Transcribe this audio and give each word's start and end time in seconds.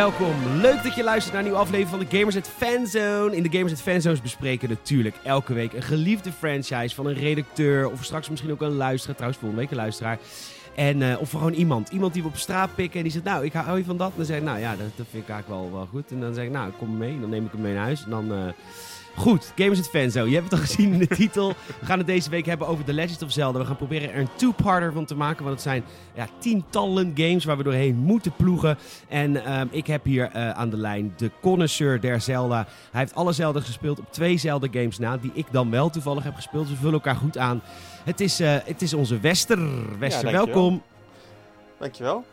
Welkom, 0.00 0.56
leuk 0.60 0.82
dat 0.82 0.94
je 0.94 1.02
luistert 1.02 1.32
naar 1.32 1.42
een 1.42 1.48
nieuwe 1.48 1.64
aflevering 1.64 1.88
van 1.88 1.98
de 1.98 2.16
Gamers 2.16 2.36
at 2.36 2.48
Fanzone. 2.56 3.36
In 3.36 3.42
de 3.42 3.50
Gamers 3.50 3.72
at 3.72 3.82
Fanzones 3.82 4.20
bespreken 4.20 4.68
we 4.68 4.74
natuurlijk 4.74 5.16
elke 5.24 5.52
week 5.52 5.72
een 5.72 5.82
geliefde 5.82 6.32
franchise 6.32 6.94
van 6.94 7.06
een 7.06 7.14
redacteur 7.14 7.90
of 7.90 8.04
straks 8.04 8.28
misschien 8.28 8.50
ook 8.50 8.60
een 8.60 8.76
luisteraar, 8.76 9.14
trouwens 9.14 9.40
volgende 9.40 9.64
week 9.64 9.70
een 9.72 9.82
luisteraar. 9.82 10.18
En, 10.74 11.00
uh, 11.00 11.20
of 11.20 11.30
gewoon 11.30 11.52
iemand. 11.52 11.88
Iemand 11.88 12.12
die 12.12 12.22
we 12.22 12.28
op 12.28 12.36
straat 12.36 12.74
pikken 12.74 12.96
en 12.96 13.02
die 13.02 13.12
zegt, 13.12 13.24
nou, 13.24 13.44
ik 13.44 13.52
hou 13.52 13.78
je 13.78 13.84
van 13.84 13.96
dat. 13.96 14.10
En 14.10 14.16
dan 14.16 14.26
zeg 14.26 14.36
ik, 14.36 14.42
nou 14.42 14.58
ja, 14.58 14.70
dat, 14.70 14.96
dat 14.96 15.06
vind 15.10 15.22
ik 15.22 15.28
eigenlijk 15.28 15.60
wel, 15.60 15.72
wel 15.72 15.88
goed. 15.90 16.10
En 16.10 16.20
dan 16.20 16.34
zeg 16.34 16.44
ik, 16.44 16.50
nou, 16.50 16.70
kom 16.78 16.96
mee. 16.96 17.20
Dan 17.20 17.30
neem 17.30 17.44
ik 17.44 17.52
hem 17.52 17.60
mee 17.60 17.74
naar 17.74 17.84
huis. 17.84 18.04
En 18.04 18.10
dan... 18.10 18.32
Uh, 18.32 18.38
Goed, 19.16 19.52
Gamers 19.56 19.78
het 19.78 19.88
Fanzo. 19.88 20.24
Je 20.26 20.34
hebt 20.34 20.50
het 20.50 20.60
al 20.60 20.66
gezien 20.66 20.92
in 20.92 20.98
de 20.98 21.06
titel. 21.06 21.48
We 21.80 21.86
gaan 21.86 21.98
het 21.98 22.06
deze 22.06 22.30
week 22.30 22.46
hebben 22.46 22.66
over 22.66 22.84
The 22.84 22.92
Legend 22.92 23.22
of 23.22 23.32
Zelda. 23.32 23.58
We 23.58 23.64
gaan 23.64 23.76
proberen 23.76 24.12
er 24.12 24.20
een 24.20 24.28
two-parter 24.36 24.92
van 24.92 25.04
te 25.04 25.14
maken. 25.14 25.44
Want 25.44 25.54
het 25.54 25.64
zijn 25.64 25.84
ja, 26.14 26.26
tientallen 26.38 27.12
games 27.14 27.44
waar 27.44 27.56
we 27.56 27.62
doorheen 27.62 27.96
moeten 27.96 28.32
ploegen. 28.36 28.78
En 29.08 29.30
uh, 29.30 29.60
ik 29.70 29.86
heb 29.86 30.04
hier 30.04 30.30
uh, 30.36 30.50
aan 30.50 30.70
de 30.70 30.76
lijn 30.76 31.14
de 31.16 31.30
connoisseur 31.40 32.00
der 32.00 32.20
Zelda. 32.20 32.66
Hij 32.90 33.00
heeft 33.00 33.14
alle 33.14 33.32
Zelda 33.32 33.60
gespeeld 33.60 33.98
op 33.98 34.12
twee 34.12 34.36
Zelda 34.36 34.68
games 34.70 34.98
na. 34.98 35.16
Die 35.16 35.30
ik 35.34 35.46
dan 35.50 35.70
wel 35.70 35.90
toevallig 35.90 36.24
heb 36.24 36.34
gespeeld. 36.34 36.64
Dus 36.66 36.72
we 36.74 36.80
vullen 36.80 36.94
elkaar 36.94 37.16
goed 37.16 37.38
aan. 37.38 37.62
Het 38.04 38.20
is, 38.20 38.40
uh, 38.40 38.56
het 38.64 38.82
is 38.82 38.94
onze 38.94 39.20
Wester. 39.20 39.98
Wester, 39.98 40.30
ja, 40.30 40.32
welkom. 40.32 40.82
Dankjewel. 41.78 42.24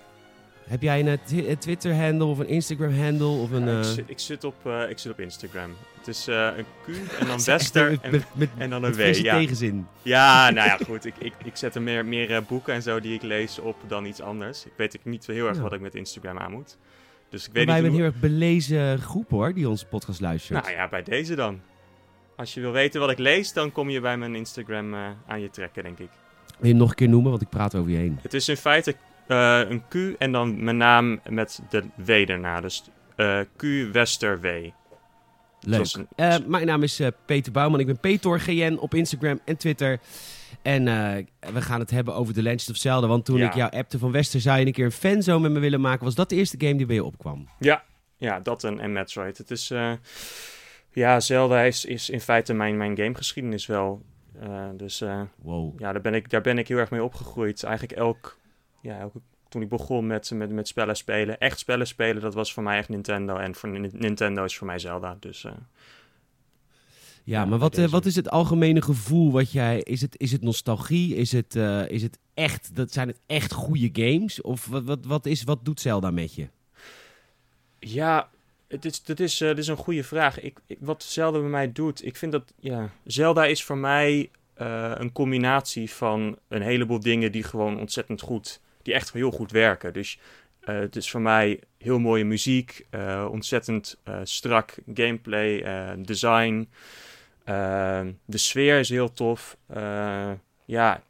Heb 0.68 0.82
jij 0.82 1.00
een, 1.00 1.20
een 1.30 1.58
Twitter-handle 1.58 2.26
of 2.26 2.40
een 2.40 2.48
Instagram-handle? 2.48 3.28
Of 3.28 3.52
een, 3.52 3.68
ja, 3.68 3.78
ik, 3.78 3.84
zit, 3.84 4.10
ik, 4.10 4.20
zit 4.20 4.44
op, 4.44 4.56
uh, 4.68 4.90
ik 4.90 4.98
zit 5.00 5.12
op 5.12 5.20
Instagram. 5.20 5.76
Het 5.98 6.08
is 6.08 6.28
uh, 6.28 6.50
een 6.58 6.66
Q 6.86 6.88
en 7.20 7.28
dan 7.28 7.44
Wester 7.46 7.98
en, 8.02 8.12
met, 8.12 8.26
met, 8.34 8.50
en 8.58 8.70
dan 8.70 8.84
een 8.84 8.94
W. 8.94 9.14
Ja. 9.14 9.38
tegenzin. 9.38 9.88
Ja, 10.02 10.50
nou 10.50 10.68
ja, 10.68 10.78
goed. 10.86 11.06
Ik, 11.06 11.14
ik, 11.18 11.34
ik 11.44 11.56
zet 11.56 11.76
er 11.76 11.82
meer, 11.82 12.06
meer 12.06 12.30
uh, 12.30 12.38
boeken 12.48 12.74
en 12.74 12.82
zo 12.82 13.00
die 13.00 13.14
ik 13.14 13.22
lees 13.22 13.60
op 13.60 13.76
dan 13.88 14.06
iets 14.06 14.22
anders. 14.22 14.66
Ik 14.66 14.72
weet 14.76 14.94
ik 14.94 15.06
niet 15.06 15.26
heel 15.26 15.48
erg 15.48 15.56
Ja. 15.56 15.62
wat 15.62 15.74
ik 15.74 15.82
met 15.82 15.96
Instagram 15.96 16.38
aan 16.38 16.52
moet. 16.52 16.78
Dus 17.30 17.48
ik 17.48 17.54
weet 17.54 17.66
wij 17.66 17.74
hebben 17.74 17.92
een 17.92 17.98
heel 17.98 18.08
erg 18.08 18.20
belezen 18.20 19.00
groep 19.00 19.30
hoor, 19.30 19.54
die 19.54 19.70
onze 19.70 19.86
podcast 19.86 20.22
luistert. 20.22 20.64
Nou 20.64 20.76
ja, 20.76 20.88
bij 20.88 21.04
deze 21.04 21.36
dan. 21.36 21.62
Als 22.36 22.54
je 22.54 22.62
wil 22.62 22.72
weten 22.72 23.00
wat 23.00 23.10
ik 23.10 23.18
lees, 23.18 23.54
dan 23.54 23.72
kom 23.72 23.90
je 23.90 24.00
bij 24.00 24.18
mijn 24.18 24.36
Instagram 24.36 24.94
eh, 24.94 25.00
aan 25.28 25.42
je 25.42 25.50
trekken, 25.50 25.84
denk 25.84 26.00
ik. 26.00 26.10
Wil 26.48 26.58
je 26.60 26.68
hem 26.68 26.78
nog 26.78 26.90
een 26.90 26.96
keer 26.96 27.10
noemen, 27.10 27.30
want 27.30 27.42
ik 27.42 27.50
praat 27.50 27.76
over 27.76 27.92
je 27.92 27.98
heen. 27.98 28.20
Het 28.22 28.34
is 28.34 28.50
in 28.50 28.58
feite 28.58 28.96
eh, 29.28 29.62
een 29.70 29.84
Q 29.88 30.16
en 30.18 30.32
dan 30.32 30.64
mijn 30.64 30.78
naam 30.78 31.20
met 31.30 31.62
de 31.70 31.84
W 31.96 32.10
erna. 32.10 32.62
Dus 32.62 32.84
eh, 33.16 33.40
Q 33.58 33.62
Wester 33.92 34.42
W. 34.42 34.46
Leuk. 35.62 35.94
Een- 35.96 36.08
Eh, 36.16 36.36
mijn 36.46 36.66
naam 36.66 36.84
is 36.84 37.02
Peter 37.26 37.52
Bouwman. 37.52 37.80
Ik 37.80 37.86
ben 37.86 38.00
Peter 38.00 38.40
GN 38.40 38.78
op 38.80 38.94
Instagram 38.94 39.40
en 39.46 39.58
Twitter. 39.58 40.00
En 40.62 40.84
we 41.54 41.62
gaan 41.62 41.80
het 41.80 41.92
hebben 41.92 42.14
over 42.16 42.34
The 42.34 42.42
Legend 42.42 42.70
of 42.70 42.76
Zelda. 42.78 43.08
Want 43.08 43.26
toen 43.26 43.38
Ja. 43.38 43.48
ik 43.48 43.54
jou 43.54 43.72
appte 43.72 44.00
van 44.00 44.12
Wester, 44.12 44.42
zou 44.42 44.60
je 44.60 44.66
een 44.66 44.72
keer 44.72 44.86
een 44.86 44.92
fanzone 44.92 45.40
met 45.40 45.52
me 45.52 45.60
willen 45.60 45.82
maken? 45.82 46.06
Was 46.06 46.16
dat 46.16 46.30
de 46.30 46.36
eerste 46.36 46.56
game 46.60 46.76
die 46.76 46.86
bij 46.86 46.96
je 46.96 47.04
opkwam? 47.04 47.48
Ja, 47.60 47.84
ja 48.18 48.40
dat 48.40 48.64
en, 48.64 48.80
en 48.80 48.92
Metroid. 48.92 49.38
Het 49.38 49.52
is, 49.52 49.72
ja, 50.92 51.20
Zelda 51.20 51.62
is, 51.62 51.86
is 51.86 52.10
in 52.10 52.22
feite 52.22 52.54
mijn, 52.54 52.78
mijn 52.78 52.98
gamegeschiedenis 52.98 53.66
wel. 53.66 54.02
Dus 54.76 55.04
Wow. 55.42 55.80
ja, 55.80 55.92
daar 55.92 56.02
ben, 56.02 56.14
ik, 56.14 56.30
daar 56.30 56.42
ben 56.42 56.58
ik 56.58 56.68
heel 56.68 56.78
erg 56.78 56.92
mee 56.92 57.04
opgegroeid. 57.04 57.64
Eigenlijk 57.64 58.00
elk, 58.00 58.38
ja, 58.88 59.00
elke, 59.00 59.20
toen 59.50 59.62
ik 59.62 59.70
begon 59.70 60.08
met, 60.08 60.32
met, 60.32 60.50
met 60.50 60.68
spellen 60.68 60.96
spelen, 60.98 61.40
echt 61.40 61.60
spellen 61.60 61.88
spelen, 61.88 62.22
dat 62.22 62.34
was 62.34 62.54
voor 62.54 62.64
mij 62.64 62.78
echt 62.78 62.90
Nintendo. 62.90 63.36
En 63.38 63.56
voor 63.56 63.70
Ni- 63.70 63.90
Nintendo 63.94 64.44
is 64.44 64.58
voor 64.58 64.68
mij 64.68 64.80
Zelda. 64.80 65.18
Dus 65.20 65.44
eh, 65.44 65.52
Ja, 67.24 67.46
maar 67.46 67.60
wat, 67.60 67.78
eh, 67.78 67.86
wat 67.88 68.06
is 68.06 68.16
het 68.16 68.30
algemene 68.30 68.82
gevoel 68.82 69.32
wat 69.32 69.52
jij... 69.52 69.80
Is 69.82 70.02
het, 70.02 70.20
is 70.20 70.32
het 70.32 70.42
nostalgie? 70.42 71.16
Is 71.16 71.32
het, 71.32 71.56
eh, 71.56 71.90
is 71.90 72.02
het 72.02 72.18
echt... 72.34 72.76
Dat, 72.76 72.92
zijn 72.92 73.08
het 73.08 73.20
echt 73.26 73.52
goede 73.54 73.90
games? 73.94 74.42
Of 74.42 74.66
wat, 74.66 74.84
wat, 74.84 75.06
wat, 75.06 75.26
is, 75.26 75.44
wat 75.44 75.66
doet 75.66 75.80
Zelda 75.82 76.12
met 76.12 76.36
je? 76.36 76.48
Ja, 77.80 78.30
het 78.68 78.86
is, 78.86 79.04
dit, 79.04 79.20
is, 79.20 79.42
eh, 79.42 79.48
dit 79.50 79.58
is 79.58 79.68
een 79.68 79.76
goede 79.78 80.04
vraag. 80.04 80.40
Ik, 80.42 80.60
ik- 80.68 80.78
wat 80.82 81.04
Zelda 81.04 81.40
bij 81.40 81.50
mij 81.50 81.72
doet, 81.72 82.06
ik 82.06 82.16
vind 82.16 82.32
dat, 82.32 82.54
ja, 82.60 82.90
Zelda 83.06 83.46
is 83.46 83.64
voor 83.64 83.78
mij 83.78 84.30
eh, 84.54 84.92
een 84.96 85.12
combinatie 85.12 85.92
van 85.92 86.38
een 86.48 86.62
heleboel 86.62 87.00
dingen 87.00 87.32
die 87.32 87.44
gewoon 87.44 87.80
ontzettend 87.80 88.22
goed, 88.22 88.62
die 88.88 88.96
echt 88.96 89.14
heel 89.14 89.32
goed 89.32 89.52
werken. 89.52 89.94
Dus 89.94 90.20
eh, 90.60 90.80
het 90.80 90.96
is 90.96 91.12
voor 91.12 91.22
mij 91.22 91.60
heel 91.78 92.00
mooie 92.00 92.26
muziek, 92.26 92.86
eh, 92.90 93.28
ontzettend 93.32 94.00
eh, 94.04 94.20
strak 94.24 94.76
gameplay, 94.94 95.64
design. 96.02 96.70
De 98.26 98.38
sfeer 98.38 98.80
is 98.80 98.90
heel 98.90 99.14
tof. 99.14 99.58
Ja, 100.66 101.04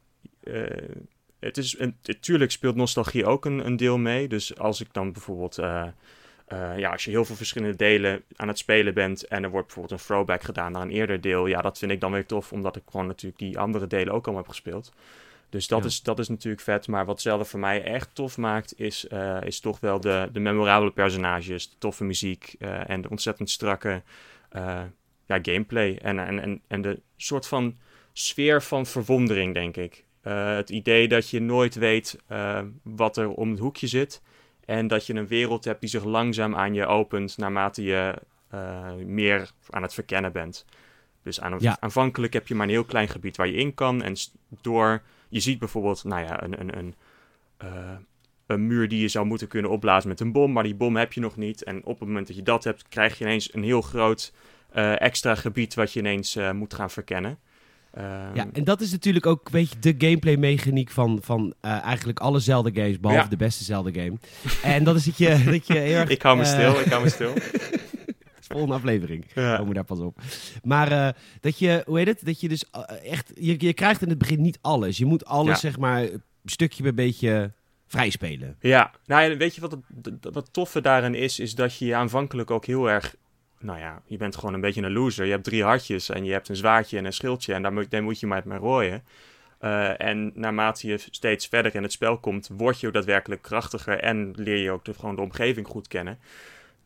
het 1.40 1.58
is, 1.58 1.78
natuurlijk 2.04 2.52
speelt 2.52 2.76
nostalgie 2.76 3.26
ook 3.26 3.46
een, 3.46 3.66
een 3.66 3.78
deel 3.78 3.98
mee. 3.98 4.28
Dus 4.28 4.58
als 4.58 4.82
ik 4.82 4.94
dan 4.94 5.12
bijvoorbeeld... 5.12 5.56
ja, 6.78 6.92
als 6.92 7.04
je 7.04 7.10
heel 7.10 7.26
veel 7.26 7.36
verschillende 7.36 7.76
delen 7.76 8.24
aan 8.36 8.48
het 8.48 8.58
spelen 8.58 8.94
bent 8.94 9.28
en 9.28 9.44
er 9.44 9.50
wordt 9.50 9.66
bijvoorbeeld 9.68 10.00
een 10.00 10.06
throwback 10.06 10.44
gedaan 10.44 10.72
naar 10.72 10.82
een 10.82 10.92
eerder 10.92 11.22
deel, 11.22 11.48
ja, 11.48 11.62
dat 11.62 11.78
vind 11.78 11.92
ik 11.92 12.02
dan 12.02 12.12
weer 12.12 12.26
tof, 12.26 12.52
omdat 12.52 12.76
ik 12.76 12.84
gewoon 12.92 13.08
natuurlijk 13.08 13.40
die 13.40 13.60
andere 13.60 13.88
delen 13.88 14.14
ook 14.14 14.26
allemaal 14.26 14.44
heb 14.44 14.52
gespeeld. 14.52 14.92
Dus 15.50 15.68
dat, 15.68 15.80
Ja. 15.82 15.86
is, 15.86 16.02
dat 16.02 16.20
is 16.20 16.28
natuurlijk 16.28 16.64
vet, 16.64 16.88
maar 16.88 17.06
wat 17.06 17.22
Zelda 17.22 17.44
voor 17.44 17.60
mij 17.60 17.84
echt 17.84 18.10
tof 18.16 18.38
maakt, 18.38 18.80
is, 18.80 19.08
eh, 19.08 19.42
is 19.42 19.60
toch 19.60 19.80
wel 19.80 20.00
de, 20.00 20.30
de 20.32 20.40
memorabele 20.40 20.92
personages, 20.92 21.70
de 21.70 21.76
toffe 21.78 22.04
muziek 22.04 22.56
eh, 22.60 22.90
en 22.90 23.02
de 23.02 23.10
ontzettend 23.10 23.50
strakke 23.50 24.02
eh, 24.50 24.82
ja, 25.26 25.40
gameplay. 25.42 25.98
En, 26.02 26.20
en, 26.20 26.40
en, 26.40 26.62
en 26.68 26.82
de 26.82 27.02
soort 27.18 27.48
van 27.48 27.78
sfeer 28.14 28.62
van 28.64 28.86
verwondering, 28.86 29.54
denk 29.54 29.78
ik. 29.78 30.06
Het 30.22 30.70
idee 30.70 31.08
dat 31.08 31.30
je 31.30 31.40
nooit 31.42 31.76
weet 31.76 32.18
wat 32.84 33.18
er 33.18 33.30
om 33.30 33.50
het 33.50 33.60
hoekje 33.60 33.88
zit. 33.88 34.22
En 34.66 34.88
dat 34.88 35.06
je 35.06 35.14
een 35.14 35.28
wereld 35.28 35.66
hebt 35.66 35.80
die 35.82 35.90
zich 35.90 36.04
langzaam 36.04 36.56
aan 36.56 36.74
je 36.74 36.86
opent 36.86 37.38
naarmate 37.38 37.84
je 37.84 38.16
meer 39.06 39.52
aan 39.70 39.82
het 39.82 39.94
verkennen 39.94 40.32
bent. 40.32 40.66
Dus 41.24 41.42
aan, 41.42 41.56
Ja. 41.60 41.78
aanvankelijk 41.80 42.34
heb 42.34 42.48
je 42.48 42.56
maar 42.56 42.66
een 42.66 42.72
heel 42.74 42.84
klein 42.84 43.08
gebied 43.08 43.38
waar 43.38 43.48
je 43.48 43.54
in 43.54 43.74
kan. 43.74 44.02
En 44.02 44.16
door, 44.62 45.02
je 45.30 45.40
ziet 45.40 45.60
bijvoorbeeld, 45.60 46.04
nou 46.04 46.24
ja, 46.24 46.44
een, 46.44 46.60
een, 46.62 46.78
een, 46.78 46.96
eh, 47.58 47.70
een 48.48 48.68
muur 48.68 48.88
die 48.88 49.02
je 49.02 49.08
zou 49.08 49.26
moeten 49.26 49.48
kunnen 49.48 49.72
opblazen 49.72 50.10
met 50.10 50.20
een 50.20 50.32
bom. 50.32 50.52
Maar 50.52 50.64
die 50.64 50.76
bom 50.76 50.96
heb 50.96 51.14
je 51.14 51.20
nog 51.22 51.36
niet. 51.38 51.64
En 51.64 51.86
op 51.86 52.00
het 52.00 52.08
moment 52.08 52.28
dat 52.28 52.36
je 52.36 52.44
dat 52.44 52.64
hebt, 52.64 52.86
krijg 52.90 53.18
je 53.18 53.24
ineens 53.26 53.54
een 53.54 53.64
heel 53.64 53.82
groot 53.82 54.34
eh, 54.72 55.02
extra 55.02 55.36
gebied 55.36 55.74
wat 55.74 55.94
je 55.94 56.00
ineens 56.00 56.36
eh, 56.36 56.52
moet 56.52 56.74
gaan 56.74 56.90
verkennen. 56.90 57.38
Ehm, 57.94 58.06
Ja, 58.36 58.48
en 58.54 58.64
dat 58.64 58.82
is 58.82 58.92
natuurlijk 58.92 59.26
ook 59.26 59.46
een 59.46 59.52
beetje 59.52 59.80
de 59.80 59.96
gameplay-mechaniek 59.98 60.90
van, 60.92 61.20
van 61.22 61.54
eh, 61.62 61.82
eigenlijk 61.84 62.20
alle 62.20 62.40
Zelda-games, 62.40 63.00
behalve 63.00 63.24
Ja. 63.24 63.30
de 63.30 63.38
beste 63.38 63.64
Zelda-game. 63.64 64.18
En 64.64 64.84
dat 64.84 64.96
is 64.96 65.04
dat 65.06 65.18
je, 65.18 65.44
dat 65.46 65.68
je 65.68 65.74
heel 65.78 65.98
erg... 66.02 66.10
ik 66.10 66.22
hou 66.22 66.38
me 66.38 66.46
stil, 66.46 66.80
ik 66.80 66.86
hou 66.86 67.04
me 67.04 67.10
stil. 67.10 67.34
Volgende 68.48 68.76
aflevering. 68.76 69.26
Ja. 69.34 69.52
Komen 69.52 69.68
we 69.68 69.74
daar 69.74 69.84
pas 69.84 70.00
op. 70.00 70.20
Maar 70.64 70.92
eh, 70.92 71.10
dat 71.42 71.60
je, 71.60 71.84
hoe 71.86 71.98
heet 71.98 72.08
het? 72.08 72.26
Dat 72.26 72.40
je 72.42 72.48
dus 72.50 72.70
eh, 72.72 73.12
echt, 73.12 73.32
je, 73.36 73.56
je 73.58 73.74
krijgt 73.74 74.02
in 74.02 74.10
het 74.10 74.18
begin 74.18 74.42
niet 74.42 74.60
alles. 74.62 74.98
Je 74.98 75.06
moet 75.06 75.26
alles, 75.26 75.54
Ja. 75.54 75.56
zeg 75.70 75.78
maar, 75.80 76.08
stukje 76.46 76.84
bij 76.84 76.94
beetje 76.94 77.52
vrij 77.88 78.10
spelen. 78.10 78.56
Ja, 78.60 78.92
nou 79.06 79.30
ja, 79.32 79.38
weet 79.38 79.56
je 79.56 79.62
wat 79.62 79.72
het 79.72 80.34
wat 80.34 80.54
toffe 80.54 80.82
daarin 80.82 81.16
is? 81.16 81.40
Is 81.40 81.56
dat 81.56 81.78
je 81.78 81.86
je 81.86 81.96
aanvankelijk 81.96 82.52
ook 82.52 82.66
heel 82.66 82.90
erg... 82.90 83.16
Nou 83.60 83.80
ja, 83.80 84.02
je 84.06 84.18
bent 84.18 84.36
gewoon 84.36 84.54
een 84.54 84.62
beetje 84.62 84.82
een 84.82 84.92
loser. 84.92 85.26
Je 85.26 85.32
hebt 85.32 85.44
drie 85.44 85.64
hartjes 85.64 86.10
en 86.10 86.26
je 86.26 86.32
hebt 86.32 86.50
een 86.50 86.56
zwaardje 86.56 86.98
en 86.98 87.06
een 87.06 87.14
schildje. 87.14 87.54
En 87.54 87.62
daar 87.62 87.74
moet, 87.74 87.92
daar 87.92 88.04
moet 88.04 88.20
je 88.20 88.28
maar 88.28 88.42
mee 88.46 88.58
rooien. 88.58 89.04
Eh, 89.60 90.02
en 90.02 90.32
naarmate 90.36 90.88
je 90.88 90.98
steeds 91.12 91.48
verder 91.48 91.76
in 91.76 91.84
het 91.84 91.92
spel 91.92 92.18
komt, 92.18 92.50
word 92.58 92.80
je 92.80 92.88
ook 92.88 92.94
daadwerkelijk 92.94 93.42
krachtiger. 93.42 94.00
En 94.00 94.34
leer 94.36 94.58
je 94.58 94.72
ook 94.72 94.86
de, 94.86 94.94
gewoon 94.94 95.16
de 95.16 95.22
omgeving 95.22 95.68
goed 95.68 95.88
kennen. 95.88 96.20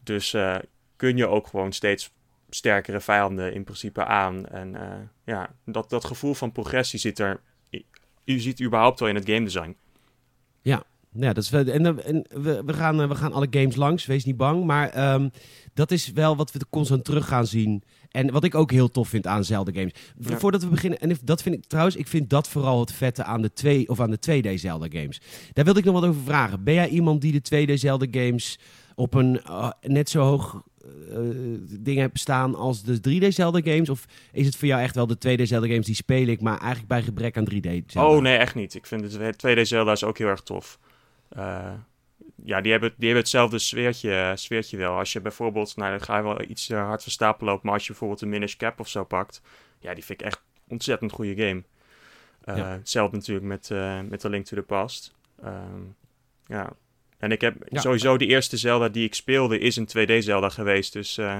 Dus 0.03 0.33
kun 1.01 1.17
je 1.17 1.27
ook 1.27 1.47
gewoon 1.47 1.71
steeds 1.71 2.11
sterkere 2.49 2.99
vijanden 2.99 3.53
in 3.53 3.63
principe 3.63 4.05
aan. 4.05 4.45
En 4.45 4.75
eh, 4.75 4.99
ja, 5.25 5.49
dat, 5.65 5.89
dat 5.89 6.05
gevoel 6.05 6.33
van 6.33 6.51
progressie 6.51 6.99
zit 6.99 7.19
er... 7.19 7.41
Je 8.23 8.39
ziet 8.39 8.61
überhaupt 8.61 8.99
wel 8.99 9.09
in 9.09 9.15
het 9.15 9.29
game 9.29 9.43
design. 9.43 9.75
Ja, 11.13 11.33
dat 11.33 11.43
is 11.43 11.49
wel, 11.49 11.65
en, 11.65 12.03
en 12.05 12.25
we, 12.29 12.63
we, 12.65 12.73
gaan, 12.73 13.01
eh, 13.01 13.07
we 13.07 13.15
gaan 13.15 13.33
alle 13.33 13.47
games 13.49 13.75
langs, 13.75 14.05
wees 14.05 14.25
niet 14.25 14.37
bang. 14.37 14.65
Maar 14.65 14.89
ehm, 14.89 15.29
dat 15.73 15.91
is 15.91 16.11
wel 16.11 16.35
wat 16.35 16.51
we 16.51 16.59
constant 16.69 17.05
terug 17.05 17.27
gaan 17.27 17.47
zien. 17.47 17.83
En 18.09 18.31
wat 18.31 18.43
ik 18.43 18.55
ook 18.55 18.71
heel 18.71 18.89
tof 18.89 19.07
vind 19.09 19.27
aan 19.27 19.43
Zelda-games. 19.43 19.93
V- 20.19 20.29
Ja. 20.29 20.37
Voordat 20.37 20.63
we 20.63 20.69
beginnen, 20.69 20.99
en 20.99 21.17
dat 21.23 21.41
vind 21.41 21.55
ik 21.55 21.65
trouwens, 21.65 21.95
ik 21.95 22.07
vind 22.07 22.29
dat 22.29 22.47
vooral 22.47 22.79
het 22.79 22.91
vette 22.93 23.23
aan 23.23 23.41
de, 23.41 23.53
twee, 23.53 23.89
of 23.89 23.99
aan 23.99 24.11
de 24.11 24.41
2D 24.43 24.53
Zelda-games. 24.59 25.21
Daar 25.53 25.65
wilde 25.65 25.79
ik 25.79 25.85
nog 25.85 25.93
wat 25.99 26.09
over 26.09 26.21
vragen. 26.21 26.63
Ben 26.63 26.73
jij 26.73 26.87
iemand 26.89 27.21
die 27.21 27.41
de 27.41 27.65
2D 27.67 27.73
Zelda-games 27.73 28.59
op 28.95 29.13
een 29.13 29.41
eh, 29.43 29.69
net 29.81 30.09
zo 30.09 30.21
hoog 30.21 30.63
eh, 31.09 31.19
ding 31.79 31.97
hebt 31.97 32.19
staan 32.19 32.55
als 32.55 32.83
de 32.83 32.99
3D 32.99 33.27
Zelda-games? 33.27 33.89
Of 33.89 34.05
is 34.31 34.45
het 34.45 34.55
voor 34.55 34.67
jou 34.67 34.81
echt 34.81 34.95
wel 34.95 35.07
de 35.07 35.17
2D 35.17 35.41
Zelda-games 35.43 35.85
die 35.85 35.95
speel 35.95 36.27
ik, 36.27 36.41
maar 36.41 36.57
eigenlijk 36.57 36.87
bij 36.87 37.01
gebrek 37.01 37.37
aan 37.37 37.47
3D 37.53 37.85
Zelda? 37.85 38.09
Oh 38.09 38.21
nee, 38.21 38.37
echt 38.37 38.55
niet. 38.55 38.73
Ik 38.73 38.85
vind 38.85 39.13
het 39.13 39.35
2D 39.47 39.61
Zelda 39.61 39.91
is 39.91 40.03
ook 40.03 40.17
heel 40.17 40.27
erg 40.27 40.41
tof. 40.41 40.79
Eh, 41.29 41.73
ja, 42.43 42.61
die 42.61 42.71
hebben, 42.71 42.89
die 42.89 43.05
hebben 43.05 43.23
hetzelfde 43.23 43.59
sfeertje, 43.59 44.33
sfeertje 44.35 44.77
wel. 44.77 44.97
Als 44.97 45.13
je 45.13 45.21
bijvoorbeeld, 45.21 45.75
nou 45.75 45.89
dan 45.91 46.01
ga 46.01 46.17
je 46.17 46.23
wel 46.23 46.41
iets 46.41 46.69
eh, 46.69 46.85
hard 46.85 47.03
van 47.03 47.11
stapel 47.11 47.45
lopen, 47.45 47.61
maar 47.63 47.73
als 47.73 47.83
je 47.83 47.89
bijvoorbeeld 47.89 48.21
een 48.21 48.29
Minish 48.29 48.55
Cap 48.55 48.79
of 48.79 48.87
zo 48.87 49.03
pakt, 49.03 49.41
ja, 49.79 49.93
die 49.93 50.03
vind 50.05 50.21
ik 50.21 50.25
echt 50.27 50.41
ontzettend 50.67 51.11
goede 51.11 51.35
game. 51.47 51.63
Eh, 52.41 52.57
Ja. 52.57 52.67
Hetzelfde 52.69 53.17
natuurlijk 53.17 53.45
met, 53.45 53.71
eh 53.71 53.99
met 54.09 54.25
A 54.25 54.29
Link 54.29 54.45
to 54.45 54.55
the 54.55 54.61
Past. 54.63 55.13
Ehm, 55.43 55.81
ja, 56.45 56.73
En 57.21 57.31
ik 57.31 57.41
heb 57.41 57.55
Ja. 57.69 57.81
sowieso 57.81 58.17
de 58.17 58.25
eerste 58.25 58.57
Zelda 58.57 58.89
die 58.89 59.05
ik 59.05 59.13
speelde 59.15 59.59
is 59.59 59.75
een 59.75 59.85
2D 59.87 60.23
Zelda 60.23 60.49
geweest. 60.49 60.93
Dus 60.93 61.17
eh, 61.17 61.37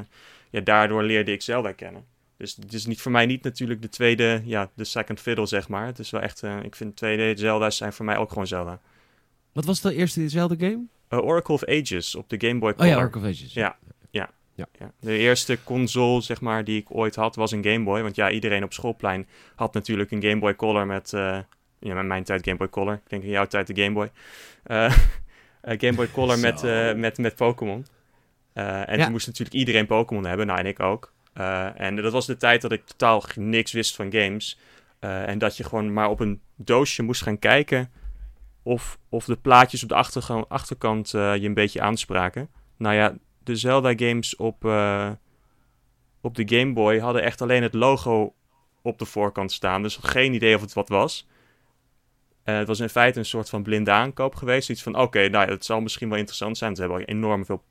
ja, 0.49 0.59
daardoor 0.61 1.03
leerde 1.03 1.31
ik 1.31 1.41
Zelda 1.41 1.71
kennen. 1.71 2.05
Dus 2.37 2.55
het 2.55 2.73
is 2.73 2.85
niet 2.85 3.01
voor 3.01 3.11
mij 3.11 3.25
niet 3.25 3.43
natuurlijk 3.43 3.81
de 3.81 3.89
tweede, 3.89 4.41
ja, 4.45 4.69
de 4.73 4.83
second 4.83 5.19
fiddle 5.19 5.45
zeg 5.45 5.67
maar. 5.67 5.85
Het 5.85 5.99
is 5.99 6.09
wel 6.09 6.21
echt, 6.21 6.43
eh, 6.43 6.63
ik 6.63 6.75
vind 6.75 6.95
2D 7.03 7.39
Zelda's 7.39 7.77
zijn 7.77 7.93
voor 7.93 8.05
mij 8.05 8.17
ook 8.17 8.29
gewoon 8.29 8.47
Zelda. 8.47 8.79
Wat 9.51 9.65
was 9.65 9.81
de 9.81 9.95
eerste 9.95 10.29
Zelda 10.29 10.55
game? 10.57 10.83
Eh, 11.07 11.19
Oracle 11.19 11.53
of 11.53 11.65
Ages 11.67 12.15
op 12.15 12.29
de 12.29 12.47
Game 12.47 12.59
Boy 12.59 12.71
Oh 12.71 12.77
Color. 12.77 12.91
ja, 12.91 12.97
Oracle 12.97 13.21
of 13.21 13.27
Ages. 13.27 13.53
Ja. 13.53 13.77
Ja. 14.77 14.91
De 14.99 15.17
eerste 15.17 15.57
console, 15.63 16.21
zeg 16.21 16.41
maar, 16.41 16.63
die 16.63 16.79
ik 16.79 16.95
ooit 16.95 17.15
had, 17.15 17.35
was 17.35 17.51
een 17.51 17.63
Game 17.63 17.83
Boy. 17.83 18.01
Want 18.01 18.15
ja, 18.15 18.31
iedereen 18.31 18.63
op 18.63 18.73
schoolplein 18.73 19.27
had 19.55 19.73
natuurlijk 19.73 20.11
een 20.11 20.21
Game 20.23 20.39
Boy 20.39 20.55
Color 20.55 20.85
met... 20.85 21.09
ja, 21.09 21.45
met 21.79 22.05
mijn 22.05 22.23
tijd 22.23 22.43
Game 22.43 22.57
Boy 22.57 22.69
Color. 22.69 22.93
Ik 22.93 23.09
denk 23.09 23.23
in 23.23 23.29
jouw 23.29 23.45
tijd 23.45 23.67
de 23.67 23.83
Game 23.83 23.93
Boy. 23.93 24.09
Game 25.61 25.93
Boy 25.93 26.11
Color 26.11 26.39
met, 26.39 26.63
eh, 26.63 26.93
met, 26.93 27.17
met 27.17 27.35
Pokémon. 27.35 27.85
Eh, 28.53 28.89
en 28.89 28.97
Ja. 28.97 29.03
toen 29.03 29.11
moest 29.11 29.27
natuurlijk 29.27 29.55
iedereen 29.55 29.85
Pokémon 29.85 30.25
hebben. 30.25 30.47
Nou, 30.47 30.59
en 30.59 30.65
ik 30.65 30.79
ook. 30.79 31.13
Eh, 31.33 31.79
en 31.79 31.95
dat 31.95 32.11
was 32.11 32.25
de 32.25 32.37
tijd 32.37 32.61
dat 32.61 32.71
ik 32.71 32.85
totaal 32.85 33.23
niks 33.35 33.71
wist 33.71 33.95
van 33.95 34.11
games. 34.11 34.59
Eh, 34.99 35.27
en 35.27 35.37
dat 35.37 35.57
je 35.57 35.63
gewoon 35.63 35.93
maar 35.93 36.09
op 36.09 36.19
een 36.19 36.41
doosje 36.55 37.03
moest 37.03 37.21
gaan 37.23 37.39
kijken... 37.39 37.91
of, 38.63 38.97
of 39.09 39.25
de 39.25 39.35
plaatjes 39.35 39.83
op 39.83 39.89
de 39.89 40.45
achterkant 40.47 41.13
eh, 41.13 41.35
je 41.35 41.47
een 41.47 41.53
beetje 41.53 41.81
aanspraken. 41.81 42.49
Nou 42.77 42.95
ja, 42.95 43.13
de 43.43 43.55
Zelda-games 43.55 44.35
op, 44.35 44.65
eh, 44.65 45.09
op 46.21 46.35
de 46.35 46.57
Game 46.57 46.73
Boy 46.73 46.99
hadden 46.99 47.23
echt 47.23 47.41
alleen 47.41 47.63
het 47.63 47.73
logo 47.73 48.33
op 48.81 48.99
de 48.99 49.05
voorkant 49.05 49.51
staan. 49.51 49.81
Dus 49.81 49.95
geen 50.01 50.33
idee 50.33 50.55
of 50.55 50.61
het 50.61 50.73
wat 50.73 50.89
was. 50.89 51.27
Eh, 52.43 52.57
het 52.57 52.67
was 52.67 52.79
in 52.79 52.89
feite 52.89 53.19
een 53.19 53.25
soort 53.25 53.49
van 53.49 53.63
blinde 53.63 53.91
aankoop 53.91 54.35
geweest. 54.35 54.69
Iets 54.69 54.83
van, 54.83 54.95
oké, 54.99 55.27
nou, 55.29 55.45
ja, 55.47 55.53
het 55.53 55.65
zal 55.65 55.81
misschien 55.81 56.09
wel 56.09 56.17
interessant 56.17 56.57
zijn. 56.57 56.75
Ze 56.75 56.81
hebben 56.81 56.99
al 56.99 57.05
enorm 57.05 57.45
veel 57.45 57.63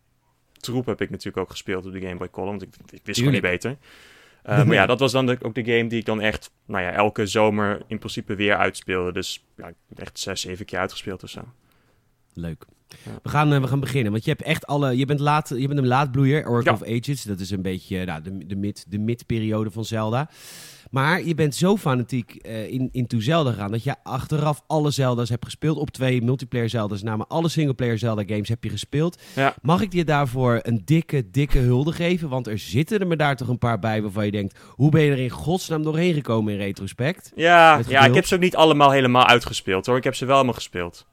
troep 0.52 0.86
heb 0.86 1.00
ik 1.00 1.10
natuurlijk 1.10 1.36
ook 1.36 1.50
gespeeld 1.50 1.86
op 1.86 1.92
de 1.92 2.00
Game 2.00 2.16
Boy 2.16 2.30
Color. 2.30 2.48
Want 2.48 2.62
ik, 2.62 2.74
ik 2.90 3.00
wist 3.04 3.18
gewoon 3.18 3.32
niet 3.32 3.42
beter. 3.42 3.76
Eh, 4.42 4.64
maar 4.64 4.74
ja, 4.74 4.86
dat 4.92 5.00
was 5.00 5.12
dan 5.12 5.26
de- 5.26 5.38
ook 5.42 5.54
de 5.54 5.64
game 5.64 5.86
die 5.86 5.98
ik 5.98 6.04
dan 6.04 6.20
echt, 6.20 6.50
nou 6.66 6.82
ja, 6.84 6.92
elke 6.92 7.26
zomer 7.26 7.82
in 7.86 7.98
principe 7.98 8.34
weer 8.34 8.56
uitspeelde. 8.56 9.12
Dus 9.12 9.44
ja, 9.56 9.72
echt 9.96 10.18
zes, 10.18 10.40
zeven 10.40 10.64
keer 10.64 10.78
uitgespeeld 10.78 11.22
of 11.22 11.30
zo. 11.30 11.40
Leuk. 12.34 12.64
We, 13.22 13.28
gaan, 13.28 13.52
eh, 13.52 13.60
we 13.60 13.66
gaan 13.66 13.80
beginnen, 13.80 14.12
want 14.12 14.24
je 14.24 14.30
hebt 14.30 14.42
echt 14.42 14.66
alle. 14.66 14.96
Je 14.96 15.06
bent, 15.06 15.20
laat, 15.20 15.48
je 15.56 15.66
bent 15.66 15.78
een 15.78 15.86
laadbloeier, 15.86 16.48
Oracle 16.48 16.72
of 16.72 16.82
Ages. 16.82 17.22
Dat 17.22 17.40
is 17.40 17.50
een 17.50 17.62
beetje 17.62 18.04
nou, 18.04 18.22
de, 18.22 18.46
de, 18.46 18.56
mid, 18.56 18.84
de 18.88 18.98
mid-periode 18.98 19.70
van 19.70 19.84
Zelda. 19.84 20.28
Maar 20.90 21.24
je 21.24 21.34
bent 21.34 21.54
zo 21.54 21.76
fanatiek 21.76 22.34
eh 22.34 22.72
in, 22.72 22.88
into 22.92 23.20
Zelda 23.20 23.50
gegaan 23.50 23.70
dat 23.70 23.84
je 23.84 23.94
achteraf 24.02 24.62
alle 24.66 24.90
Zelda's 24.90 25.28
hebt 25.28 25.44
gespeeld. 25.44 25.76
Op 25.76 25.90
twee 25.90 26.22
multiplayer 26.22 26.68
Zelda's, 26.68 27.02
namelijk 27.02 27.30
alle 27.30 27.48
singleplayer 27.48 27.98
Zelda 27.98 28.22
games 28.26 28.48
heb 28.48 28.64
je 28.64 28.70
gespeeld. 28.70 29.22
Ja. 29.34 29.54
Mag 29.62 29.80
ik 29.80 29.92
je 29.92 30.04
daarvoor 30.04 30.58
een 30.62 30.82
dikke, 30.84 31.30
dikke 31.30 31.58
hulde 31.58 31.92
geven? 31.92 32.28
Want 32.28 32.46
er 32.46 32.58
zitten 32.58 33.00
er 33.00 33.06
me 33.06 33.16
daar 33.16 33.36
toch 33.36 33.48
een 33.48 33.58
paar 33.58 33.78
bij 33.78 34.02
waarvan 34.02 34.24
je 34.24 34.30
denkt... 34.30 34.58
hoe 34.68 34.90
ben 34.90 35.02
je 35.02 35.10
er 35.10 35.18
in 35.18 35.30
godsnaam 35.30 35.82
doorheen 35.82 36.14
gekomen 36.14 36.52
in 36.52 36.58
retrospect? 36.58 37.32
Ja, 37.34 37.80
ja, 37.88 38.04
ik 38.04 38.14
heb 38.14 38.26
ze 38.26 38.34
ook 38.34 38.40
niet 38.40 38.56
allemaal 38.56 38.90
helemaal 38.90 39.26
uitgespeeld 39.26 39.86
hoor. 39.86 39.96
Ik 39.96 40.04
heb 40.04 40.14
ze 40.14 40.24
wel 40.24 40.36
allemaal 40.36 40.54
gespeeld. 40.54 41.06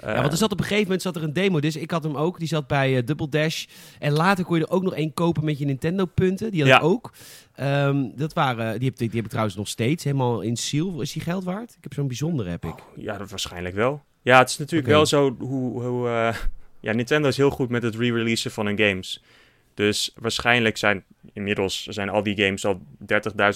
Ja, 0.00 0.20
want 0.20 0.32
er 0.32 0.38
zat 0.38 0.52
op 0.52 0.58
een 0.58 0.64
gegeven 0.64 0.84
moment 0.84 1.02
zat 1.02 1.16
er 1.16 1.22
een 1.22 1.32
demo, 1.32 1.60
dus 1.60 1.76
ik 1.76 1.90
had 1.90 2.02
hem 2.02 2.16
ook. 2.16 2.38
Die 2.38 2.48
zat 2.48 2.66
bij 2.66 2.96
eh, 2.96 3.02
Double 3.06 3.28
Dash. 3.28 3.64
En 3.98 4.12
later 4.12 4.44
kon 4.44 4.58
je 4.58 4.64
er 4.64 4.70
ook 4.70 4.82
nog 4.82 4.94
één 4.94 5.14
kopen 5.14 5.44
met 5.44 5.58
je 5.58 5.64
Nintendo-punten. 5.64 6.50
Die 6.50 6.60
had 6.60 6.70
Ja. 6.70 6.76
ik 6.76 6.82
ook. 6.84 7.12
Ehm, 7.54 8.04
dat 8.14 8.32
waren, 8.32 8.78
die, 8.78 8.88
heb, 8.88 8.98
die 8.98 9.10
heb 9.12 9.24
ik 9.24 9.28
trouwens 9.30 9.56
nog 9.56 9.68
steeds, 9.68 10.04
helemaal 10.04 10.40
in 10.40 10.56
seal. 10.56 11.00
Is 11.00 11.12
die 11.12 11.22
geld 11.22 11.44
waard? 11.44 11.70
Ik 11.70 11.82
heb 11.82 11.92
zo'n 11.92 12.06
bijzondere, 12.06 12.50
heb 12.50 12.64
ik. 12.64 12.74
Ja, 12.96 13.18
dat 13.18 13.30
waarschijnlijk 13.30 13.74
wel. 13.74 14.02
Ja, 14.22 14.38
het 14.38 14.48
is 14.48 14.58
natuurlijk 14.58 14.90
wel 14.90 15.06
zo 15.06 15.36
hoe... 15.38 15.82
hoe 15.82 16.08
eh, 16.08 16.34
ja, 16.80 16.92
Nintendo 16.92 17.28
is 17.28 17.36
heel 17.36 17.50
goed 17.50 17.68
met 17.68 17.82
het 17.82 17.94
re-releasen 17.94 18.50
van 18.50 18.66
hun 18.66 18.78
games. 18.78 19.22
Dus 19.74 20.12
waarschijnlijk 20.20 20.76
zijn 20.76 21.04
inmiddels 21.32 21.86
zijn 21.86 22.08
al 22.08 22.22
die 22.22 22.36
games 22.36 22.64
al 22.64 22.80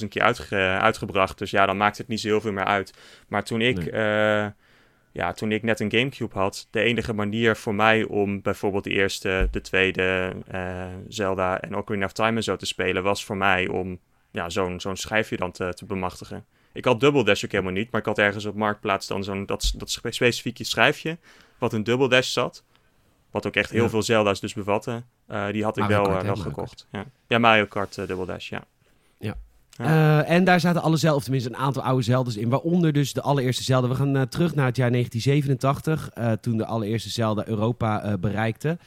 30.000 0.02 0.08
keer 0.08 0.22
uitge- 0.22 0.56
uitgebracht. 0.80 1.38
Dus 1.38 1.50
ja, 1.50 1.66
dan 1.66 1.76
maakt 1.76 1.98
het 1.98 2.08
niet 2.08 2.20
zo 2.20 2.28
heel 2.28 2.40
veel 2.40 2.52
meer 2.52 2.64
uit. 2.64 2.92
Maar 3.28 3.44
toen 3.44 3.60
ik, 3.60 3.92
Nee. 3.92 4.50
Ja, 5.12 5.32
toen 5.32 5.52
ik 5.52 5.62
net 5.62 5.80
een 5.80 5.90
Gamecube 5.92 6.38
had, 6.38 6.66
de 6.70 6.80
enige 6.80 7.12
manier 7.12 7.56
voor 7.56 7.74
mij 7.74 8.04
om 8.04 8.42
bijvoorbeeld 8.42 8.84
de 8.84 8.90
eerste, 8.90 9.48
de 9.50 9.60
tweede 9.60 10.32
eh, 10.46 10.86
Zelda 11.08 11.60
en 11.60 11.76
Ocarina 11.76 12.04
of 12.04 12.12
Time 12.12 12.36
en 12.36 12.42
zo 12.42 12.56
te 12.56 12.66
spelen, 12.66 13.02
was 13.02 13.24
voor 13.24 13.36
mij 13.36 13.68
om 13.68 13.98
ja, 14.30 14.48
zo'n 14.50 14.80
zo'n 14.80 14.96
schijfje 14.96 15.36
dan 15.36 15.50
te, 15.52 15.74
te 15.74 15.84
bemachtigen. 15.84 16.44
Ik 16.72 16.84
had 16.84 17.00
Double 17.00 17.24
Dash 17.24 17.44
ook 17.44 17.50
helemaal 17.52 17.72
niet, 17.72 17.90
maar 17.90 18.00
ik 18.00 18.06
had 18.06 18.18
ergens 18.18 18.44
op 18.44 18.54
Marktplaats 18.54 19.06
dan 19.06 19.24
zo'n 19.24 19.46
dat, 19.46 19.72
dat 19.76 19.90
spe- 19.90 20.10
specifieke 20.12 20.64
schijfje, 20.64 21.18
wat 21.58 21.72
een 21.72 21.84
Double 21.84 22.08
Dash 22.08 22.32
zat. 22.32 22.64
Wat 23.30 23.46
ook 23.46 23.54
echt 23.54 23.70
heel 23.70 23.82
Ja. 23.82 23.88
veel 23.88 24.02
Zelda's 24.02 24.40
dus 24.40 24.54
bevatte. 24.54 25.02
Eh, 25.26 25.46
die 25.50 25.64
had 25.64 25.76
ik 25.76 25.82
Mario 25.82 25.96
wel, 26.02 26.10
Kart, 26.10 26.20
eh, 26.20 26.26
wel 26.26 26.36
gekocht. 26.42 26.86
Ja. 26.92 27.04
ja, 27.26 27.38
Mario 27.38 27.64
Kart 27.66 27.98
eh, 27.98 28.06
Double 28.06 28.26
Dash, 28.26 28.48
ja. 28.48 28.64
Eh, 29.80 30.30
en 30.30 30.44
daar 30.44 30.60
zaten 30.60 30.82
alle 30.82 30.96
Zelda, 30.96 31.16
of 31.16 31.22
tenminste 31.22 31.50
een 31.50 31.56
aantal 31.56 31.82
oude 31.82 32.02
Zeldas 32.02 32.36
in. 32.36 32.48
Waaronder 32.48 32.92
dus 32.92 33.12
de 33.12 33.22
allereerste 33.22 33.62
Zelda. 33.62 33.88
We 33.88 33.94
gaan 33.94 34.16
eh, 34.16 34.22
terug 34.22 34.54
naar 34.54 34.66
het 34.66 34.76
jaar 34.76 34.90
1987. 34.90 36.10
eh, 36.10 36.32
toen 36.32 36.56
de 36.56 36.66
allereerste 36.66 37.10
Zelda 37.10 37.46
Europa 37.46 38.18
bereikte. 38.18 38.78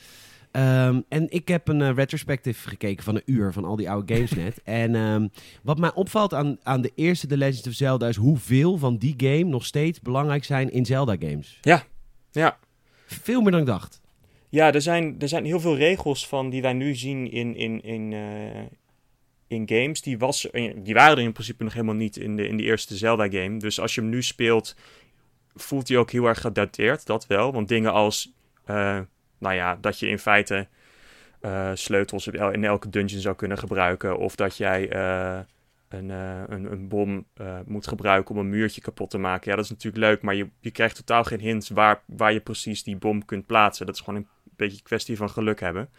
Ehm, 0.52 1.02
en 1.10 1.26
ik 1.30 1.48
heb 1.48 1.68
een 1.68 1.94
retrospective 1.94 2.70
gekeken 2.70 3.04
van 3.04 3.16
een 3.16 3.22
uur 3.26 3.54
van 3.54 3.66
al 3.66 3.76
die 3.76 3.90
oude 3.90 4.14
games 4.14 4.32
net. 4.34 4.62
En 4.84 4.96
ehm, 4.96 5.28
wat 5.64 5.78
mij 5.78 5.94
opvalt 5.94 6.34
aan, 6.34 6.58
aan 6.64 6.82
de 6.82 6.92
eerste 6.96 7.28
The 7.28 7.38
Legend 7.38 7.68
of 7.68 7.74
Zelda 7.74 8.08
is 8.08 8.16
hoeveel 8.16 8.78
van 8.78 8.98
die 8.98 9.14
game 9.18 9.44
nog 9.44 9.66
steeds 9.66 10.02
belangrijk 10.02 10.44
zijn 10.44 10.72
in 10.72 10.86
Zelda 10.86 11.16
games. 11.20 11.58
Ja, 11.62 11.84
ja. 12.32 12.58
Veel 13.06 13.42
meer 13.42 13.52
dan 13.52 13.60
ik 13.60 13.66
dacht. 13.66 14.02
Ja, 14.50 14.74
er 14.74 14.82
zijn, 14.82 15.16
er 15.20 15.28
zijn 15.28 15.46
heel 15.46 15.60
veel 15.60 15.76
regels 15.76 16.28
van 16.28 16.50
die 16.50 16.62
wij 16.62 16.74
nu 16.74 16.96
zien 16.96 17.32
in, 17.32 17.56
in, 17.56 17.84
in, 17.84 18.14
in 19.54 19.68
games. 19.68 20.02
Die, 20.02 20.18
was, 20.18 20.48
die 20.76 20.94
waren 20.94 21.18
er 21.18 21.24
in 21.24 21.32
principe 21.32 21.64
nog 21.64 21.74
helemaal 21.74 21.96
niet 21.96 22.18
in 22.18 22.36
de, 22.36 22.48
in 22.48 22.58
de 22.58 22.64
eerste 22.64 22.96
Zelda-game. 22.96 23.58
Dus 23.58 23.80
als 23.80 23.96
je 23.96 24.02
hem 24.02 24.10
nu 24.10 24.24
speelt, 24.24 24.76
voelt 25.56 25.88
hij 25.88 25.98
ook 25.98 26.12
heel 26.12 26.26
erg 26.26 26.42
gedateerd. 26.42 27.06
Dat 27.06 27.28
wel. 27.28 27.54
Want 27.54 27.68
dingen 27.68 27.92
als, 27.92 28.34
eh, 28.66 29.00
nou 29.38 29.56
ja, 29.56 29.78
dat 29.82 30.00
je 30.00 30.08
in 30.08 30.20
feite 30.20 30.68
eh, 31.42 31.72
sleutels 31.74 32.28
in 32.28 32.36
el- 32.36 32.52
in 32.52 32.64
elke 32.64 32.90
dungeon 32.90 33.22
zou 33.22 33.36
kunnen 33.36 33.58
gebruiken. 33.58 34.18
Of 34.18 34.36
dat 34.36 34.58
jij 34.58 34.90
eh, 34.90 35.40
een, 35.90 36.10
een, 36.10 36.72
een 36.72 36.88
bom 36.88 37.26
moet 37.66 37.88
gebruiken 37.88 38.36
om 38.36 38.42
een 38.42 38.50
muurtje 38.50 38.82
kapot 38.82 39.10
te 39.10 39.18
maken. 39.18 39.50
Ja, 39.50 39.56
dat 39.56 39.66
is 39.66 39.72
natuurlijk 39.72 40.04
leuk, 40.04 40.22
maar 40.22 40.36
je, 40.36 40.48
je 40.60 40.72
krijgt 40.72 40.96
totaal 40.96 41.24
geen 41.24 41.40
hints 41.40 41.70
waar, 41.70 42.02
waar 42.06 42.34
je 42.34 42.40
precies 42.40 42.84
die 42.84 42.96
bom 42.96 43.26
kunt 43.26 43.46
plaatsen. 43.46 43.86
Dat 43.86 43.96
is 43.96 44.02
gewoon 44.02 44.20
een 44.20 44.28
beetje 44.56 44.78
een 44.78 44.84
kwestie 44.84 45.18
van 45.18 45.30
geluk 45.30 45.60
hebben. 45.60 45.90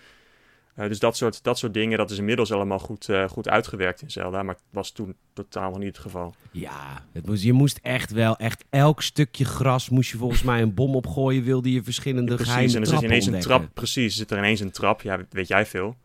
Eh, 0.75 0.89
dus 0.89 0.99
dat 0.99 1.17
soort, 1.17 1.43
dat 1.43 1.59
soort 1.59 1.75
dingen, 1.75 1.99
dat 1.99 2.11
is 2.11 2.19
inmiddels 2.19 2.53
allemaal 2.53 2.79
goed, 2.79 3.09
eh, 3.09 3.29
goed 3.29 3.49
uitgewerkt 3.49 4.03
in 4.03 4.11
Zelda. 4.11 4.43
Maar 4.43 4.55
het 4.55 4.65
was 4.71 4.91
toen 4.91 5.15
totaal 5.33 5.71
nog 5.71 5.79
niet 5.79 5.87
het 5.89 5.99
geval. 5.99 6.35
Ja, 6.51 7.05
het 7.13 7.27
moest, 7.27 7.43
je 7.43 7.53
moest 7.53 7.79
echt 7.83 8.11
wel, 8.13 8.37
echt 8.37 8.65
elk 8.71 9.03
stukje 9.03 9.45
gras 9.45 9.89
moest 9.89 10.11
je 10.11 10.17
volgens 10.17 10.43
mij 10.43 10.63
een 10.63 10.75
bom 10.75 10.95
opgooien. 10.97 11.43
Wilde 11.43 11.73
je 11.73 11.83
verschillende 11.83 12.35
precies, 12.35 12.53
geheime 12.53 12.75
en 12.75 12.81
er 12.81 12.87
zit 12.87 13.03
ineens 13.03 13.27
een 13.27 13.41
trap. 13.41 13.69
Precies, 13.75 14.17
zit 14.17 14.31
er 14.31 14.39
ineens 14.39 14.61
een 14.61 14.71
trap. 14.71 15.03
Ja, 15.03 15.19
weet 15.31 15.49
jij 15.49 15.67
veel. 15.67 15.97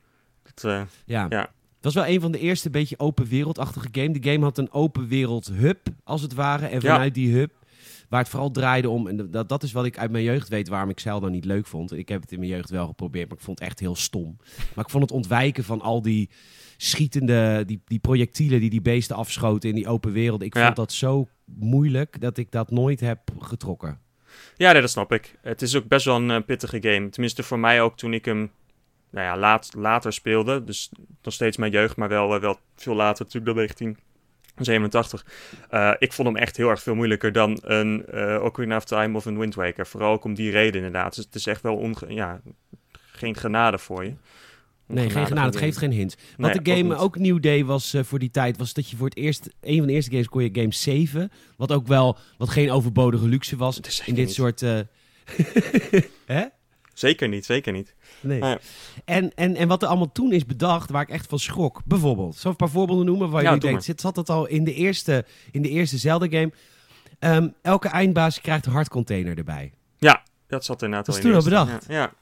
Dat, 0.44 0.64
eh, 0.64 0.82
Ja. 1.06 1.26
Ja. 1.30 1.40
Het 1.76 1.94
was 1.94 2.04
wel 2.04 2.14
een 2.14 2.22
van 2.22 2.32
de 2.32 2.40
eerste 2.40 2.70
beetje 2.70 3.00
open 3.00 3.26
wereldachtige 3.28 3.88
game. 3.92 4.20
De 4.20 4.32
game 4.32 4.44
had 4.44 4.58
een 4.58 4.72
open 4.72 5.08
wereld 5.08 5.52
hub, 5.54 5.88
als 6.04 6.22
het 6.22 6.34
ware. 6.34 6.66
En 6.66 6.80
Ja. 6.82 6.92
vanuit 6.94 7.14
die 7.14 7.34
hub, 7.36 7.52
waar 8.10 8.20
het 8.20 8.30
vooral 8.30 8.52
draaide 8.52 8.90
om... 8.90 9.08
En 9.08 9.32
dat, 9.32 9.50
dat 9.50 9.64
is 9.64 9.72
wat 9.72 9.86
ik 9.86 9.98
uit 9.98 10.12
mijn 10.12 10.24
jeugd 10.24 10.48
weet 10.48 10.68
waarom 10.68 10.90
ik 10.90 11.00
Zelda 11.00 11.28
niet 11.28 11.46
leuk 11.46 11.68
vond. 11.68 11.94
Ik 11.94 12.10
heb 12.10 12.22
het 12.22 12.32
in 12.32 12.40
mijn 12.40 12.52
jeugd 12.52 12.70
wel 12.70 12.88
geprobeerd, 12.88 13.30
maar 13.30 13.38
ik 13.38 13.44
vond 13.44 13.60
het 13.60 13.68
echt 13.68 13.80
heel 13.80 13.96
stom. 13.96 14.38
Maar 14.76 14.86
ik 14.86 14.92
vond 14.92 15.04
het 15.04 15.12
ontwijken 15.12 15.64
van 15.64 15.82
al 15.82 16.02
die 16.02 16.30
schietende... 16.78 17.64
Die, 17.66 17.82
die 17.86 18.00
projectielen 18.00 18.60
die 18.60 18.70
die 18.70 18.82
beesten 18.82 19.16
afschoten 19.16 19.70
in 19.70 19.76
die 19.76 19.88
open 19.88 20.12
wereld. 20.12 20.42
Ik 20.42 20.56
Ja. 20.56 20.64
vond 20.64 20.76
dat 20.76 20.92
zo 20.92 21.28
moeilijk 21.46 22.22
dat 22.22 22.38
ik 22.38 22.52
dat 22.52 22.72
nooit 22.72 23.00
heb 23.00 23.20
getrokken. 23.40 24.00
Ja, 24.56 24.72
nee, 24.72 24.82
dat 24.82 24.90
snap 24.90 25.12
ik. 25.12 25.38
Het 25.42 25.62
is 25.62 25.76
ook 25.76 25.88
best 25.88 26.06
wel 26.06 26.16
een 26.16 26.32
eh, 26.32 26.46
pittige 26.46 26.82
game. 26.82 27.10
Tenminste, 27.10 27.44
voor 27.44 27.60
mij 27.60 27.82
ook 27.82 27.98
toen 27.98 28.14
ik 28.14 28.26
hem 28.26 28.52
nou 29.10 29.26
ja, 29.26 29.38
laat, 29.38 29.70
later 29.78 30.14
speelde. 30.14 30.64
Dus 30.64 30.92
nog 31.22 31.34
steeds 31.34 31.58
mijn 31.58 31.72
jeugd, 31.72 31.96
maar 31.96 32.10
wel, 32.10 32.36
eh, 32.36 32.42
wel 32.42 32.60
veel 32.76 32.96
later, 32.96 33.26
natuurlijk 33.26 33.78
dan 33.78 33.96
1987. 34.66 35.26
Eh, 35.70 35.92
ik 36.00 36.14
vond 36.14 36.28
hem 36.28 36.38
echt 36.38 36.58
heel 36.58 36.70
erg 36.70 36.82
veel 36.82 36.96
moeilijker 36.96 37.32
dan 37.32 37.60
een 37.62 38.06
eh 38.06 38.44
Ocarina 38.44 38.76
of 38.76 38.84
Time 38.84 39.18
of 39.18 39.26
een 39.26 39.38
Wind 39.38 39.56
Waker. 39.56 39.88
Vooral 39.88 40.12
ook 40.12 40.24
om 40.24 40.34
die 40.34 40.52
reden 40.52 40.76
inderdaad. 40.76 41.16
Dus 41.16 41.26
het 41.26 41.36
is 41.36 41.48
echt 41.48 41.62
wel 41.62 41.76
onge 41.76 42.06
ja, 42.08 42.42
geen 43.12 43.36
genade 43.36 43.78
voor 43.78 44.04
je. 44.04 44.14
Nee, 44.88 45.10
geen 45.10 45.26
genade. 45.26 45.48
Het 45.48 45.58
geeft 45.58 45.78
geen 45.78 45.92
hint. 45.92 46.16
Wat 46.38 46.54
Nee, 46.54 46.62
de 46.62 46.76
game 46.76 46.96
ook 46.96 47.18
nieuw 47.18 47.40
deed 47.40 47.66
was 47.66 47.94
eh, 47.94 48.04
voor 48.04 48.20
die 48.20 48.32
tijd, 48.32 48.58
was 48.58 48.74
dat 48.74 48.90
je 48.90 48.98
voor 48.98 49.08
het 49.08 49.18
eerst, 49.18 49.50
een 49.62 49.78
van 49.78 49.88
de 49.88 49.94
eerste 49.94 50.12
games 50.12 50.28
kon 50.28 50.44
je 50.44 50.50
game 50.54 50.74
saven. 50.74 51.32
Wat 51.58 51.72
ook 51.72 51.88
wel, 51.88 52.18
wat 52.38 52.50
geen 52.50 52.72
overbodige 52.72 53.28
luxe 53.28 53.56
was 53.58 54.02
in 54.06 54.16
dit 54.16 54.26
niet. 54.26 54.34
soort... 54.34 54.60
Hè? 56.26 56.46
Zeker 57.00 57.28
niet, 57.28 57.46
zeker 57.46 57.74
niet. 57.74 57.96
Nee. 58.22 58.40
Ja. 58.40 58.60
En, 59.06 59.32
en, 59.36 59.56
en 59.56 59.68
wat 59.68 59.82
er 59.82 59.88
allemaal 59.88 60.12
toen 60.12 60.32
is 60.34 60.46
bedacht, 60.46 60.90
waar 60.90 61.02
ik 61.02 61.10
echt 61.10 61.28
van 61.28 61.40
schrok. 61.40 61.82
Bijvoorbeeld, 61.86 62.36
zal 62.36 62.52
ik 62.52 62.60
een 62.60 62.66
paar 62.66 62.74
voorbeelden 62.76 63.06
noemen 63.06 63.30
waar 63.30 63.42
je 63.44 63.50
Ja, 63.50 63.58
denkt, 63.58 63.84
zit, 63.84 64.02
zat 64.02 64.16
dat 64.16 64.30
al 64.30 64.46
in 64.48 64.64
de 64.64 64.74
eerste, 64.74 65.26
in 65.52 65.62
de 65.62 65.70
eerste 65.70 65.98
Zelda 65.98 66.28
game? 66.28 66.52
Ehm, 67.20 67.48
elke 67.62 67.88
eindbaas 67.88 68.42
krijgt 68.42 68.66
een 68.66 68.72
hardcontainer 68.72 69.38
erbij. 69.38 69.72
Dat 70.48 70.66
zat 70.66 70.82
inderdaad 70.82 71.06
Dat 71.06 71.16
al 71.16 71.22
is 71.22 71.28
in 71.28 71.32
toen 71.32 71.42
de 71.42 71.58
al 71.58 71.60
eerste. 71.70 71.86
bedacht. 71.88 72.12
Ja, 72.12 72.14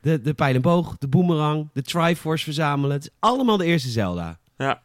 De, 0.00 0.20
de 0.20 0.34
pijl 0.34 0.54
en 0.54 0.62
boog, 0.62 0.96
de 0.98 1.08
boomerang, 1.08 1.68
de 1.72 1.82
Triforce 1.82 2.44
verzamelen. 2.44 2.92
Het 2.96 3.04
is 3.04 3.10
allemaal 3.18 3.56
de 3.56 3.64
eerste 3.64 3.88
Zelda. 3.88 4.24
ja. 4.24 4.38
ja. 4.56 4.66
ja 4.66 4.80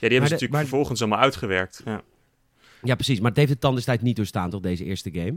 die 0.00 0.08
hebben 0.08 0.10
ze 0.10 0.20
natuurlijk 0.20 0.52
maar- 0.52 0.60
vervolgens 0.60 1.00
allemaal 1.00 1.18
uitgewerkt. 1.18 1.82
Ja. 1.84 2.02
Ja, 2.82 2.94
precies. 2.94 3.18
Maar 3.20 3.28
het 3.30 3.38
heeft 3.38 3.52
de 3.52 3.58
tand 3.58 3.74
destijds 3.74 4.02
niet 4.02 4.16
doorstaan, 4.16 4.50
toch, 4.50 4.60
deze 4.60 4.84
eerste 4.84 5.10
game? 5.12 5.36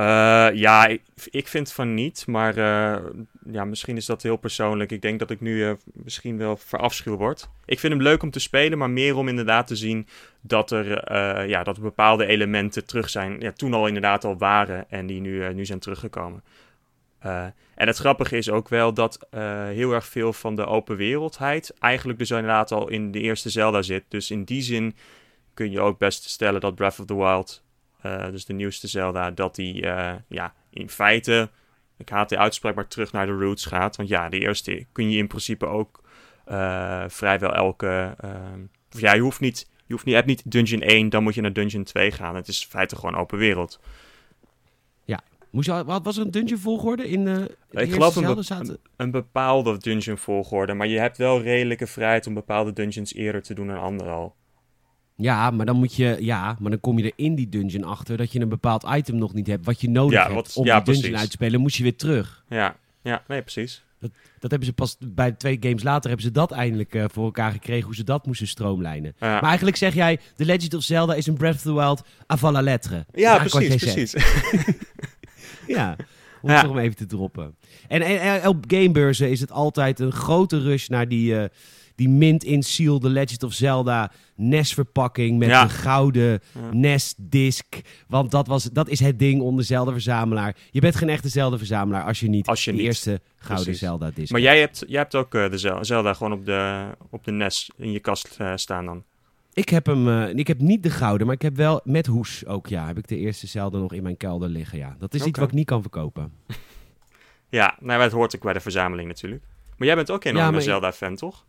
Eh, 0.00 0.48
ja, 0.54 0.86
ik, 0.86 1.02
ik 1.30 1.48
vind 1.48 1.72
van 1.72 1.94
niet, 1.94 2.26
maar 2.26 2.56
eh, 2.56 3.04
ja, 3.50 3.64
misschien 3.64 3.96
is 3.96 4.06
dat 4.06 4.22
heel 4.22 4.36
persoonlijk. 4.36 4.92
Ik 4.92 5.02
denk 5.02 5.18
dat 5.18 5.30
ik 5.30 5.40
nu 5.40 5.64
eh, 5.64 5.72
misschien 5.92 6.38
wel 6.38 6.56
verafschuw 6.56 7.16
word. 7.16 7.50
Ik 7.64 7.78
vind 7.78 7.92
hem 7.92 8.02
leuk 8.02 8.22
om 8.22 8.30
te 8.30 8.40
spelen, 8.40 8.78
maar 8.78 8.90
meer 8.90 9.16
om 9.16 9.28
inderdaad 9.28 9.66
te 9.66 9.76
zien 9.76 10.06
dat 10.40 10.70
er, 10.70 11.12
ja, 11.48 11.62
dat 11.62 11.80
bepaalde 11.80 12.26
elementen 12.26 12.86
terug 12.86 13.10
zijn, 13.10 13.40
ja, 13.40 13.52
toen 13.52 13.74
al 13.74 13.86
inderdaad 13.86 14.24
al 14.24 14.38
waren 14.38 14.90
en 14.90 15.06
die 15.06 15.20
nu, 15.20 15.54
nu 15.54 15.64
zijn 15.64 15.78
teruggekomen. 15.78 16.44
En 17.74 17.86
het 17.86 17.96
grappige 17.96 18.36
is 18.36 18.50
ook 18.50 18.68
wel 18.68 18.94
dat 18.94 19.26
heel 19.70 19.92
erg 19.92 20.06
veel 20.06 20.32
van 20.32 20.54
de 20.54 20.66
open 20.66 20.96
wereldheid 20.96 21.74
eigenlijk 21.78 22.18
dus 22.18 22.30
inderdaad 22.30 22.72
al 22.72 22.88
in 22.88 23.10
de 23.10 23.20
eerste 23.20 23.50
Zelda 23.50 23.82
zit. 23.82 24.04
Dus 24.08 24.30
in 24.30 24.44
die 24.44 24.62
zin 24.62 24.94
kun 25.54 25.70
je 25.70 25.80
ook 25.80 25.98
best 25.98 26.24
stellen 26.24 26.60
dat 26.60 26.74
Breath 26.74 27.00
of 27.00 27.06
the 27.06 27.16
Wild 27.16 27.62
dus 28.02 28.44
de 28.44 28.52
nieuwste 28.52 28.88
Zelda, 28.88 29.30
dat 29.30 29.54
die 29.54 29.82
eh, 29.86 30.12
ja, 30.28 30.54
in 30.70 30.90
feite, 30.90 31.50
ik 31.96 32.08
haat 32.08 32.28
die 32.28 32.38
uitspraak, 32.38 32.74
maar 32.74 32.88
terug 32.88 33.12
naar 33.12 33.26
de 33.26 33.32
roots 33.32 33.64
gaat. 33.66 33.96
Want 33.96 34.08
ja, 34.08 34.28
de 34.28 34.38
eerste 34.38 34.86
kun 34.92 35.10
je 35.10 35.18
in 35.18 35.26
principe 35.26 35.66
ook 35.66 36.02
eh, 36.44 37.04
vrijwel 37.08 37.54
elke... 37.54 38.14
ehm, 38.20 38.60
of 38.94 39.00
ja, 39.00 39.12
je 39.12 39.20
hoeft 39.20 39.40
niet, 39.40 39.68
je 39.86 39.92
hoeft 39.92 40.04
niet, 40.04 40.14
hebt 40.14 40.26
niet 40.26 40.50
Dungeon 40.50 40.80
1, 40.82 41.08
dan 41.08 41.22
moet 41.22 41.34
je 41.34 41.40
naar 41.40 41.52
Dungeon 41.52 41.84
2 41.84 42.10
gaan. 42.10 42.34
Het 42.34 42.48
is 42.48 42.62
in 42.62 42.68
feite 42.68 42.96
gewoon 42.96 43.16
open 43.16 43.38
wereld. 43.38 43.80
Moest 45.50 45.66
je, 45.66 45.84
wat 45.84 46.04
was 46.04 46.16
er 46.16 46.24
een 46.24 46.30
dungeon 46.30 46.58
volgorde 46.58 47.08
in 47.08 47.28
eh, 47.28 47.34
de 47.34 47.80
Ik 47.80 47.92
geloof 47.92 48.16
een, 48.16 48.22
Zelda? 48.22 48.34
be- 48.36 48.42
Zaten... 48.42 48.68
een, 48.68 48.78
een 48.96 49.10
bepaalde 49.10 49.78
dungeon 49.78 50.18
volgorde, 50.18 50.74
maar 50.74 50.86
je 50.86 50.98
hebt 50.98 51.16
wel 51.16 51.42
redelijke 51.42 51.86
vrijheid 51.86 52.26
om 52.26 52.34
bepaalde 52.34 52.72
dungeons 52.72 53.14
eerder 53.14 53.42
te 53.42 53.54
doen 53.54 53.66
dan 53.66 53.80
andere 53.80 54.10
al. 54.10 54.34
Ja, 55.20 55.50
maar 55.50 55.66
dan 55.66 55.76
moet 55.76 55.94
je, 55.94 56.16
ja, 56.20 56.56
maar 56.60 56.70
dan 56.70 56.80
kom 56.80 56.98
je 56.98 57.04
er 57.04 57.12
in 57.16 57.34
die 57.34 57.48
dungeon 57.48 57.84
achter 57.84 58.16
dat 58.16 58.32
je 58.32 58.40
een 58.40 58.48
bepaald 58.48 58.86
item 58.94 59.16
nog 59.16 59.34
niet 59.34 59.46
hebt 59.46 59.64
wat 59.64 59.80
je 59.80 59.88
nodig 59.90 60.18
Ja, 60.26 60.32
hebt 60.34 60.56
om 60.56 60.64
ja, 60.64 60.76
die 60.76 60.84
dungeon 60.84 61.02
precies. 61.02 61.20
uit 61.20 61.30
te 61.30 61.36
spelen. 61.36 61.60
Moest 61.60 61.76
je 61.76 61.82
weer 61.82 61.96
terug. 61.96 62.44
Ja, 62.48 62.76
ja, 63.02 63.22
nee, 63.28 63.42
precies. 63.42 63.82
Dat 64.38 64.50
hebben 64.50 64.64
ze 64.68 64.72
pas 64.74 64.96
bij 65.00 65.32
twee 65.32 65.56
games 65.60 65.82
later 65.82 66.08
hebben 66.08 66.26
ze 66.26 66.32
dat 66.32 66.50
eindelijk 66.52 66.94
eh, 66.94 67.04
voor 67.12 67.24
elkaar 67.24 67.52
gekregen 67.52 67.84
hoe 67.84 67.94
ze 67.94 68.04
dat 68.04 68.26
moesten 68.26 68.46
stroomlijnen. 68.46 69.14
Ja, 69.18 69.26
Maar 69.32 69.42
eigenlijk 69.42 69.76
zeg 69.76 69.94
jij, 69.94 70.18
The 70.36 70.44
Legend 70.44 70.74
of 70.74 70.82
Zelda 70.82 71.14
is 71.14 71.26
een 71.26 71.34
Breath 71.36 71.54
of 71.54 71.60
the 71.62 71.74
Wild 71.74 72.02
avant 72.26 72.54
la 72.54 72.62
lettre. 72.62 72.96
Dat 73.10 73.20
ja 73.20 73.38
precies, 73.38 73.76
precies. 73.76 74.14
Ja, 75.66 75.96
om 76.42 76.50
het 76.50 76.64
toch 76.64 76.78
even 76.78 76.96
te 76.96 77.06
droppen. 77.06 77.54
En, 77.88 78.02
en, 78.02 78.20
en 78.20 78.48
op 78.48 78.64
gamebeurzen 78.68 79.30
is 79.30 79.40
het 79.40 79.52
altijd 79.52 80.00
een 80.00 80.12
grote 80.12 80.60
rush 80.60 80.88
naar 80.88 81.08
die, 81.08 81.36
eh, 81.38 81.48
die 82.00 82.08
mint 82.08 82.44
in 82.44 82.62
seal 82.62 82.98
The 82.98 83.08
Legend 83.08 83.42
of 83.42 83.52
Zelda 83.52 84.10
NES-verpakking 84.36 85.38
met 85.38 85.48
Ja. 85.48 85.62
een 85.62 85.70
gouden 85.70 86.40
Ja. 86.54 86.60
NES-disc. 86.72 87.64
Want 88.08 88.30
dat, 88.30 88.46
was, 88.46 88.64
dat 88.64 88.88
is 88.88 89.00
het 89.00 89.18
ding 89.18 89.40
onder 89.40 89.64
Zelda-verzamelaar. 89.64 90.56
Je 90.70 90.80
bent 90.80 90.96
geen 90.96 91.08
echte 91.08 91.28
Zelda-verzamelaar 91.28 92.04
als 92.04 92.20
je 92.20 92.28
niet 92.28 92.46
Als 92.46 92.64
je 92.64 92.70
de 92.70 92.76
niet. 92.76 92.86
eerste 92.86 93.20
gouden 93.36 93.64
Precies. 93.64 93.80
Zelda-disc 93.82 94.32
Maar 94.32 94.40
jij 94.40 94.58
hebt, 94.60 94.84
jij 94.86 94.98
hebt 95.00 95.14
ook 95.14 95.34
eh, 95.34 95.50
de 95.50 95.58
Zel- 95.58 95.84
Zelda 95.84 96.14
gewoon 96.14 96.32
op 96.32 96.44
de, 96.44 96.86
op 97.10 97.24
de 97.24 97.30
NES 97.32 97.70
in 97.76 97.92
je 97.92 98.00
kast 98.00 98.34
eh, 98.38 98.52
staan 98.54 98.84
dan. 98.84 99.04
Ik 99.52 99.68
heb 99.68 99.86
hem, 99.86 100.08
eh, 100.08 100.34
ik 100.34 100.46
heb 100.46 100.60
niet 100.60 100.82
de 100.82 100.90
gouden, 100.90 101.26
maar 101.26 101.36
ik 101.36 101.42
heb 101.42 101.56
wel 101.56 101.80
met 101.84 102.06
hoes 102.06 102.46
ook, 102.46 102.66
ja. 102.66 102.86
Heb 102.86 102.98
ik 102.98 103.08
de 103.08 103.16
eerste 103.16 103.46
Zelda 103.46 103.78
nog 103.78 103.92
in 103.92 104.02
mijn 104.02 104.16
kelder 104.16 104.48
liggen, 104.48 104.78
ja. 104.78 104.96
Dat 104.98 105.14
is 105.14 105.24
iets 105.24 105.38
wat 105.38 105.48
ik 105.48 105.54
niet 105.54 105.66
kan 105.66 105.80
verkopen. 105.80 106.32
Ja, 107.48 107.76
nou, 107.80 108.02
het 108.02 108.12
hoort 108.12 108.36
ook 108.36 108.42
bij 108.42 108.52
de 108.52 108.60
verzameling 108.60 109.08
natuurlijk. 109.08 109.42
Maar 109.76 109.86
jij 109.86 109.96
bent 109.96 110.10
ook 110.10 110.24
een 110.24 110.34
Ja, 110.34 110.38
enorme 110.40 110.60
Zelda-fan, 110.60 111.16
toch? 111.16 111.44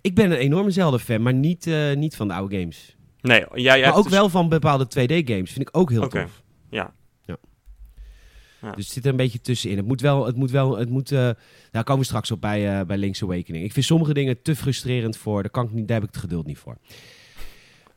Ik 0.00 0.14
ben 0.14 0.30
een 0.30 0.36
enorme 0.36 0.70
Zelda-fan, 0.70 1.22
maar 1.22 1.34
niet, 1.34 1.66
eh, 1.66 1.94
niet 1.96 2.16
van 2.16 2.28
de 2.28 2.34
oude 2.34 2.58
games. 2.58 2.96
Nee, 3.20 3.44
jij, 3.54 3.80
maar 3.80 3.96
ook 3.96 4.02
dus- 4.02 4.12
wel 4.12 4.28
van 4.28 4.48
bepaalde 4.48 4.86
2D-games. 4.86 5.52
Vind 5.52 5.68
ik 5.68 5.76
ook 5.76 5.90
heel 5.90 6.08
tof. 6.08 6.42
ja. 6.70 6.94
Ja. 7.24 7.36
Ja. 8.60 8.72
Dus 8.72 8.84
het 8.84 8.94
zit 8.94 9.04
er 9.04 9.10
een 9.10 9.16
beetje 9.16 9.40
tussenin. 9.40 9.76
Het 9.76 9.86
moet 9.86 10.00
wel, 10.00 10.26
het 10.26 10.36
moet 10.36 10.50
wel, 10.50 10.78
het 10.78 10.88
moet... 10.88 11.12
eh, 11.12 11.30
daar 11.70 11.84
komen 11.84 12.00
we 12.00 12.04
straks 12.06 12.30
op 12.30 12.40
bij, 12.40 12.78
eh, 12.78 12.86
bij 12.86 12.96
Link's 12.96 13.22
Awakening. 13.22 13.64
Ik 13.64 13.72
vind 13.72 13.86
sommige 13.86 14.14
dingen 14.14 14.42
te 14.42 14.56
frustrerend 14.56 15.16
voor. 15.16 15.42
Daar, 15.42 15.50
kan 15.50 15.64
ik 15.64 15.72
niet, 15.72 15.88
daar 15.88 16.00
heb 16.00 16.08
ik 16.08 16.14
het 16.14 16.22
geduld 16.22 16.46
niet 16.46 16.58
voor. 16.58 16.78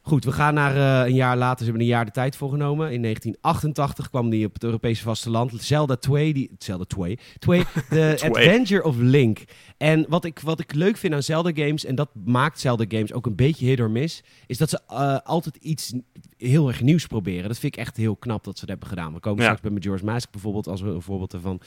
Goed, 0.04 0.26
we 0.26 0.32
gaan 0.32 0.54
naar 0.54 0.76
eh, 0.76 1.10
een 1.10 1.16
jaar 1.16 1.38
later. 1.38 1.58
Ze 1.58 1.64
hebben 1.64 1.82
een 1.82 1.88
jaar 1.88 2.06
de 2.06 2.12
tijd 2.12 2.36
voor 2.36 2.50
genomen. 2.50 2.92
In 2.92 3.02
1988 3.02 4.10
kwam 4.10 4.30
die 4.30 4.46
op 4.46 4.54
het 4.54 4.64
Europese 4.64 5.04
vasteland. 5.04 5.62
Zelda 5.62 5.96
2, 5.96 6.34
die, 6.34 6.52
Zelda 6.58 6.84
2, 6.88 7.20
2 7.40 7.64
The. 7.90 8.18
Adventure 8.22 8.84
of 8.84 8.96
Link. 8.98 9.44
En 9.78 10.06
wat 10.10 10.26
ik, 10.26 10.40
wat 10.40 10.60
ik 10.60 10.74
leuk 10.74 10.98
vind 10.98 11.14
aan 11.14 11.24
Zelda 11.24 11.52
games, 11.56 11.86
en 11.86 11.96
dat 11.96 12.10
maakt 12.26 12.60
Zelda 12.60 12.86
games 12.88 13.14
ook 13.14 13.26
een 13.26 13.36
beetje 13.36 13.66
hit 13.66 13.80
or 13.80 13.92
miss, 13.92 14.24
is 14.48 14.58
dat 14.58 14.70
ze 14.70 14.80
eh, 14.88 15.18
altijd 15.24 15.56
iets 15.56 15.94
heel 16.38 16.68
erg 16.68 16.82
nieuws 16.82 17.06
proberen. 17.08 17.48
Dat 17.48 17.60
vind 17.60 17.74
ik 17.74 17.80
echt 17.80 17.98
heel 17.98 18.16
knap 18.16 18.44
dat 18.44 18.54
ze 18.56 18.60
dat 18.66 18.70
hebben 18.70 18.88
gedaan. 18.88 19.14
We 19.14 19.20
komen 19.20 19.38
Ja. 19.40 19.44
straks 19.44 19.62
bij 19.62 19.72
Majora's 19.72 20.02
Mask 20.02 20.32
bijvoorbeeld 20.32 20.68
als 20.68 20.82
een 20.82 21.02
voorbeeld 21.02 21.34
ervan. 21.34 21.62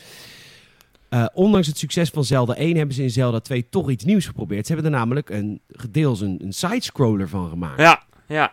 Eh, 1.08 1.26
ondanks 1.34 1.66
het 1.66 1.78
succes 1.78 2.10
van 2.10 2.24
Zelda 2.24 2.54
1 2.56 2.76
hebben 2.76 2.94
ze 2.94 3.02
in 3.02 3.10
Zelda 3.10 3.40
2 3.40 3.68
toch 3.68 3.90
iets 3.90 4.04
nieuws 4.04 4.26
geprobeerd. 4.26 4.66
Ze 4.66 4.72
hebben 4.72 4.92
er 4.92 4.98
namelijk 4.98 5.30
een, 5.30 5.60
gedeels 5.68 6.20
een, 6.20 6.40
een 6.44 6.52
sidescroller 6.52 7.28
van 7.28 7.48
gemaakt. 7.48 7.80
Ja, 7.80 8.02
ja. 8.26 8.52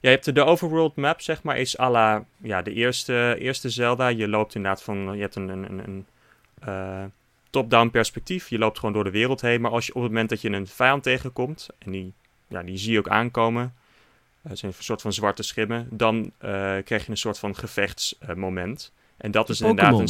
Ja, 0.00 0.08
je 0.08 0.14
hebt 0.14 0.24
de, 0.24 0.32
de 0.32 0.44
overworld 0.44 0.96
map, 0.96 1.20
zeg 1.20 1.42
maar, 1.42 1.58
is 1.58 1.78
à 1.78 1.90
la 1.90 2.24
ja, 2.36 2.62
de 2.62 2.72
eerste, 2.72 3.36
eerste 3.38 3.70
Zelda. 3.70 4.08
Je 4.08 4.28
loopt 4.28 4.54
inderdaad 4.54 4.82
van, 4.82 5.14
je 5.14 5.20
hebt 5.20 5.34
een, 5.34 5.48
een, 5.48 5.64
een, 5.64 5.84
een 5.84 6.06
eh, 6.60 7.04
top-down 7.50 7.88
perspectief. 7.90 8.48
Je 8.48 8.58
loopt 8.58 8.78
gewoon 8.78 8.94
door 8.94 9.04
de 9.04 9.10
wereld 9.10 9.40
heen. 9.40 9.60
Maar 9.60 9.70
als 9.70 9.86
je 9.86 9.94
op 9.94 10.02
het 10.02 10.10
moment 10.10 10.28
dat 10.28 10.40
je 10.40 10.50
een 10.50 10.66
vijand 10.66 11.02
tegenkomt, 11.02 11.68
en 11.78 11.90
die, 11.90 12.12
ja, 12.48 12.62
die 12.62 12.76
zie 12.76 12.92
je 12.92 12.98
ook 12.98 13.08
aankomen, 13.08 13.74
het 14.42 14.58
zijn 14.58 14.72
een 14.76 14.84
soort 14.84 15.00
van 15.00 15.12
zwarte 15.12 15.42
schimmen, 15.42 15.88
dan 15.90 16.32
eh, 16.38 16.50
krijg 16.84 17.04
je 17.04 17.10
een 17.10 17.16
soort 17.16 17.38
van 17.38 17.56
gevechtsmoment. 17.56 18.92
en 19.16 19.30
dat 19.30 19.48
is 19.48 19.60
inderdaad 19.60 19.98
een... 19.98 20.08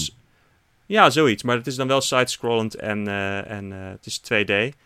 Ja, 0.87 1.11
zoiets. 1.11 1.43
Maar 1.43 1.57
het 1.57 1.67
is 1.67 1.77
dan 1.77 1.87
wel 1.87 2.01
side-scrollend 2.01 2.75
en, 2.75 3.09
eh, 3.09 3.51
en 3.51 3.73
eh, 3.73 3.89
het 3.89 4.07
is 4.07 4.21
2D. 4.21 4.77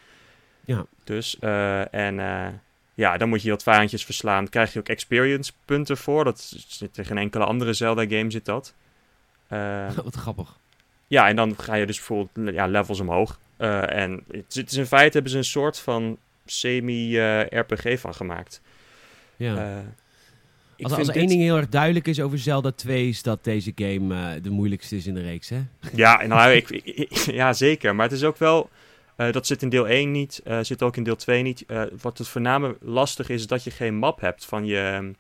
Ja. 0.65 0.87
Dus, 1.05 1.39
eh, 1.39 1.95
en 1.95 2.21
eh, 2.21 2.47
ja, 2.95 3.17
dan 3.17 3.29
moet 3.29 3.43
je 3.43 3.51
wat 3.51 3.63
vijandjes 3.63 4.05
verslaan. 4.05 4.43
Dan 4.43 4.49
krijg 4.51 4.73
je 4.73 4.79
ook 4.79 4.89
experience 4.89 5.53
punten 5.65 5.97
voor. 5.97 6.25
Dat 6.25 6.41
zit 6.69 6.99
in 6.99 7.05
geen 7.05 7.19
enkele 7.19 7.45
andere 7.45 7.73
Zelda-game 7.73 8.31
zit 8.31 8.45
dat. 8.45 8.75
Eh, 9.49 9.93
Wat 10.05 10.15
grappig. 10.15 10.57
ja, 11.07 11.29
en 11.29 11.37
dan 11.37 11.55
ga 11.59 11.75
je 11.75 11.87
dus 11.87 11.97
bijvoorbeeld 11.97 12.55
ja, 12.55 12.67
levels 12.67 13.01
omhoog. 13.01 13.39
Eh, 13.57 13.97
en 13.97 14.25
het 14.31 14.45
is, 14.49 14.55
het 14.55 14.71
is 14.71 14.77
in 14.77 14.87
feite 14.87 15.13
hebben 15.13 15.31
ze 15.33 15.39
een 15.39 15.45
soort 15.45 15.79
van 15.79 16.19
semi-RPG 16.47 18.01
van 18.01 18.15
gemaakt. 18.15 18.61
Ja. 19.37 19.57
Eh, 19.57 19.79
ik 20.77 20.85
als 20.85 20.93
als 20.93 21.01
er 21.01 21.07
dit- 21.13 21.17
één 21.23 21.27
ding 21.31 21.41
heel 21.41 21.57
erg 21.57 21.69
duidelijk 21.69 22.07
is 22.07 22.21
over 22.21 22.39
Zelda 22.39 22.71
2, 22.73 23.09
is 23.09 23.23
dat 23.23 23.45
deze 23.45 23.73
game 23.75 24.15
eh, 24.35 24.43
de 24.43 24.51
moeilijkste 24.51 24.97
is 24.97 25.07
in 25.07 25.15
de 25.15 25.23
reeks, 25.23 25.49
hè? 25.49 25.61
Ja, 25.95 26.21
en 26.21 26.29
nou, 26.29 26.53
ik- 26.53 26.99
ja, 27.41 27.53
zeker. 27.53 27.95
Maar 27.95 28.05
het 28.09 28.15
is 28.17 28.25
ook 28.25 28.39
wel... 28.39 28.71
eh, 29.17 29.33
dat 29.33 29.47
zit 29.47 29.63
in 29.63 29.69
deel 29.69 29.89
1 29.89 30.11
niet, 30.11 30.41
eh, 30.45 30.59
zit 30.63 30.83
ook 30.83 30.97
in 30.97 31.03
deel 31.03 31.17
2 31.17 31.43
niet. 31.43 31.65
Eh, 31.67 31.83
wat 32.01 32.19
het 32.19 32.29
voornamelijk 32.29 32.79
lastig 32.83 33.29
is, 33.29 33.41
is 33.41 33.47
dat 33.47 33.65
je 33.65 33.71
geen 33.71 33.95
map 33.95 34.21
hebt 34.21 34.45
van 34.45 34.65
je... 34.67 35.13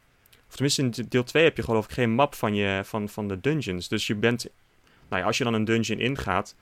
Of 0.49 0.55
tenminste, 0.55 0.83
in 0.83 1.07
deel 1.09 1.25
2 1.25 1.45
heb 1.45 1.57
je 1.57 1.63
geloof 1.63 1.85
ik 1.85 1.91
geen 1.93 2.11
map 2.11 2.35
van, 2.35 2.55
je, 2.55 2.81
van, 2.85 3.09
van 3.09 3.29
de 3.29 3.41
dungeons. 3.41 3.89
Dus 3.89 4.07
je 4.07 4.15
bent... 4.15 4.47
Nou 5.09 5.21
ja, 5.21 5.27
als 5.29 5.39
je 5.39 5.45
dan 5.45 5.55
een 5.55 5.65
dungeon 5.65 5.99
ingaat... 5.99 6.55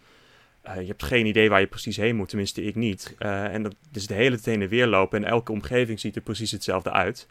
je 0.65 0.71
hebt 0.87 1.03
geen 1.03 1.27
idee 1.27 1.49
waar 1.49 1.61
je 1.61 1.67
precies 1.67 1.97
heen 1.97 2.17
moet, 2.17 2.29
tenminste 2.29 2.63
ik 2.65 2.75
niet. 2.75 3.15
En 3.19 3.63
dat 3.63 3.75
is 3.93 4.07
de 4.07 4.15
hele 4.15 4.35
tijd 4.35 4.45
heen 4.47 4.63
en 4.63 4.69
weer 4.69 4.87
lopen 4.87 5.25
en 5.25 5.31
elke 5.31 5.53
omgeving 5.53 6.01
ziet 6.01 6.17
er 6.17 6.23
precies 6.23 6.51
hetzelfde 6.51 6.91
uit. 6.91 7.27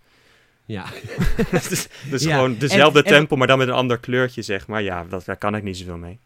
Ja. 0.66 0.86
dus 1.70 1.88
dus 2.10 2.24
Ja, 2.24 2.36
gewoon 2.36 2.58
dezelfde 2.58 3.00
en- 3.00 3.06
en- 3.06 3.12
tempo, 3.12 3.36
maar 3.36 3.48
dan 3.48 3.58
met 3.58 3.68
een 3.68 3.74
ander 3.74 3.98
kleurtje, 3.98 4.42
zeg 4.42 4.68
maar. 4.68 4.82
Ja, 4.82 5.04
dat, 5.10 5.26
daar 5.26 5.38
kan 5.38 5.56
ik 5.56 5.64
niet 5.64 5.78
zoveel 5.78 5.98
mee. 5.98 6.20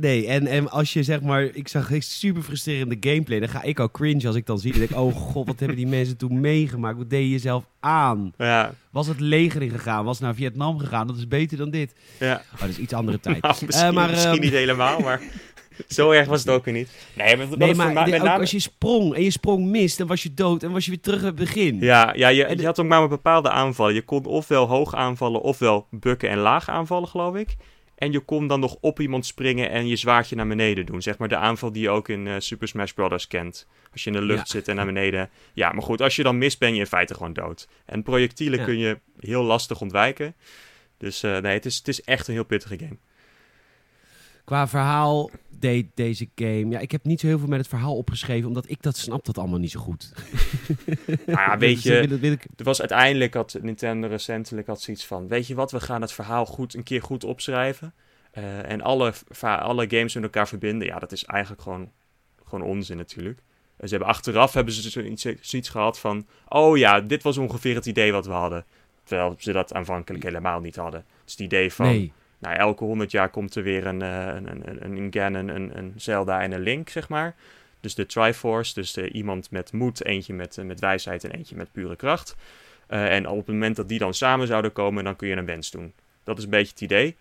Nee, 0.00 0.26
en, 0.26 0.46
en 0.46 0.70
als 0.70 0.92
je 0.92 1.02
zeg 1.02 1.20
maar, 1.22 1.42
ik 1.42 1.68
zag 1.68 1.90
super 1.98 2.42
frustrerende 2.42 2.96
gameplay, 3.00 3.38
dan 3.40 3.48
ga 3.48 3.62
ik 3.62 3.78
al 3.80 3.90
cringe 3.90 4.26
als 4.26 4.36
ik 4.36 4.46
dan 4.46 4.58
zie. 4.58 4.70
Dan 4.70 4.78
denk 4.80 4.90
ik, 4.90 4.96
oh 4.96 5.14
god, 5.16 5.46
wat 5.46 5.58
hebben 5.58 5.76
die 5.76 5.86
mensen 5.86 6.16
toen 6.16 6.40
meegemaakt? 6.40 6.96
Wat 6.98 7.10
deed 7.10 7.22
je 7.22 7.30
jezelf 7.30 7.64
aan? 7.80 8.32
Ja, 8.38 8.74
Was 8.90 9.06
het 9.06 9.20
leger 9.20 9.62
ingegaan? 9.62 10.04
Was 10.04 10.16
het 10.16 10.26
naar 10.26 10.34
Vietnam 10.34 10.78
gegaan? 10.78 11.06
Dat 11.06 11.16
is 11.16 11.28
beter 11.28 11.56
dan 11.58 11.70
dit. 11.70 11.94
ja. 12.18 12.42
Oh, 12.54 12.60
dat 12.60 12.68
is 12.68 12.78
iets 12.78 12.92
andere 12.92 13.20
tijd. 13.20 13.42
Nou, 13.42 13.54
misschien 13.66 13.88
Eh, 13.88 13.94
maar, 13.94 14.10
misschien 14.10 14.32
ehm, 14.32 14.40
niet 14.40 14.52
helemaal, 14.52 15.00
maar 15.00 15.20
zo 15.88 16.10
erg 16.10 16.28
was 16.28 16.40
het 16.40 16.48
ook 16.48 16.64
weer 16.64 16.74
niet. 16.74 16.88
Nee, 17.14 17.36
maar, 17.36 17.46
Nee, 17.58 17.74
maar 17.74 18.04
de- 18.04 18.10
name... 18.18 18.40
als 18.40 18.50
je 18.50 18.58
sprong 18.60 19.14
en 19.14 19.22
je 19.22 19.30
sprong 19.30 19.66
mist, 19.66 19.98
dan 19.98 20.06
was 20.06 20.22
je 20.22 20.34
dood 20.34 20.62
en 20.62 20.70
was 20.72 20.84
je 20.84 20.90
weer 20.90 21.00
terug 21.00 21.18
bij 21.20 21.28
het 21.28 21.36
begin. 21.38 21.78
Ja, 21.80 22.12
ja 22.16 22.28
je, 22.28 22.54
je 22.56 22.64
had 22.64 22.80
ook 22.80 22.86
maar 22.86 23.02
een 23.02 23.08
bepaalde 23.08 23.50
aanvallen. 23.50 23.94
Je 23.94 24.02
kon 24.02 24.24
ofwel 24.24 24.66
hoog 24.68 24.94
aanvallen, 24.94 25.40
ofwel 25.42 25.86
bukken 25.90 26.28
en 26.28 26.38
laag 26.38 26.68
aanvallen, 26.68 27.08
geloof 27.08 27.34
ik. 27.36 27.56
En 27.96 28.12
je 28.12 28.20
kon 28.20 28.46
dan 28.46 28.60
nog 28.60 28.76
op 28.80 29.00
iemand 29.00 29.26
springen 29.26 29.70
en 29.70 29.86
je 29.88 29.96
zwaardje 29.96 30.36
naar 30.36 30.46
beneden 30.46 30.86
doen. 30.86 31.02
Zeg 31.02 31.18
maar 31.18 31.28
de 31.28 31.36
aanval 31.36 31.72
die 31.72 31.82
je 31.82 31.90
ook 31.90 32.08
in 32.08 32.26
eh, 32.26 32.34
Super 32.38 32.68
Smash 32.68 32.90
Bros. 32.92 33.26
kent. 33.26 33.66
Als 33.92 34.04
je 34.04 34.10
in 34.10 34.16
de 34.16 34.22
lucht 34.22 34.46
Ja. 34.46 34.52
zit 34.52 34.68
en 34.68 34.76
naar 34.76 34.86
beneden. 34.86 35.30
Ja, 35.52 35.72
maar 35.72 35.82
goed, 35.82 36.00
als 36.00 36.16
je 36.16 36.22
dan 36.22 36.38
mist, 36.38 36.58
ben 36.58 36.74
je 36.74 36.80
in 36.80 36.86
feite 36.86 37.14
gewoon 37.14 37.32
dood. 37.32 37.68
En 37.86 38.02
projectielen 38.02 38.58
Ja. 38.58 38.64
kun 38.64 38.78
je 38.78 38.98
heel 39.18 39.42
lastig 39.42 39.80
ontwijken. 39.80 40.34
Dus 40.98 41.20
nee, 41.20 41.42
het 41.42 41.64
is, 41.64 41.76
het 41.76 41.88
is 41.88 42.02
echt 42.02 42.28
een 42.28 42.34
heel 42.34 42.44
pittige 42.44 42.78
game. 42.78 42.96
Qua 44.46 44.68
verhaal 44.68 45.30
deed 45.50 45.86
deze 45.94 46.28
game... 46.34 46.68
Ja, 46.68 46.78
ik 46.78 46.90
heb 46.90 47.04
niet 47.04 47.20
zo 47.20 47.26
heel 47.26 47.38
veel 47.38 47.48
met 47.48 47.58
het 47.58 47.68
verhaal 47.68 47.96
opgeschreven, 47.96 48.48
omdat 48.48 48.70
ik 48.70 48.82
dat 48.82 48.96
snap 48.96 49.24
dat 49.24 49.38
allemaal 49.38 49.58
niet 49.58 49.70
zo 49.70 49.80
goed. 49.80 50.12
Nou 51.06 51.38
ja, 51.38 51.58
weet 51.66 51.82
je, 51.82 52.08
er 52.56 52.64
was 52.64 52.80
uiteindelijk, 52.80 53.34
had 53.34 53.58
Nintendo 53.60 54.08
recentelijk 54.08 54.66
had 54.66 54.80
zoiets 54.80 55.06
van... 55.06 55.28
Weet 55.28 55.46
je 55.46 55.54
wat, 55.54 55.70
we 55.70 55.80
gaan 55.80 56.00
het 56.00 56.12
verhaal 56.12 56.46
goed, 56.46 56.74
een 56.74 56.82
keer 56.82 57.02
goed 57.02 57.24
opschrijven. 57.24 57.94
Uh, 58.38 58.70
en 58.70 58.80
alle, 58.80 59.12
alle 59.40 59.90
games 59.90 60.14
met 60.14 60.22
elkaar 60.22 60.48
verbinden. 60.48 60.86
Ja, 60.86 60.98
dat 60.98 61.12
is 61.12 61.24
eigenlijk 61.24 61.62
gewoon, 61.62 61.90
gewoon 62.44 62.68
onzin 62.68 62.96
natuurlijk. 62.96 63.40
ze 63.78 63.88
hebben 63.88 64.08
achteraf 64.08 64.52
hebben 64.52 64.74
ze 64.74 64.90
zoiets, 64.90 65.26
zoiets 65.40 65.68
gehad 65.68 65.98
van... 65.98 66.26
Oh 66.48 66.76
ja, 66.78 67.00
dit 67.00 67.22
was 67.22 67.38
ongeveer 67.38 67.74
het 67.74 67.86
idee 67.86 68.12
wat 68.12 68.26
we 68.26 68.32
hadden. 68.32 68.64
Terwijl 69.04 69.34
ze 69.38 69.52
dat 69.52 69.74
aanvankelijk 69.74 70.24
helemaal 70.24 70.60
niet 70.60 70.76
hadden. 70.76 71.04
Dus 71.24 71.32
het 71.32 71.40
idee 71.40 71.72
van... 71.72 71.86
Nee 71.86 72.12
nou, 72.38 72.56
elke 72.56 72.84
honderd 72.84 73.10
jaar 73.10 73.28
komt 73.28 73.54
er 73.54 73.62
weer 73.62 73.86
een, 73.86 74.00
uh, 74.00 74.26
een, 74.26 74.84
een, 74.84 74.96
een 74.96 75.12
Ganon, 75.12 75.48
een, 75.48 75.78
een 75.78 75.92
Zelda 75.96 76.40
en 76.40 76.52
een 76.52 76.60
Link, 76.60 76.88
zeg 76.88 77.08
maar. 77.08 77.34
Dus 77.80 77.94
de 77.94 78.06
Triforce, 78.06 78.74
dus 78.74 78.96
uh, 78.96 79.14
iemand 79.14 79.50
met 79.50 79.72
moed, 79.72 80.04
eentje 80.04 80.34
met, 80.34 80.56
uh, 80.56 80.64
met 80.64 80.80
wijsheid 80.80 81.24
en 81.24 81.30
eentje 81.30 81.56
met 81.56 81.72
pure 81.72 81.96
kracht. 81.96 82.36
en 82.86 83.28
op 83.28 83.36
het 83.36 83.46
moment 83.46 83.76
dat 83.76 83.88
die 83.88 83.98
dan 83.98 84.14
samen 84.14 84.46
zouden 84.46 84.72
komen, 84.72 85.04
dan 85.04 85.16
kun 85.16 85.28
je 85.28 85.36
een 85.36 85.46
wens 85.46 85.70
doen. 85.70 85.92
Dat 86.24 86.38
is 86.38 86.44
een 86.44 86.50
beetje 86.50 86.72
het 86.72 86.80
idee. 86.80 87.16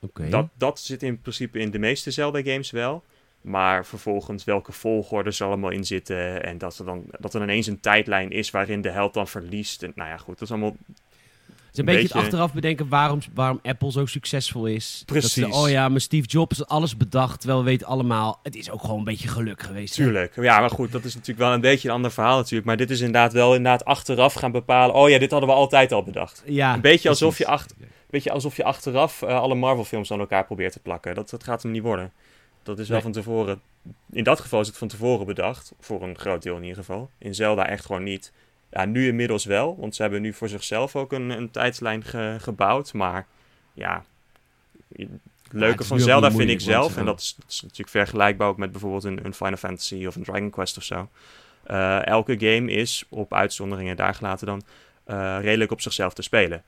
Okay. 0.00 0.28
dat, 0.30 0.48
dat 0.54 0.80
zit 0.80 1.02
in 1.02 1.20
principe 1.20 1.58
in 1.58 1.70
de 1.70 1.78
meeste 1.78 2.10
Zelda-games 2.10 2.70
wel. 2.70 3.04
Maar 3.40 3.86
vervolgens 3.86 4.44
welke 4.44 4.72
volgorde 4.72 5.32
ze 5.32 5.44
allemaal 5.44 5.70
in 5.70 5.84
zitten. 5.84 6.44
En 6.44 6.58
dat 6.58 6.78
er 6.78 6.84
dan 6.84 7.04
dat 7.18 7.34
er 7.34 7.42
ineens 7.42 7.66
een 7.66 7.80
tijdlijn 7.80 8.30
is 8.30 8.50
waarin 8.50 8.80
de 8.80 8.90
held 8.90 9.14
dan 9.14 9.28
verliest. 9.28 9.82
En, 9.82 9.92
nou 9.94 10.08
ja, 10.08 10.16
goed, 10.16 10.38
dat 10.38 10.42
is 10.42 10.50
allemaal 10.50 10.76
een, 11.72 11.84
beetje, 11.84 12.02
het 12.02 12.12
achteraf 12.12 12.52
bedenken 12.52 12.88
waarom, 12.88 13.18
waarom 13.34 13.60
Apple 13.62 13.92
zo 13.92 14.06
succesvol 14.06 14.66
is. 14.66 15.02
Precies. 15.06 15.42
Dat 15.42 15.52
oh 15.52 15.70
ja, 15.70 15.88
maar 15.88 16.00
Steve 16.00 16.26
Jobs 16.26 16.66
alles 16.66 16.96
bedacht. 16.96 17.40
Terwijl 17.40 17.60
we 17.60 17.70
weten 17.70 17.86
allemaal, 17.86 18.40
het 18.42 18.56
is 18.56 18.70
ook 18.70 18.80
gewoon 18.80 18.98
een 18.98 19.04
beetje 19.04 19.28
geluk 19.28 19.62
geweest. 19.62 19.94
Tuurlijk. 19.94 20.36
Ja, 20.36 20.60
maar 20.60 20.70
goed, 20.70 20.92
dat 20.92 21.04
is 21.04 21.12
natuurlijk 21.14 21.38
wel 21.38 21.52
een 21.52 21.60
beetje 21.60 21.88
een 21.88 21.94
ander 21.94 22.10
verhaal 22.10 22.36
natuurlijk. 22.36 22.66
Maar 22.66 22.76
dit 22.76 22.90
is 22.90 22.98
inderdaad 22.98 23.32
wel 23.32 23.54
inderdaad 23.54 23.84
achteraf 23.84 24.34
gaan 24.34 24.52
bepalen. 24.52 24.94
Oh 24.94 25.08
ja, 25.08 25.18
dit 25.18 25.30
hadden 25.30 25.48
we 25.48 25.54
altijd 25.54 25.92
al 25.92 26.02
bedacht. 26.02 26.42
Ja, 26.46 26.74
een 26.74 26.80
beetje 26.80 27.08
alsof 27.08 27.38
je, 27.38 27.46
achter, 27.46 27.76
beetje 28.10 28.30
alsof 28.30 28.56
je 28.56 28.64
achteraf 28.64 29.22
uh, 29.22 29.40
alle 29.40 29.54
Marvel 29.54 29.84
films 29.84 30.12
aan 30.12 30.20
elkaar 30.20 30.44
probeert 30.44 30.72
te 30.72 30.80
plakken. 30.80 31.14
Dat, 31.14 31.30
dat 31.30 31.44
gaat 31.44 31.62
hem 31.62 31.72
niet 31.72 31.82
worden. 31.82 32.12
Dat 32.62 32.78
is 32.78 32.88
wel 32.88 33.00
van 33.00 33.12
tevoren... 33.12 33.60
In 34.12 34.24
dat 34.24 34.40
geval 34.40 34.60
is 34.60 34.66
het 34.66 34.76
van 34.76 34.88
tevoren 34.88 35.26
bedacht. 35.26 35.72
Voor 35.80 36.02
een 36.02 36.18
groot 36.18 36.42
deel 36.42 36.56
in 36.56 36.62
ieder 36.62 36.76
geval. 36.76 37.10
In 37.18 37.34
Zelda 37.34 37.66
echt 37.66 37.86
gewoon 37.86 38.02
niet. 38.02 38.32
Ja, 38.70 38.84
nu 38.84 39.06
inmiddels 39.06 39.44
wel, 39.44 39.76
want 39.78 39.94
ze 39.94 40.02
hebben 40.02 40.22
nu 40.22 40.32
voor 40.32 40.48
zichzelf 40.48 40.96
ook 40.96 41.12
een, 41.12 41.30
een 41.30 41.50
tijdslijn 41.50 42.04
gebouwd. 42.40 42.92
Maar 42.92 43.26
ja, 43.72 44.04
het 44.96 45.08
leuke 45.50 45.84
van 45.84 46.00
Zelda 46.00 46.30
vind 46.30 46.50
ik 46.50 46.60
zelf, 46.60 46.96
en 46.96 47.04
dat 47.04 47.20
is, 47.20 47.36
is, 47.48 47.62
natuurlijk 47.62 47.90
vergelijkbaar 47.90 48.48
ook 48.48 48.56
met 48.56 48.72
bijvoorbeeld 48.72 49.04
een, 49.04 49.24
een 49.24 49.34
Final 49.34 49.56
Fantasy 49.56 50.06
of 50.06 50.16
een 50.16 50.22
Dragon 50.22 50.50
Quest 50.50 50.76
of 50.76 50.82
zo. 50.82 51.08
Uh, 51.70 52.06
elke 52.06 52.34
game 52.38 52.70
is, 52.70 53.04
op 53.08 53.34
uitzonderingen 53.34 53.96
daar 53.96 54.14
gelaten 54.14 54.46
dan, 54.46 54.62
uh, 55.06 55.38
redelijk 55.40 55.70
op 55.70 55.80
zichzelf 55.80 56.14
te 56.14 56.22
spelen. 56.22 56.62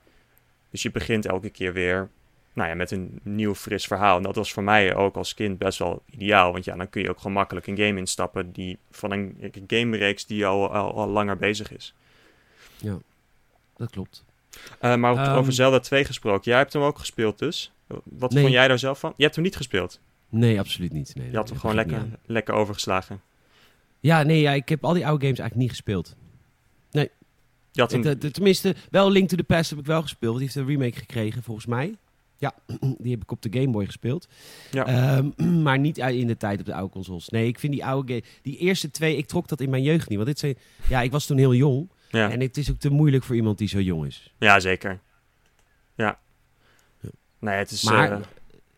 Dus 0.69 0.81
je 0.81 0.91
begint 0.91 1.25
elke 1.25 1.49
keer 1.49 1.73
weer 1.73 2.09
nou 2.53 2.69
ja, 2.69 2.75
met 2.75 2.91
een 2.91 3.19
nieuw 3.23 3.55
fris 3.55 3.85
verhaal. 3.85 4.17
En 4.17 4.23
dat 4.23 4.35
was 4.35 4.53
voor 4.53 4.63
mij 4.63 4.95
ook 4.95 5.15
als 5.15 5.33
kind 5.33 5.57
best 5.57 5.79
wel 5.79 6.03
ideaal. 6.09 6.51
Want 6.51 6.65
ja, 6.65 6.75
dan 6.75 6.89
kun 6.89 7.01
je 7.01 7.09
ook 7.09 7.19
gemakkelijk 7.19 7.67
een 7.67 7.77
game 7.77 7.99
instappen 7.99 8.51
die 8.51 8.77
van 8.91 9.11
een, 9.11 9.37
een 9.39 9.63
gamereeks 9.67 10.25
die 10.25 10.45
al, 10.45 10.71
al, 10.71 11.07
langer 11.07 11.37
bezig 11.37 11.73
is. 11.73 11.93
Ja, 12.77 12.97
dat 13.77 13.89
klopt. 13.89 14.25
Uh, 14.81 14.95
maar 14.95 15.29
um, 15.29 15.33
over 15.35 15.53
Zelda 15.53 15.79
2 15.79 16.05
gesproken. 16.05 16.51
Jij 16.51 16.59
hebt 16.59 16.73
hem 16.73 16.81
ook 16.81 16.99
gespeeld 16.99 17.39
dus. 17.39 17.71
Wat 18.03 18.33
vond 18.33 18.51
jij 18.51 18.67
daar 18.67 18.79
zelf 18.79 18.99
van? 18.99 19.13
Je 19.17 19.23
hebt 19.23 19.35
hem 19.35 19.43
niet 19.43 19.55
gespeeld? 19.55 19.99
Nee, 20.29 20.59
absoluut 20.59 20.93
niet. 20.93 21.15
Nee, 21.15 21.29
je 21.29 21.35
had 21.35 21.49
hem 21.49 21.57
gewoon 21.57 21.75
lekker, 21.75 22.05
lekker 22.25 22.53
overgeslagen. 22.53 23.21
Ja, 23.99 24.23
nee, 24.23 24.41
ja, 24.41 24.51
ik 24.51 24.69
heb 24.69 24.83
al 24.83 24.93
die 24.93 25.05
oude 25.05 25.25
games 25.25 25.39
eigenlijk 25.39 25.55
niet 25.55 25.69
gespeeld. 25.69 26.15
Nee. 26.91 27.09
Je 27.71 27.81
had 27.81 27.91
hem... 27.91 28.19
tenminste, 28.31 28.75
wel 28.89 29.11
Link 29.11 29.29
to 29.29 29.37
the 29.37 29.43
Past 29.43 29.69
heb 29.69 29.79
ik 29.79 29.85
wel 29.85 30.01
gespeeld. 30.01 30.33
Die 30.33 30.43
heeft 30.43 30.55
een 30.55 30.65
remake 30.65 30.97
gekregen, 30.97 31.43
volgens 31.43 31.65
mij. 31.65 31.95
Ja, 32.41 32.53
die 33.03 33.11
heb 33.11 33.21
ik 33.21 33.31
op 33.31 33.41
de 33.41 33.59
Game 33.59 33.71
Boy 33.71 33.85
gespeeld. 33.85 34.27
Ja. 34.71 34.85
Ehm, 34.85 35.61
maar 35.63 35.79
niet 35.79 35.97
in 35.97 36.27
de 36.27 36.37
tijd 36.37 36.59
op 36.59 36.65
de 36.65 36.73
oude 36.73 36.91
consoles. 36.93 37.29
Nee, 37.29 37.47
ik 37.47 37.59
vind 37.59 37.73
die 37.73 37.85
oude 37.85 38.13
game, 38.13 38.23
die 38.41 38.57
eerste 38.57 38.91
twee, 38.91 39.17
ik 39.17 39.25
trok 39.25 39.47
dat 39.47 39.61
in 39.61 39.69
mijn 39.69 39.83
jeugd 39.83 40.09
niet. 40.09 40.17
Want 40.17 40.29
dit 40.29 40.39
zijn, 40.39 40.57
ja, 40.89 41.01
ik 41.01 41.11
was 41.11 41.25
toen 41.25 41.37
heel 41.37 41.53
jong. 41.53 41.89
Ja. 42.09 42.31
En 42.31 42.39
het 42.39 42.57
is 42.57 42.71
ook 42.71 42.79
te 42.79 42.89
moeilijk 42.89 43.23
voor 43.23 43.35
iemand 43.35 43.57
die 43.57 43.67
zo 43.67 43.79
jong 43.79 44.05
is. 44.05 44.33
Ja, 44.39 44.59
zeker. 44.59 44.99
Ja. 45.95 46.19
Nee, 47.39 47.55
het 47.55 47.71
is. 47.71 47.83
Maar, 47.83 48.11
uh, 48.11 48.17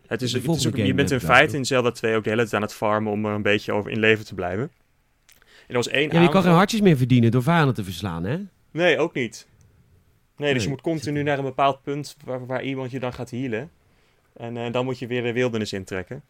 het 0.06 0.22
is, 0.22 0.32
het 0.32 0.48
is 0.48 0.66
ook, 0.66 0.76
je 0.76 0.94
bent 0.94 1.10
in 1.10 1.20
feite 1.20 1.56
in 1.56 1.64
Zelda 1.64 1.90
2 1.90 2.16
ook 2.16 2.24
de 2.24 2.30
hele 2.30 2.42
tijd 2.42 2.54
aan 2.54 2.62
het 2.62 2.74
farmen 2.74 3.12
om 3.12 3.24
er 3.24 3.32
een 3.32 3.42
beetje 3.42 3.72
over 3.72 3.90
in 3.90 3.98
leven 3.98 4.24
te 4.24 4.34
blijven. 4.34 4.70
En 5.38 5.70
er 5.70 5.74
was 5.74 5.88
één 5.88 6.12
ja, 6.12 6.20
je 6.20 6.28
kan 6.28 6.42
geen 6.42 6.52
hartjes 6.52 6.80
meer 6.80 6.96
verdienen 6.96 7.30
door 7.30 7.42
vijanden 7.42 7.74
te 7.74 7.84
verslaan, 7.84 8.24
hè? 8.24 8.38
Nee, 8.70 8.98
ook 8.98 9.14
niet. 9.14 9.46
Nee, 10.36 10.54
dus 10.54 10.62
je 10.62 10.68
moet 10.68 10.80
continu 10.80 11.22
naar 11.22 11.38
een 11.38 11.44
bepaald 11.44 11.82
punt 11.82 12.16
waar, 12.24 12.46
waar 12.46 12.62
iemand 12.62 12.90
je 12.90 12.98
dan 12.98 13.12
gaat 13.12 13.30
healen. 13.30 13.70
En 14.32 14.56
uh, 14.56 14.72
dan 14.72 14.84
moet 14.84 14.98
je 14.98 15.06
weer 15.06 15.22
de 15.22 15.32
wildernis 15.32 15.72
intrekken. 15.72 16.22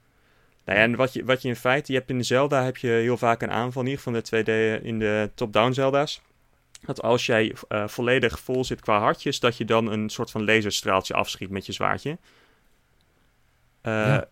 Nou 0.65 0.79
ja, 0.79 0.85
en 0.85 0.97
wat 0.97 1.13
je, 1.13 1.25
wat 1.25 1.43
je 1.43 1.49
in 1.49 1.57
feite, 1.57 1.93
je 1.93 1.99
hebt 1.99 2.11
in 2.11 2.19
de 2.19 2.25
Zelda 2.25 2.65
heb 2.65 2.77
je 2.77 2.89
heel 2.89 3.17
vaak 3.17 3.43
een 3.43 3.51
aanval, 3.51 3.83
in 3.83 3.89
ieder 3.89 4.03
geval 4.03 4.23
de 4.23 4.79
2D 4.81 4.85
in 4.85 4.99
de 4.99 5.31
top-down 5.35 5.73
Zelda's. 5.73 6.23
Dat 6.81 7.03
als 7.03 7.27
jij 7.27 7.55
uh, 7.69 7.89
volledig 7.89 8.41
vol 8.41 8.65
zit 8.65 8.81
qua 8.81 8.99
hartjes, 8.99 9.41
dat 9.41 9.57
je 9.57 9.65
dan 9.65 9.93
een 9.93 10.09
soort 10.09 10.31
van 10.31 10.45
laserstraaltje 10.45 11.15
afschiet 11.15 11.51
met 11.51 11.67
je 11.67 11.73
zwaardje. 11.73 12.11
Uh, 12.11 12.17
ja. 13.83 14.25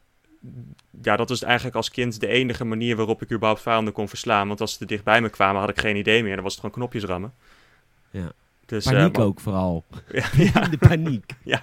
ja. 1.03 1.17
dat 1.17 1.29
was 1.29 1.43
eigenlijk 1.43 1.77
als 1.77 1.91
kind 1.91 2.21
de 2.21 2.27
enige 2.27 2.65
manier 2.65 2.97
waarop 2.97 3.23
ik 3.23 3.33
überhaupt 3.33 3.63
vijanden 3.63 3.93
kon 3.93 4.09
verslaan. 4.09 4.49
Want 4.49 4.61
als 4.61 4.73
ze 4.73 4.81
er 4.81 4.87
dicht 4.87 5.05
bij 5.05 5.21
me 5.21 5.29
kwamen, 5.29 5.61
had 5.61 5.71
ik 5.71 5.81
geen 5.81 5.97
idee 5.97 6.23
meer. 6.23 6.35
Dan 6.35 6.43
was 6.43 6.53
het 6.53 6.61
gewoon 6.61 6.77
knopjes 6.77 7.05
rammen. 7.05 7.35
Ja. 8.11 8.33
Dus, 8.73 8.85
paniek 8.85 9.19
uh, 9.19 9.25
ook 9.25 9.41
vooral. 9.41 9.85
Ja, 10.13 10.25
ja. 10.55 10.69
de 10.69 10.79
paniek. 10.79 11.33
Ja, 11.45 11.59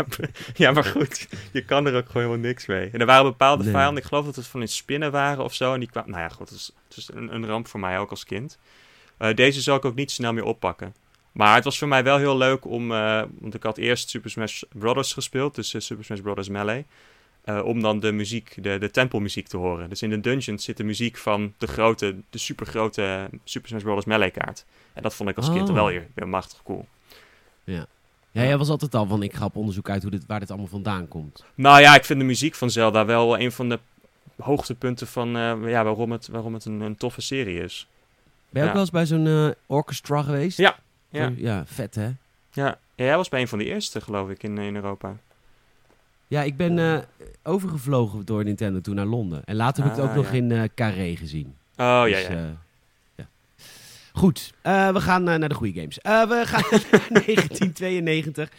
ja, 0.54 0.72
maar 0.72 0.84
goed, 0.84 1.28
je 1.52 1.66
kan 1.66 1.88
er 1.88 1.96
ook 1.96 2.06
gewoon 2.06 2.24
helemaal 2.24 2.48
niks 2.48 2.66
mee. 2.66 2.90
En 2.90 3.00
er 3.00 3.06
waren 3.06 3.24
bepaalde 3.24 3.64
vijanden, 3.64 4.04
ik 4.04 4.10
geloof 4.10 4.26
dat 4.26 4.36
het 4.36 4.48
van 4.48 4.62
in 4.62 4.68
spinnen 4.68 5.12
waren 5.12 5.44
of 5.44 5.54
zo. 5.54 5.74
En 5.74 5.80
die 5.80 5.90
kwamen, 5.90 6.10
nou 6.12 6.22
ja, 6.22 6.30
goed, 6.30 6.50
het 6.50 6.58
is, 6.58 6.72
het 6.88 6.98
is 6.98 7.10
een, 7.14 7.36
een, 7.36 7.46
ramp 7.46 7.68
voor 7.68 7.80
mij 7.80 8.00
ook 8.00 8.10
als 8.10 8.24
kind. 8.24 8.58
Uh, 9.20 9.34
deze 9.34 9.62
zal 9.62 9.76
ik 9.76 9.86
ook 9.86 9.96
niet 9.96 10.12
snel 10.12 10.34
meer 10.34 10.44
oppakken. 10.44 10.96
Maar 11.32 11.56
het 11.56 11.64
was 11.64 11.78
voor 11.78 11.88
mij 11.88 12.04
wel 12.04 12.18
heel 12.18 12.38
leuk 12.38 12.66
om, 12.66 12.92
uh, 12.92 13.22
want 13.40 13.54
ik 13.54 13.64
had 13.64 13.78
eerst 13.78 14.10
Super 14.10 14.30
Smash 14.30 14.62
Brothers 14.74 15.14
gespeeld, 15.14 15.56
dus 15.56 15.86
Super 15.86 16.06
Smash 16.06 16.20
Brothers 16.20 16.50
Melee. 16.50 16.86
Om 17.64 17.82
dan 17.82 18.00
de 18.00 18.12
muziek, 18.12 18.64
de, 18.64 18.78
de 18.78 18.92
tempelmuziek 18.92 19.48
te 19.48 19.58
horen. 19.58 19.90
Dus 19.90 20.02
in 20.02 20.10
de 20.10 20.20
dungeons 20.20 20.64
zit 20.64 20.78
de 20.78 20.84
muziek 20.84 21.18
van 21.18 21.54
de 21.58 21.68
grote, 21.68 22.16
de 22.30 22.38
supergrote 22.38 23.30
Super 23.44 23.70
Smash 23.70 23.84
Brothers 23.84 24.06
Melee 24.06 24.32
kaart. 24.32 24.66
En 24.94 25.02
dat 25.02 25.16
vond 25.16 25.30
ik 25.30 25.38
als 25.38 25.52
kind 25.52 25.70
oh. 25.70 25.76
wel 25.76 25.88
weer, 25.88 26.08
weer 26.14 26.28
machtig 26.28 26.64
cool. 26.64 26.86
Ja. 27.64 27.86
Ja, 28.32 28.44
jij 28.44 28.58
was 28.58 28.70
altijd 28.70 28.96
al 28.96 29.06
van, 29.06 29.24
ik 29.24 29.34
ga 29.34 29.46
op 29.46 29.56
onderzoek 29.56 29.90
uit 29.90 30.02
hoe 30.02 30.12
dit, 30.12 30.26
waar 30.28 30.40
dit 30.40 30.50
allemaal 30.50 30.68
vandaan 30.68 31.08
komt. 31.08 31.46
Nou 31.56 31.82
ja, 31.82 31.96
ik 31.96 32.06
vind 32.06 32.20
de 32.20 32.26
muziek 32.26 32.56
van 32.56 32.70
Zelda 32.70 33.06
wel 33.06 33.40
een 33.40 33.52
van 33.52 33.70
de 33.70 33.80
hoogtepunten 34.36 35.08
van 35.08 35.28
uh, 35.38 35.70
ja, 35.70 35.84
waarom 35.84 36.12
het, 36.12 36.28
waarom 36.28 36.54
het 36.54 36.66
een, 36.66 36.82
een 36.82 36.96
toffe 36.98 37.22
serie 37.22 37.64
is. 37.64 37.88
Ben 38.50 38.62
je 38.62 38.68
ook 38.68 38.74
wel 38.74 38.84
eens 38.84 38.92
bij 38.92 39.06
zo'n 39.06 39.26
uh, 39.26 39.50
orchestra 39.66 40.22
geweest? 40.22 40.58
Ja. 40.58 40.80
Ja. 41.10 41.34
ja, 41.36 41.64
vet 41.66 41.96
hè? 41.96 42.06
Ja. 42.52 42.78
ja, 42.96 43.06
jij 43.06 43.16
was 43.16 43.30
bij 43.30 43.42
een 43.42 43.48
van 43.48 43.58
de 43.60 43.66
eerste 43.66 44.02
geloof 44.02 44.30
ik 44.30 44.44
in, 44.44 44.58
in 44.58 44.76
Europa. 44.76 45.18
Ja, 46.30 46.44
ik 46.44 46.58
ben 46.58 46.78
uh, 46.78 46.98
overgevlogen 47.44 48.26
door 48.26 48.44
Nintendo 48.44 48.82
toen 48.82 48.96
naar 48.96 49.06
Londen. 49.06 49.44
En 49.46 49.56
later 49.56 49.84
heb 49.84 49.92
ik 49.92 49.98
het 49.98 50.06
ook 50.08 50.16
ah, 50.16 50.18
nog 50.18 50.32
in 50.32 50.50
uh, 50.50 50.64
Carré 50.76 51.16
gezien. 51.16 51.56
Oh 51.78 52.04
ja, 52.06 52.18
dus, 52.18 52.28
ja. 52.28 53.28
Goed, 54.12 54.54
we 54.64 55.02
gaan 55.02 55.24
naar 55.24 55.50
de 55.50 55.56
goede 55.56 55.80
games. 55.80 56.00
We 56.02 56.42
gaan 56.46 56.64
naar 57.10 57.24
1992. 57.26 58.50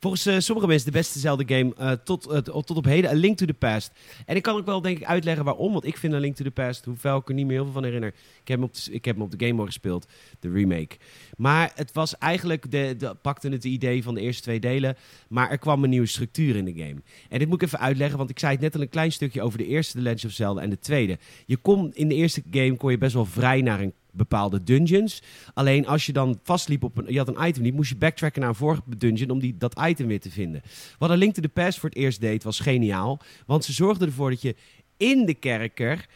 Volgens 0.00 0.26
uh, 0.26 0.38
sommige 0.38 0.66
mensen 0.66 0.86
de 0.92 0.98
beste 0.98 1.18
Zelda-game 1.18 1.74
uh, 1.80 1.90
tot, 1.90 2.30
uh, 2.30 2.36
tot 2.38 2.70
op 2.70 2.84
heden. 2.84 3.10
A 3.10 3.14
Link 3.14 3.36
to 3.36 3.46
the 3.46 3.54
Past. 3.54 3.92
En 4.26 4.36
ik 4.36 4.42
kan 4.42 4.56
ook 4.56 4.66
wel 4.66 4.80
denk 4.80 4.98
ik 4.98 5.04
uitleggen 5.04 5.44
waarom. 5.44 5.72
Want 5.72 5.84
ik 5.84 5.96
vind 5.96 6.14
A 6.14 6.18
Link 6.18 6.36
to 6.36 6.44
the 6.44 6.50
Past, 6.50 6.84
hoewel 6.84 7.16
ik 7.16 7.28
er 7.28 7.34
niet 7.34 7.46
meer 7.46 7.54
heel 7.54 7.64
veel 7.64 7.72
van 7.72 7.84
herinner. 7.84 8.08
Ik 8.42 8.48
heb 8.48 8.58
hem 8.58 8.62
op 8.62 8.74
de, 8.74 8.92
ik 8.92 9.04
heb 9.04 9.14
hem 9.14 9.24
op 9.24 9.30
de 9.30 9.46
Game 9.46 9.56
Boy 9.56 9.66
gespeeld, 9.66 10.06
de 10.40 10.50
remake. 10.50 10.96
Maar 11.36 11.72
het 11.74 11.92
was 11.92 12.18
eigenlijk, 12.18 12.70
de, 12.70 12.94
de, 12.98 13.14
pakte 13.22 13.48
het 13.48 13.64
idee 13.64 14.02
van 14.02 14.14
de 14.14 14.20
eerste 14.20 14.42
twee 14.42 14.60
delen. 14.60 14.96
Maar 15.28 15.50
er 15.50 15.58
kwam 15.58 15.84
een 15.84 15.90
nieuwe 15.90 16.06
structuur 16.06 16.56
in 16.56 16.64
de 16.64 16.74
game. 16.74 17.02
En 17.28 17.38
dit 17.38 17.48
moet 17.48 17.62
ik 17.62 17.68
even 17.68 17.80
uitleggen, 17.80 18.18
want 18.18 18.30
ik 18.30 18.38
zei 18.38 18.52
het 18.52 18.60
net 18.60 18.74
al 18.74 18.80
een 18.80 18.88
klein 18.88 19.12
stukje 19.12 19.42
over 19.42 19.58
de 19.58 19.66
eerste 19.66 19.96
The 19.96 20.02
Legend 20.02 20.24
of 20.24 20.32
Zelda 20.32 20.60
en 20.60 20.70
de 20.70 20.78
tweede. 20.78 21.18
Je 21.46 21.56
kon, 21.56 21.90
in 21.94 22.08
de 22.08 22.14
eerste 22.14 22.42
game 22.50 22.76
kon 22.76 22.90
je 22.90 22.98
best 22.98 23.14
wel 23.14 23.26
vrij 23.26 23.60
naar 23.60 23.80
een 23.80 23.94
bepaalde 24.12 24.62
dungeons. 24.62 25.22
Alleen 25.54 25.86
als 25.86 26.06
je 26.06 26.12
dan 26.12 26.40
vastliep 26.42 26.82
op 26.82 26.96
een, 26.96 27.12
je 27.12 27.18
had 27.18 27.28
een 27.28 27.46
item 27.46 27.62
niet, 27.62 27.74
moest 27.74 27.90
je 27.90 27.96
backtracken 27.96 28.40
naar 28.40 28.50
een 28.50 28.56
vorige 28.56 28.82
dungeon 28.96 29.30
om 29.30 29.38
die, 29.38 29.56
dat 29.58 29.80
item 29.80 30.06
weer 30.06 30.20
te 30.20 30.30
vinden. 30.30 30.62
Wat 30.98 31.10
een 31.10 31.18
Link 31.18 31.34
to 31.34 31.42
the 31.42 31.48
Past 31.48 31.78
voor 31.78 31.88
het 31.88 31.98
eerst 31.98 32.20
deed, 32.20 32.42
was 32.42 32.60
geniaal. 32.60 33.20
Want 33.46 33.64
ze 33.64 33.72
zorgden 33.72 34.08
ervoor 34.08 34.30
dat 34.30 34.42
je 34.42 34.54
in 35.00 35.26
de 35.26 35.34
kerker 35.34 36.06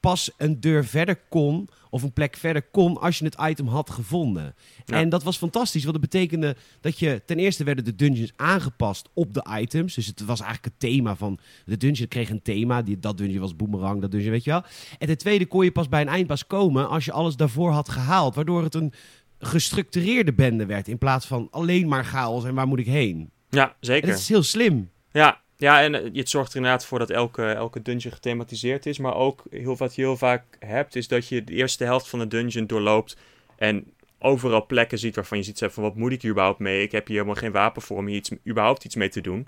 pas 0.00 0.30
een 0.36 0.60
deur 0.60 0.84
verder 0.84 1.16
kon 1.28 1.68
of 1.90 2.02
een 2.02 2.12
plek 2.12 2.36
verder 2.36 2.62
kon 2.62 3.00
als 3.00 3.18
je 3.18 3.24
het 3.24 3.36
item 3.40 3.66
had 3.66 3.90
gevonden. 3.90 4.54
Ja. 4.84 4.96
En 4.96 5.08
dat 5.08 5.22
was 5.22 5.36
fantastisch, 5.36 5.84
want 5.84 6.00
dat 6.00 6.10
betekende 6.10 6.56
dat 6.80 6.98
je 6.98 7.22
ten 7.26 7.38
eerste 7.38 7.64
werden 7.64 7.84
de 7.84 7.94
dungeons 7.94 8.32
aangepast 8.36 9.08
op 9.14 9.34
de 9.34 9.46
items. 9.60 9.94
Dus 9.94 10.06
het 10.06 10.20
was 10.24 10.40
eigenlijk 10.40 10.74
het 10.74 10.90
thema 10.90 11.16
van 11.16 11.38
de 11.64 11.76
dungeon 11.76 12.08
kreeg 12.08 12.30
een 12.30 12.42
thema. 12.42 12.82
Die, 12.82 12.98
dat 12.98 13.18
dungeon 13.18 13.40
was 13.40 13.56
boomerang, 13.56 14.00
dat 14.00 14.10
dungeon 14.10 14.30
weet 14.30 14.44
je 14.44 14.50
wel. 14.50 14.62
En 14.98 15.06
ten 15.06 15.18
tweede 15.18 15.46
kon 15.46 15.64
je 15.64 15.72
pas 15.72 15.88
bij 15.88 16.00
een 16.00 16.08
eindpas 16.08 16.46
komen 16.46 16.88
als 16.88 17.04
je 17.04 17.12
alles 17.12 17.36
daarvoor 17.36 17.70
had 17.70 17.88
gehaald, 17.88 18.34
waardoor 18.34 18.62
het 18.62 18.74
een 18.74 18.92
gestructureerde 19.38 20.32
bende 20.32 20.66
werd 20.66 20.88
in 20.88 20.98
plaats 20.98 21.26
van 21.26 21.48
alleen 21.50 21.88
maar 21.88 22.04
chaos 22.04 22.44
en 22.44 22.54
waar 22.54 22.66
moet 22.66 22.78
ik 22.78 22.86
heen. 22.86 23.30
Ja, 23.48 23.68
En 23.68 23.74
zeker. 23.80 24.08
dat 24.08 24.18
is 24.18 24.28
heel 24.28 24.42
slim. 24.42 24.90
Ja, 25.10 25.40
ja 25.62 25.82
en 25.82 25.94
eh, 25.94 26.14
het 26.14 26.28
zorgt 26.28 26.50
er 26.50 26.56
inderdaad 26.56 26.86
voor 26.86 26.98
dat 26.98 27.10
elke, 27.10 27.44
elke 27.44 27.82
dungeon 27.82 28.12
gethematiseerd 28.12 28.86
is. 28.86 28.98
Maar 28.98 29.14
ook 29.14 29.42
heel, 29.50 29.76
wat 29.76 29.94
je 29.94 30.02
heel 30.02 30.16
vaak 30.16 30.44
hebt, 30.58 30.96
is 30.96 31.08
dat 31.08 31.28
je 31.28 31.44
de 31.44 31.52
eerste 31.52 31.84
helft 31.84 32.08
van 32.08 32.18
de 32.18 32.28
dungeon 32.28 32.66
doorloopt. 32.66 33.16
En 33.56 33.92
overal 34.18 34.66
plekken 34.66 34.98
ziet 34.98 35.14
waarvan 35.14 35.38
je 35.38 35.44
ziet 35.44 35.62
van 35.70 35.82
wat 35.82 35.96
moet 35.96 36.12
ik 36.12 36.22
hier 36.22 36.30
überhaupt 36.30 36.58
mee? 36.58 36.82
Ik 36.82 36.92
heb 36.92 37.06
hier 37.06 37.16
helemaal 37.16 37.40
geen 37.40 37.52
wapen 37.52 37.82
voor 37.82 37.96
om 37.96 38.06
hier 38.06 38.16
iets, 38.16 38.30
überhaupt 38.48 38.84
iets 38.84 38.94
mee 38.94 39.08
te 39.08 39.20
doen. 39.20 39.46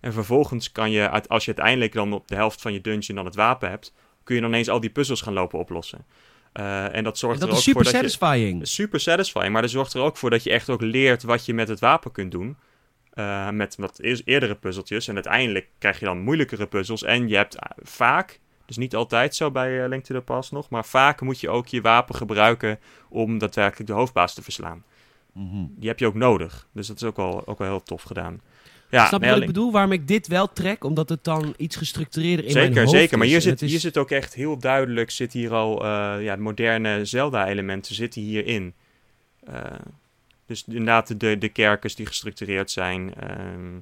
En 0.00 0.12
vervolgens 0.12 0.72
kan 0.72 0.90
je, 0.90 1.28
als 1.28 1.44
je 1.44 1.54
uiteindelijk 1.54 1.92
dan 1.92 2.12
op 2.12 2.28
de 2.28 2.34
helft 2.34 2.60
van 2.60 2.72
je 2.72 2.80
dungeon 2.80 3.16
dan 3.16 3.24
het 3.24 3.34
wapen 3.34 3.70
hebt, 3.70 3.92
kun 4.24 4.34
je 4.34 4.40
dan 4.40 4.50
ineens 4.50 4.68
al 4.68 4.80
die 4.80 4.90
puzzels 4.90 5.20
gaan 5.20 5.32
lopen 5.32 5.58
oplossen. 5.58 6.04
Eh, 6.52 6.94
en 6.94 7.04
dat 7.04 7.18
zorgt 7.18 7.40
En 7.40 7.40
dat 7.40 7.48
er 7.48 7.56
ook 7.56 7.62
super 7.62 7.84
voor 7.84 7.92
dat 7.92 8.02
je... 8.02 8.08
satisfying. 8.08 8.68
Super 8.68 9.00
satisfying, 9.00 9.52
maar 9.52 9.62
dat 9.62 9.70
zorgt 9.70 9.94
er 9.94 10.00
ook 10.00 10.16
voor 10.16 10.30
dat 10.30 10.42
je 10.42 10.50
echt 10.50 10.70
ook 10.70 10.80
leert 10.80 11.22
wat 11.22 11.46
je 11.46 11.54
met 11.54 11.68
het 11.68 11.80
wapen 11.80 12.12
kunt 12.12 12.30
doen. 12.30 12.56
Eh, 13.16 13.50
met 13.50 13.76
wat 13.76 13.98
eerdere 14.24 14.54
puzzeltjes. 14.54 15.08
En 15.08 15.14
uiteindelijk 15.14 15.68
krijg 15.78 15.98
je 15.98 16.04
dan 16.04 16.18
moeilijkere 16.20 16.66
puzzels. 16.66 17.02
En 17.02 17.28
je 17.28 17.36
hebt 17.36 17.54
eh, 17.54 17.70
vaak, 17.82 18.40
dus 18.66 18.76
niet 18.76 18.94
altijd 18.94 19.34
zo 19.34 19.50
bij 19.50 19.82
eh, 19.82 19.88
Link 19.88 20.04
to 20.04 20.14
the 20.14 20.20
Past 20.20 20.52
nog, 20.52 20.68
maar 20.70 20.84
vaak 20.84 21.20
moet 21.20 21.40
je 21.40 21.48
ook 21.48 21.66
je 21.66 21.80
wapen 21.80 22.14
gebruiken 22.14 22.78
om 23.08 23.38
daadwerkelijk 23.38 23.86
de 23.86 23.92
hoofdbaas 23.96 24.34
te 24.34 24.42
verslaan. 24.42 24.84
Mhm. 25.32 25.64
Die 25.76 25.88
heb 25.88 25.98
je 25.98 26.06
ook 26.06 26.14
nodig. 26.14 26.66
Dus 26.72 26.86
dat 26.86 26.96
is 26.96 27.02
ook 27.02 27.16
wel, 27.16 27.46
ook 27.46 27.58
wel 27.58 27.68
heel 27.68 27.82
tof 27.82 28.02
gedaan. 28.02 28.40
Ja, 28.90 29.06
Snap 29.06 29.20
je 29.20 29.24
nee, 29.26 29.34
wat 29.34 29.40
ik 29.42 29.46
bedoel? 29.54 29.72
Waarom 29.72 29.92
ik 29.92 30.08
dit 30.08 30.26
wel 30.26 30.52
trek? 30.52 30.84
Omdat 30.84 31.08
het 31.08 31.24
dan 31.24 31.54
iets 31.56 31.76
gestructureerder 31.76 32.46
in 32.46 32.52
mijn 32.52 32.66
Zeker, 32.66 32.82
hoofd 32.82 32.96
zeker. 32.96 33.18
Maar 33.18 33.26
hier 33.26 33.40
zit, 33.40 33.62
is- 33.62 33.70
hier 33.70 33.80
zit 33.80 33.96
ook 33.96 34.10
echt 34.10 34.34
heel 34.34 34.58
duidelijk, 34.58 35.10
zit 35.10 35.32
hier 35.32 35.52
al, 35.54 35.84
eh, 35.84 36.14
ja, 36.22 36.36
moderne 36.36 37.04
Zelda-elementen 37.04 37.94
zitten 37.94 38.22
hierin. 38.22 38.74
Eh 39.44 39.54
dus 40.46 40.64
inderdaad 40.66 41.20
de, 41.20 41.38
de 41.38 41.48
kerkers 41.48 41.94
die 41.94 42.06
gestructureerd 42.06 42.70
zijn. 42.70 43.14
ehm, 43.14 43.76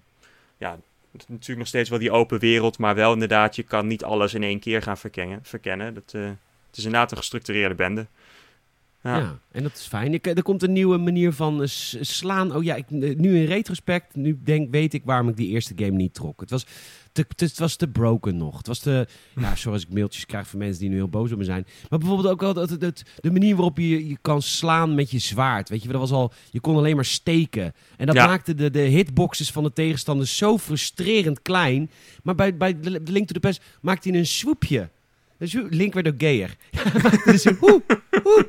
ja, 0.59 0.79
natuurlijk 1.13 1.59
nog 1.59 1.67
steeds 1.67 1.89
wel 1.89 1.99
die 1.99 2.11
open 2.11 2.39
wereld, 2.39 2.79
maar 2.79 2.95
wel 2.95 3.13
inderdaad, 3.13 3.57
je 3.57 3.63
kan 3.63 3.87
niet 3.87 4.05
alles 4.05 4.35
in 4.35 4.43
één 4.43 4.61
keer 4.61 4.83
gaan 4.83 4.99
verkennen. 4.99 5.39
verkennen. 5.43 5.95
Dat, 5.95 6.13
eh, 6.15 6.23
het 6.67 6.77
is 6.77 6.85
inderdaad 6.85 7.11
een 7.11 7.17
gestructureerde 7.17 7.75
bende. 7.75 8.07
Ja. 9.05 9.17
Ja. 9.19 9.39
en 9.53 9.63
dat 9.63 9.73
is 9.75 9.87
fijn. 9.87 10.15
Ik, 10.15 10.27
er 10.27 10.43
komt 10.43 10.63
een 10.63 10.73
nieuwe 10.73 10.97
manier 10.99 11.33
van 11.33 11.63
eh, 11.63 11.69
slaan. 12.01 12.55
Oh 12.57 12.63
ja, 12.65 12.75
ik, 12.75 12.91
eh, 12.91 13.17
nu 13.17 13.37
in 13.39 13.45
retrospect, 13.45 14.15
nu 14.15 14.39
denk, 14.45 14.71
weet 14.71 14.95
ik 14.95 15.03
waarom 15.05 15.29
ik 15.29 15.37
die 15.37 15.49
eerste 15.49 15.73
game 15.77 15.91
niet 15.97 16.15
trok. 16.15 16.41
Het 16.41 16.51
was 16.51 16.67
te, 17.13 17.27
te- 17.35 17.45
het 17.45 17.59
was 17.59 17.77
te 17.77 17.89
broken 17.89 18.37
nog. 18.37 18.57
Het 18.57 18.67
was 18.67 18.79
te... 18.79 19.07
Ja, 19.41 19.55
sorry 19.55 19.73
als 19.75 19.83
ik 19.87 19.93
mailtjes 19.93 20.27
krijg 20.27 20.49
van 20.49 20.59
mensen 20.59 20.81
die 20.81 20.89
nu 20.89 20.95
heel 20.97 21.09
boos 21.09 21.33
op 21.33 21.39
me 21.39 21.45
zijn. 21.45 21.67
Maar 21.91 21.99
bijvoorbeeld 21.99 22.29
ook 22.33 22.41
wel 22.41 22.55
dat, 22.55 23.03
de 23.21 23.31
manier 23.31 23.55
waarop 23.57 23.79
je, 23.79 24.09
je 24.09 24.19
kan 24.21 24.43
slaan 24.43 24.95
met 24.95 25.11
je 25.11 25.19
zwaard. 25.19 25.69
Weet 25.69 25.83
je, 25.83 25.89
dat 25.89 26.01
was 26.01 26.11
al... 26.11 26.33
Je 26.51 26.61
kon 26.61 26.77
alleen 26.77 26.95
maar 26.97 27.05
steken. 27.05 27.73
En 27.97 28.07
dat 28.07 28.15
Ja. 28.15 28.27
maakte 28.27 28.55
de, 28.55 28.71
de 28.71 28.81
hitboxes 28.81 29.51
van 29.51 29.63
de 29.63 29.73
tegenstanders 29.73 30.37
zo 30.37 30.59
frustrerend 30.59 31.43
klein. 31.43 31.91
Maar 32.23 32.35
bij, 32.35 32.57
bij 32.57 32.77
Link 33.05 33.27
to 33.27 33.33
the 33.35 33.41
Past 33.41 33.63
maakte 33.81 34.09
hij 34.11 34.19
een 34.19 34.27
swoepje. 34.27 34.91
Swoep- 35.47 35.67
Link 35.71 35.95
werd 35.95 36.07
ook 36.09 36.15
gayer. 36.19 36.57
dus 37.25 37.45
een 37.45 37.57
woe, 37.61 37.83
woe. 38.23 38.49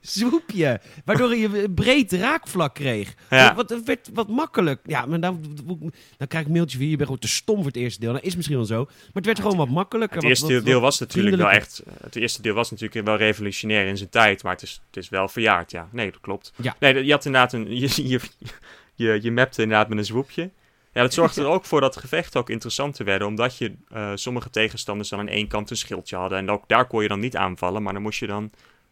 Swoepje. 0.00 0.80
Waardoor 1.04 1.34
je 1.36 1.62
een 1.62 1.74
breed 1.74 2.12
raakvlak 2.12 2.74
kreeg. 2.74 3.14
Ja. 3.30 3.54
Wat, 3.54 3.70
het 3.70 3.84
werd 3.84 4.10
wat 4.14 4.28
makkelijk. 4.28 4.80
Ja, 4.86 5.06
maar 5.06 5.20
dan, 5.20 5.40
dan 6.16 6.28
krijg 6.28 6.42
ik 6.44 6.46
een 6.46 6.52
mailtje 6.56 6.76
van 6.78 6.86
je 6.86 6.92
bent 6.96 7.04
gewoon 7.08 7.20
te 7.20 7.28
stom 7.28 7.56
voor 7.56 7.66
het 7.66 7.76
eerste 7.76 8.00
deel. 8.00 8.12
Dat 8.12 8.22
is 8.22 8.36
misschien 8.36 8.56
wel 8.56 8.66
zo. 8.66 8.84
Maar 8.84 8.94
het 9.12 9.26
werd 9.26 9.40
gewoon 9.40 9.56
wat 9.56 9.68
makkelijker. 9.68 10.16
Het 10.16 10.26
eerste 10.26 10.54
wat- 10.54 10.64
deel 10.64 10.80
was 10.80 10.98
natuurlijk 10.98 11.36
wel 11.36 11.50
echt. 11.50 11.82
Het 12.02 12.16
eerste 12.16 12.42
deel 12.42 12.54
was 12.54 12.70
natuurlijk 12.70 13.06
wel 13.06 13.16
revolutionair 13.16 13.86
in 13.86 13.96
zijn 13.96 14.08
tijd, 14.10 14.42
maar 14.42 14.52
het 14.52 14.62
is, 14.62 14.80
het 14.86 14.96
is 14.96 15.08
wel 15.08 15.28
verjaard, 15.28 15.70
ja. 15.70 15.88
Nee, 15.92 16.10
dat 16.10 16.20
klopt. 16.20 16.52
Ja. 16.62 16.76
Nee, 16.78 17.04
je 17.04 17.12
had 17.12 17.24
inderdaad 17.24 17.52
een. 17.52 17.76
Je, 17.84 18.08
je, 18.08 18.20
je, 18.94 19.18
je 19.22 19.32
mapte 19.32 19.62
inderdaad 19.62 19.88
met 19.88 19.98
een 19.98 20.04
zwoepje. 20.04 20.50
Ja, 20.94 21.02
dat 21.02 21.12
zorgde 21.14 21.40
er 21.40 21.46
ook 21.46 21.64
voor 21.64 21.80
dat 21.80 21.96
gevechten 21.96 22.40
ook 22.40 22.50
interessanter 22.50 23.04
werden, 23.04 23.26
omdat 23.28 23.58
je 23.58 23.74
eh, 23.88 24.10
sommige 24.14 24.50
tegenstanders 24.50 25.08
dan 25.08 25.18
aan 25.18 25.28
één 25.28 25.48
kant 25.48 25.70
een 25.70 25.76
schildje 25.76 26.16
hadden. 26.16 26.38
En 26.38 26.50
ook 26.50 26.68
daar 26.68 26.86
kon 26.86 27.02
je 27.02 27.08
dan 27.08 27.20
niet 27.20 27.36
aanvallen, 27.36 27.82
maar 27.82 27.92
dan 27.92 28.02
moest 28.02 28.18
je 28.18 28.26
dan 28.26 28.50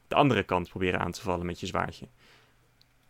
de 0.08 0.14
andere 0.14 0.42
kant 0.42 0.68
proberen 0.68 1.00
aan 1.00 1.12
te 1.12 1.20
vallen 1.20 1.46
met 1.46 1.60
je 1.60 1.66
zwaardje. 1.66 2.06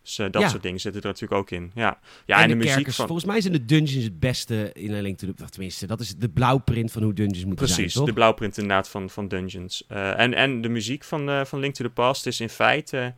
Dus 0.01 0.19
eh, 0.19 0.27
dat 0.31 0.41
Ja. 0.41 0.47
soort 0.47 0.61
dingen 0.63 0.79
zitten 0.79 1.01
er 1.01 1.07
natuurlijk 1.07 1.41
ook 1.41 1.51
in. 1.51 1.71
Ja, 1.75 1.99
ja 2.25 2.35
en, 2.35 2.41
en, 2.41 2.47
de, 2.47 2.53
de, 2.53 2.59
muziek 2.59 2.73
kerkers. 2.73 2.95
van. 2.95 3.07
Volgens 3.07 3.27
mij 3.27 3.41
zijn 3.41 3.53
de 3.53 3.65
dungeons 3.65 4.03
het 4.03 4.19
beste 4.19 4.69
in 4.73 5.01
Link 5.01 5.17
to 5.17 5.33
the... 5.33 5.49
Tenminste, 5.49 5.87
dat 5.87 5.99
is 5.99 6.15
de 6.15 6.29
blauwprint 6.29 6.91
van 6.91 7.03
hoe 7.03 7.13
dungeons 7.13 7.45
moeten 7.45 7.65
Precies, 7.65 7.93
zijn, 7.93 8.05
de 8.05 8.09
toch? 8.11 8.19
blauwprint 8.19 8.57
inderdaad 8.57 8.89
van, 8.89 9.09
van 9.09 9.27
Dungeons. 9.27 9.83
Eh, 9.87 10.19
en, 10.19 10.33
en 10.33 10.61
de 10.61 10.69
muziek 10.69 11.03
van, 11.03 11.45
van 11.47 11.59
Link 11.59 11.73
to 11.73 11.83
the 11.83 11.89
Past 11.89 12.25
is 12.25 12.39
in 12.39 12.49
feite... 12.49 13.13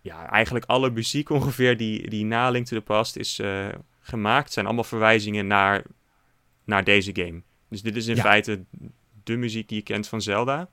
ja, 0.00 0.30
eigenlijk 0.30 0.64
alle 0.64 0.90
muziek 0.90 1.30
ongeveer 1.38 1.76
die, 1.76 2.10
die 2.10 2.24
na 2.24 2.50
Link 2.50 2.66
to 2.66 2.76
the 2.76 2.82
Past 2.82 3.16
is 3.16 3.40
gemaakt... 4.08 4.52
zijn 4.52 4.66
allemaal 4.66 4.84
verwijzingen 4.84 5.46
naar, 5.46 5.82
naar 6.64 6.84
deze 6.84 7.10
game. 7.14 7.42
Dus 7.68 7.82
dit 7.82 7.96
is 7.96 8.06
in 8.06 8.16
Ja. 8.16 8.22
feite 8.22 8.64
de 9.24 9.36
muziek 9.36 9.68
die 9.68 9.78
je 9.78 9.84
kent 9.84 10.08
van 10.08 10.22
Zelda. 10.22 10.68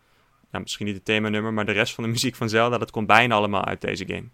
Nou, 0.52 0.64
misschien 0.64 0.86
niet 0.86 0.96
het 0.96 1.06
themanummer, 1.06 1.54
maar 1.54 1.66
de 1.66 1.72
rest 1.72 1.94
van 1.94 2.04
de 2.04 2.10
muziek 2.18 2.36
van 2.36 2.50
Zelda... 2.50 2.78
dat 2.78 2.92
komt 2.92 3.08
bijna 3.08 3.36
allemaal 3.36 3.66
uit 3.66 3.82
deze 3.82 4.06
game. 4.08 4.26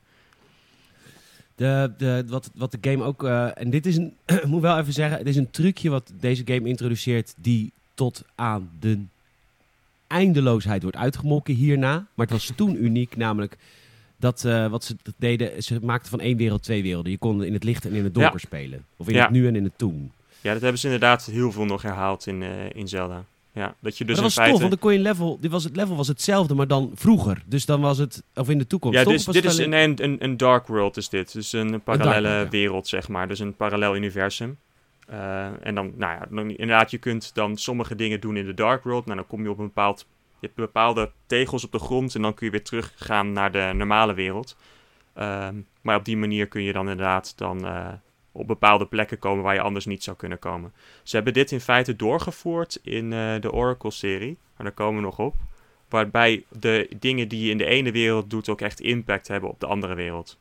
De, 1.55 1.93
de, 1.97 2.23
wat, 2.27 2.51
wat 2.55 2.71
de 2.71 2.77
game 2.81 3.03
ook... 3.03 3.23
eh, 3.23 3.57
en 3.57 3.69
dit 3.69 3.85
is 3.85 3.97
een... 3.97 4.17
ik 4.25 4.45
moet 4.45 4.61
wel 4.61 4.77
even 4.79 4.93
zeggen, 4.93 5.17
het 5.17 5.27
is 5.27 5.35
een 5.35 5.51
trucje 5.51 5.89
wat 5.89 6.11
deze 6.19 6.41
game 6.45 6.69
introduceert... 6.69 7.33
die 7.37 7.71
tot 7.93 8.23
aan 8.35 8.71
de 8.79 9.03
eindeloosheid 10.07 10.81
wordt 10.81 10.97
uitgemolken 10.97 11.53
hierna. 11.53 11.93
Maar 12.13 12.25
het 12.25 12.31
was 12.31 12.51
toen 12.55 12.83
uniek, 12.83 13.15
namelijk... 13.15 13.57
Dat 14.19 14.45
eh, 14.45 14.67
wat 14.67 14.83
ze 14.83 14.95
deden, 15.17 15.63
ze 15.63 15.79
maakten 15.81 16.09
van 16.09 16.19
één 16.19 16.37
wereld 16.37 16.63
twee 16.63 16.83
werelden. 16.83 17.11
Je 17.11 17.17
kon 17.17 17.43
in 17.43 17.53
het 17.53 17.63
licht 17.63 17.85
en 17.85 17.93
in 17.93 18.03
het 18.03 18.13
donker 18.13 18.39
spelen. 18.39 18.85
Of 18.97 19.07
in 19.07 19.13
Ja. 19.13 19.21
het 19.21 19.31
nu 19.31 19.47
en 19.47 19.55
in 19.55 19.63
het 19.63 19.77
toen. 19.77 20.11
Ja, 20.41 20.53
dat 20.53 20.61
hebben 20.61 20.79
ze 20.79 20.85
inderdaad 20.85 21.25
heel 21.25 21.51
veel 21.51 21.65
nog 21.65 21.81
herhaald 21.81 22.27
in, 22.27 22.43
eh, 22.43 22.49
in 22.73 22.87
Zelda. 22.87 23.25
Ja, 23.51 23.75
dat 23.79 23.97
je 23.97 24.05
dus 24.05 24.15
maar 24.15 24.23
dat 24.23 24.23
was 24.23 24.25
in 24.25 24.31
feite... 24.31 24.51
tof, 24.51 24.59
want 24.59 24.71
dan 24.71 24.79
kon 24.79 24.93
je 24.93 24.99
level... 24.99 25.37
Dit 25.41 25.51
was, 25.51 25.63
het 25.63 25.75
level 25.75 25.95
was 25.95 26.07
hetzelfde, 26.07 26.53
maar 26.53 26.67
dan 26.67 26.91
vroeger. 26.95 27.43
Dus 27.45 27.65
dan 27.65 27.81
was 27.81 27.97
het... 27.97 28.23
Of 28.35 28.49
in 28.49 28.57
de 28.57 28.67
toekomst. 28.67 28.97
Ja, 28.97 29.03
toch? 29.03 29.23
dit, 29.33 29.45
is 29.45 29.57
een, 29.57 29.73
een, 29.73 30.23
een, 30.23 30.37
dark 30.37 30.67
world 30.67 30.97
is 30.97 31.09
dit. 31.09 31.33
Dus 31.33 31.51
een 31.53 31.81
parallele 31.81 32.35
world, 32.35 32.49
wereld, 32.49 32.87
zeg 32.87 33.07
maar. 33.07 33.27
Dus 33.27 33.39
een 33.39 33.55
parallel 33.55 33.95
universum. 33.95 34.57
Eh, 35.07 35.45
en 35.61 35.75
dan, 35.75 35.91
nou 35.95 36.13
ja, 36.13 36.27
dan, 36.29 36.49
inderdaad, 36.49 36.91
je 36.91 36.97
kunt 36.97 37.33
dan 37.33 37.57
sommige 37.57 37.95
dingen 37.95 38.19
doen 38.19 38.37
in 38.37 38.45
de 38.45 38.53
dark 38.53 38.83
world. 38.83 39.05
Nou, 39.05 39.17
dan 39.17 39.27
kom 39.27 39.43
je 39.43 39.49
op 39.49 39.57
een 39.57 39.65
bepaald... 39.65 40.05
Je 40.39 40.45
hebt 40.47 40.55
bepaalde 40.55 41.11
tegels 41.25 41.65
op 41.65 41.71
de 41.71 41.79
grond 41.79 42.15
en 42.15 42.21
dan 42.21 42.33
kun 42.33 42.45
je 42.45 42.51
weer 42.51 42.63
teruggaan 42.63 43.31
naar 43.31 43.51
de 43.51 43.71
normale 43.73 44.13
wereld. 44.13 44.57
Ehm, 45.13 45.55
maar 45.81 45.95
op 45.95 46.05
die 46.05 46.17
manier 46.17 46.47
kun 46.47 46.63
je 46.63 46.73
dan 46.73 46.89
inderdaad 46.89 47.37
dan 47.37 47.65
eh, 47.65 47.87
op 48.31 48.47
bepaalde 48.47 48.85
plekken 48.85 49.19
komen 49.19 49.43
waar 49.43 49.53
je 49.53 49.61
anders 49.61 49.85
niet 49.85 50.03
zou 50.03 50.17
kunnen 50.17 50.39
komen. 50.39 50.73
Ze 51.03 51.15
hebben 51.15 51.33
dit 51.33 51.51
in 51.51 51.61
feite 51.61 51.95
doorgevoerd 51.95 52.79
in 52.83 53.13
eh, 53.13 53.41
de 53.41 53.51
Oracle-serie. 53.51 54.37
Maar 54.55 54.65
daar 54.65 54.75
komen 54.75 54.95
we 54.95 55.01
nog 55.01 55.19
op. 55.19 55.35
Waarbij 55.89 56.43
de 56.59 56.89
dingen 56.99 57.27
die 57.27 57.45
je 57.45 57.51
in 57.51 57.57
de 57.57 57.65
ene 57.65 57.91
wereld 57.91 58.29
doet 58.29 58.49
ook 58.49 58.61
echt 58.61 58.79
impact 58.79 59.27
hebben 59.27 59.49
op 59.49 59.59
de 59.59 59.65
andere 59.65 59.95
wereld. 59.95 60.37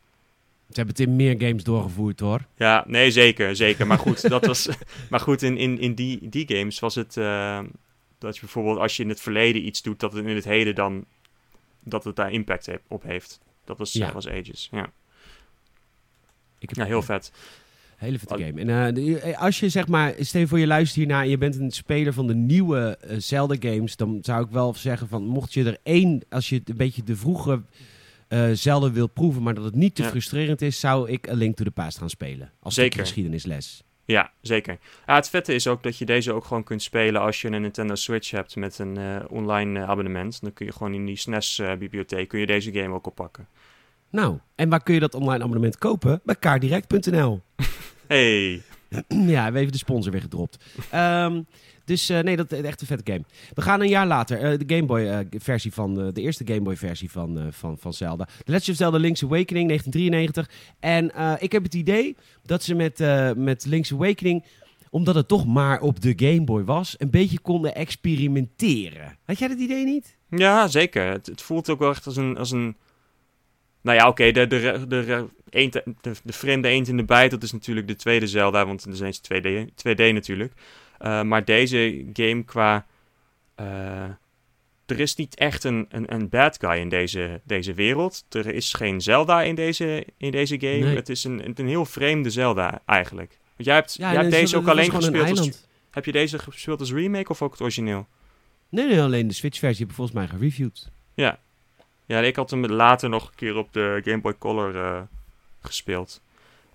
Ze 0.68 0.74
hebben 0.74 0.94
het 0.94 1.06
in 1.06 1.16
meer 1.16 1.34
games 1.38 1.64
doorgevoerd, 1.64 2.20
hoor. 2.20 2.40
Ja, 2.56 2.84
nee, 2.86 3.10
zeker, 3.10 3.56
zeker. 3.56 3.86
Maar 3.86 3.98
goed, 3.98 4.28
dat 4.30 4.46
was, 4.46 4.68
maar 5.10 5.20
goed 5.20 5.42
in, 5.42 5.56
in, 5.56 5.78
in 5.78 5.94
die, 5.94 6.28
die 6.28 6.56
games 6.56 6.78
was 6.78 6.94
het 6.94 7.16
eh, 7.16 7.60
dat 8.18 8.34
je 8.34 8.40
bijvoorbeeld 8.40 8.78
als 8.78 8.96
je 8.96 9.02
in 9.02 9.08
het 9.08 9.20
verleden 9.20 9.66
iets 9.66 9.82
doet, 9.82 10.00
dat 10.00 10.12
het 10.12 10.26
in 10.26 10.34
het 10.34 10.44
heden 10.44 10.74
dan 10.74 11.04
dat 11.82 12.04
het 12.04 12.16
daar 12.16 12.32
impact 12.32 12.66
he- 12.66 12.74
op 12.88 13.02
heeft. 13.02 13.40
Dat 13.64 13.78
was, 13.78 13.92
Ja. 13.92 14.12
was 14.12 14.28
Ages. 14.28 14.68
Ja. 14.70 14.90
Ik 16.58 16.68
heb 16.68 16.78
ja, 16.78 16.84
heel 16.84 17.02
vet. 17.02 17.32
Hele 17.96 18.18
vette 18.18 18.44
game. 18.44 18.60
En 18.60 18.96
eh, 18.96 19.30
eh, 19.30 19.40
als 19.40 19.60
je 19.60 19.68
zeg 19.68 19.88
maar, 19.88 20.14
stel 20.18 20.40
je 20.40 20.46
voor 20.46 20.58
je 20.58 20.66
luistert 20.66 20.96
hiernaar 20.96 21.22
en 21.22 21.28
je 21.28 21.38
bent 21.38 21.56
een 21.56 21.70
speler 21.70 22.12
van 22.12 22.26
de 22.26 22.34
nieuwe 22.34 22.96
eh, 23.00 23.16
Zelda 23.18 23.56
games, 23.60 23.96
dan 23.96 24.18
zou 24.22 24.44
ik 24.44 24.50
wel 24.50 24.74
zeggen 24.74 25.08
van, 25.08 25.24
mocht 25.26 25.52
je 25.54 25.64
er 25.64 25.78
één, 25.82 26.22
als 26.28 26.48
je 26.48 26.54
het 26.56 26.68
een 26.68 26.76
beetje 26.76 27.02
de 27.02 27.16
vroege 27.16 27.62
eh 28.28 28.50
Zelda 28.52 28.90
wil 28.92 29.06
proeven, 29.06 29.42
maar 29.42 29.54
dat 29.54 29.64
het 29.64 29.74
niet 29.74 29.94
te 29.94 30.02
Ja. 30.02 30.08
frustrerend 30.08 30.62
is, 30.62 30.80
zou 30.80 31.10
ik 31.10 31.28
A 31.30 31.32
Link 31.34 31.56
to 31.56 31.64
the 31.64 31.70
Past 31.70 31.98
gaan 31.98 32.10
spelen. 32.10 32.52
Als 32.60 32.74
Zeker. 32.74 33.00
geschiedenisles. 33.00 33.82
Ja, 34.10 34.32
zeker. 34.40 34.78
Het 35.04 35.28
vette 35.28 35.54
is 35.54 35.66
ook 35.66 35.82
dat 35.82 35.98
je 35.98 36.04
deze 36.04 36.32
ook 36.32 36.44
gewoon 36.44 36.64
kunt 36.64 36.82
spelen 36.82 37.20
als 37.20 37.40
je 37.40 37.48
een 37.48 37.60
Nintendo 37.60 37.94
Switch 37.94 38.30
hebt 38.30 38.56
met 38.56 38.78
een 38.78 38.96
eh, 38.96 39.16
online 39.28 39.80
eh, 39.80 39.88
abonnement. 39.88 40.40
Dan 40.40 40.52
kun 40.52 40.66
je 40.66 40.72
gewoon 40.72 40.94
in 40.94 41.06
die 41.06 41.16
SNES-bibliotheek 41.16 42.28
kun 42.28 42.40
je 42.40 42.46
deze 42.46 42.72
game 42.72 42.94
ook 42.94 43.06
oppakken. 43.06 43.48
Nou, 44.10 44.38
en 44.54 44.68
waar 44.68 44.82
kun 44.82 44.94
je 44.94 45.00
dat 45.00 45.14
online 45.14 45.42
abonnement 45.42 45.78
kopen? 45.78 46.20
Bij 46.24 46.34
kaardirect.nl. 46.34 47.40
Hey, 48.06 48.62
ja, 49.08 49.50
we 49.50 49.58
hebben 49.58 49.72
de 49.72 49.78
sponsor 49.78 50.12
weer 50.12 50.20
gedropt. 50.20 50.64
Dus 51.88 52.08
nee, 52.08 52.36
dat 52.36 52.52
is 52.52 52.60
echt 52.60 52.80
een 52.80 52.86
vette 52.86 53.12
game. 53.12 53.24
We 53.54 53.62
gaan 53.62 53.80
een 53.80 53.88
jaar 53.88 54.06
later, 54.06 54.66
de 54.66 54.74
Game 54.74 54.86
Boy 54.86 55.26
versie 55.38 55.72
van, 55.72 56.12
de 56.12 56.20
eerste 56.20 56.44
Game 56.46 56.60
Boy 56.60 56.76
versie 56.76 57.10
van, 57.10 57.48
van, 57.50 57.78
van 57.78 57.92
Zelda. 57.92 58.24
The 58.24 58.32
Legend 58.44 58.68
of 58.68 58.76
Zelda 58.76 58.98
Link's 58.98 59.22
Awakening, 59.22 59.68
1993. 59.68 60.50
En 60.80 61.40
ik 61.42 61.52
heb 61.52 61.62
het 61.62 61.74
idee 61.74 62.16
dat 62.42 62.62
ze 62.62 62.74
met, 62.74 62.98
met 63.36 63.64
Link's 63.66 63.92
Awakening 63.92 64.44
omdat 64.90 65.14
het 65.14 65.28
toch 65.28 65.46
maar 65.46 65.80
op 65.80 66.00
de 66.00 66.12
Game 66.16 66.44
Boy 66.44 66.64
was, 66.64 66.94
een 66.98 67.10
beetje 67.10 67.38
konden 67.40 67.74
experimenteren. 67.74 69.18
Had 69.24 69.38
jij 69.38 69.48
dat 69.48 69.58
idee 69.58 69.84
niet? 69.84 70.16
Ja, 70.30 70.68
zeker. 70.68 71.10
Het, 71.10 71.26
het 71.26 71.42
voelt 71.42 71.70
ook 71.70 71.78
wel 71.78 71.90
echt 71.90 72.06
als 72.06 72.16
een, 72.16 72.36
als 72.36 72.50
een 72.50 72.76
nou 73.80 73.98
ja, 73.98 74.08
oké, 74.08 74.30
de, 74.30 74.46
de, 74.46 74.84
de, 74.88 75.28
eend, 75.50 75.72
de, 75.72 75.84
de 76.00 76.32
vreemde 76.32 76.68
eend 76.68 76.88
in 76.88 76.96
de 76.96 77.04
bijt, 77.04 77.30
dat 77.30 77.42
is 77.42 77.52
natuurlijk 77.52 77.88
de 77.88 77.96
tweede 77.96 78.26
Zelda, 78.26 78.66
want 78.66 78.84
er 78.84 78.96
zijn 78.96 79.14
2D, 79.14 79.70
2D 79.70 80.12
natuurlijk. 80.12 80.52
Uh, 81.00 81.22
maar 81.22 81.44
deze 81.44 82.06
game 82.12 82.44
qua... 82.44 82.86
Uh, 83.60 84.02
er 84.86 85.00
is 85.00 85.14
niet 85.14 85.34
echt 85.34 85.64
een, 85.64 85.86
een, 85.88 86.14
een 86.14 86.28
bad 86.28 86.56
guy 86.60 86.78
in 86.78 86.88
deze, 86.88 87.40
deze 87.44 87.74
wereld. 87.74 88.24
Er 88.30 88.46
is 88.46 88.72
geen 88.72 89.00
Zelda 89.00 89.42
in 89.42 89.54
deze, 89.54 90.06
in 90.16 90.30
deze 90.30 90.60
game. 90.60 90.78
Nee. 90.78 90.96
Het 90.96 91.08
is 91.08 91.24
een, 91.24 91.52
een 91.54 91.68
heel 91.68 91.84
vreemde 91.84 92.30
Zelda 92.30 92.82
eigenlijk. 92.86 93.38
Want 93.56 93.64
jij 93.68 93.74
hebt, 93.74 93.94
ja, 93.94 94.12
jij 94.12 94.20
hebt 94.20 94.32
deze 94.32 94.56
ook 94.56 94.68
alleen 94.68 94.90
gespeeld 94.90 95.38
als... 95.38 95.66
Heb 95.90 96.04
je 96.04 96.12
deze 96.12 96.38
gespeeld 96.38 96.80
als 96.80 96.92
remake 96.92 97.28
of 97.30 97.42
ook 97.42 97.52
het 97.52 97.60
origineel? 97.60 98.06
Nee, 98.68 98.86
nee, 98.86 99.02
alleen 99.02 99.28
de 99.28 99.34
Switch-versie 99.34 99.80
heb 99.80 99.88
ik 99.88 99.94
volgens 99.94 100.16
mij 100.16 100.28
gereviewd. 100.28 100.90
Ja, 101.14 101.38
ja, 102.06 102.20
ik 102.20 102.36
had 102.36 102.50
hem 102.50 102.66
later 102.66 103.08
nog 103.08 103.28
een 103.28 103.34
keer 103.34 103.56
op 103.56 103.72
de 103.72 104.00
Game 104.04 104.20
Boy 104.20 104.38
Color 104.38 104.74
uh, 104.74 105.00
gespeeld. 105.60 106.22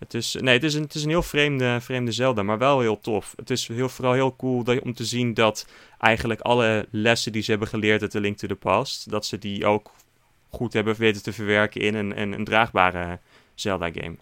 Het 0.03 0.13
is, 0.13 0.35
nee, 0.39 0.53
het 0.53 0.63
is, 0.63 0.73
een, 0.73 0.81
het 0.81 0.95
is 0.95 1.03
een 1.03 1.09
heel 1.09 1.23
vreemde, 1.23 1.77
vreemde 1.81 2.11
Zelda, 2.11 2.43
maar 2.43 2.57
wel 2.57 2.79
heel 2.79 2.99
tof. 2.99 3.33
Het 3.35 3.49
is 3.49 3.67
heel, 3.67 3.89
vooral 3.89 4.13
heel 4.13 4.35
cool 4.35 4.63
dat, 4.63 4.81
om 4.81 4.93
te 4.93 5.05
zien 5.05 5.33
dat 5.33 5.67
eigenlijk 5.99 6.41
alle 6.41 6.87
lessen 6.91 7.31
die 7.31 7.41
ze 7.41 7.49
hebben 7.49 7.67
geleerd 7.67 8.01
uit 8.01 8.11
The 8.11 8.19
Link 8.19 8.37
to 8.37 8.47
the 8.47 8.55
Past, 8.55 9.09
dat 9.09 9.25
ze 9.25 9.37
die 9.37 9.65
ook 9.65 9.91
goed 10.49 10.73
hebben 10.73 10.95
weten 10.95 11.23
te 11.23 11.33
verwerken 11.33 11.81
in 11.81 11.95
een, 11.95 12.21
een, 12.21 12.31
een 12.31 12.43
draagbare 12.43 13.19
Zelda-game. 13.55 14.15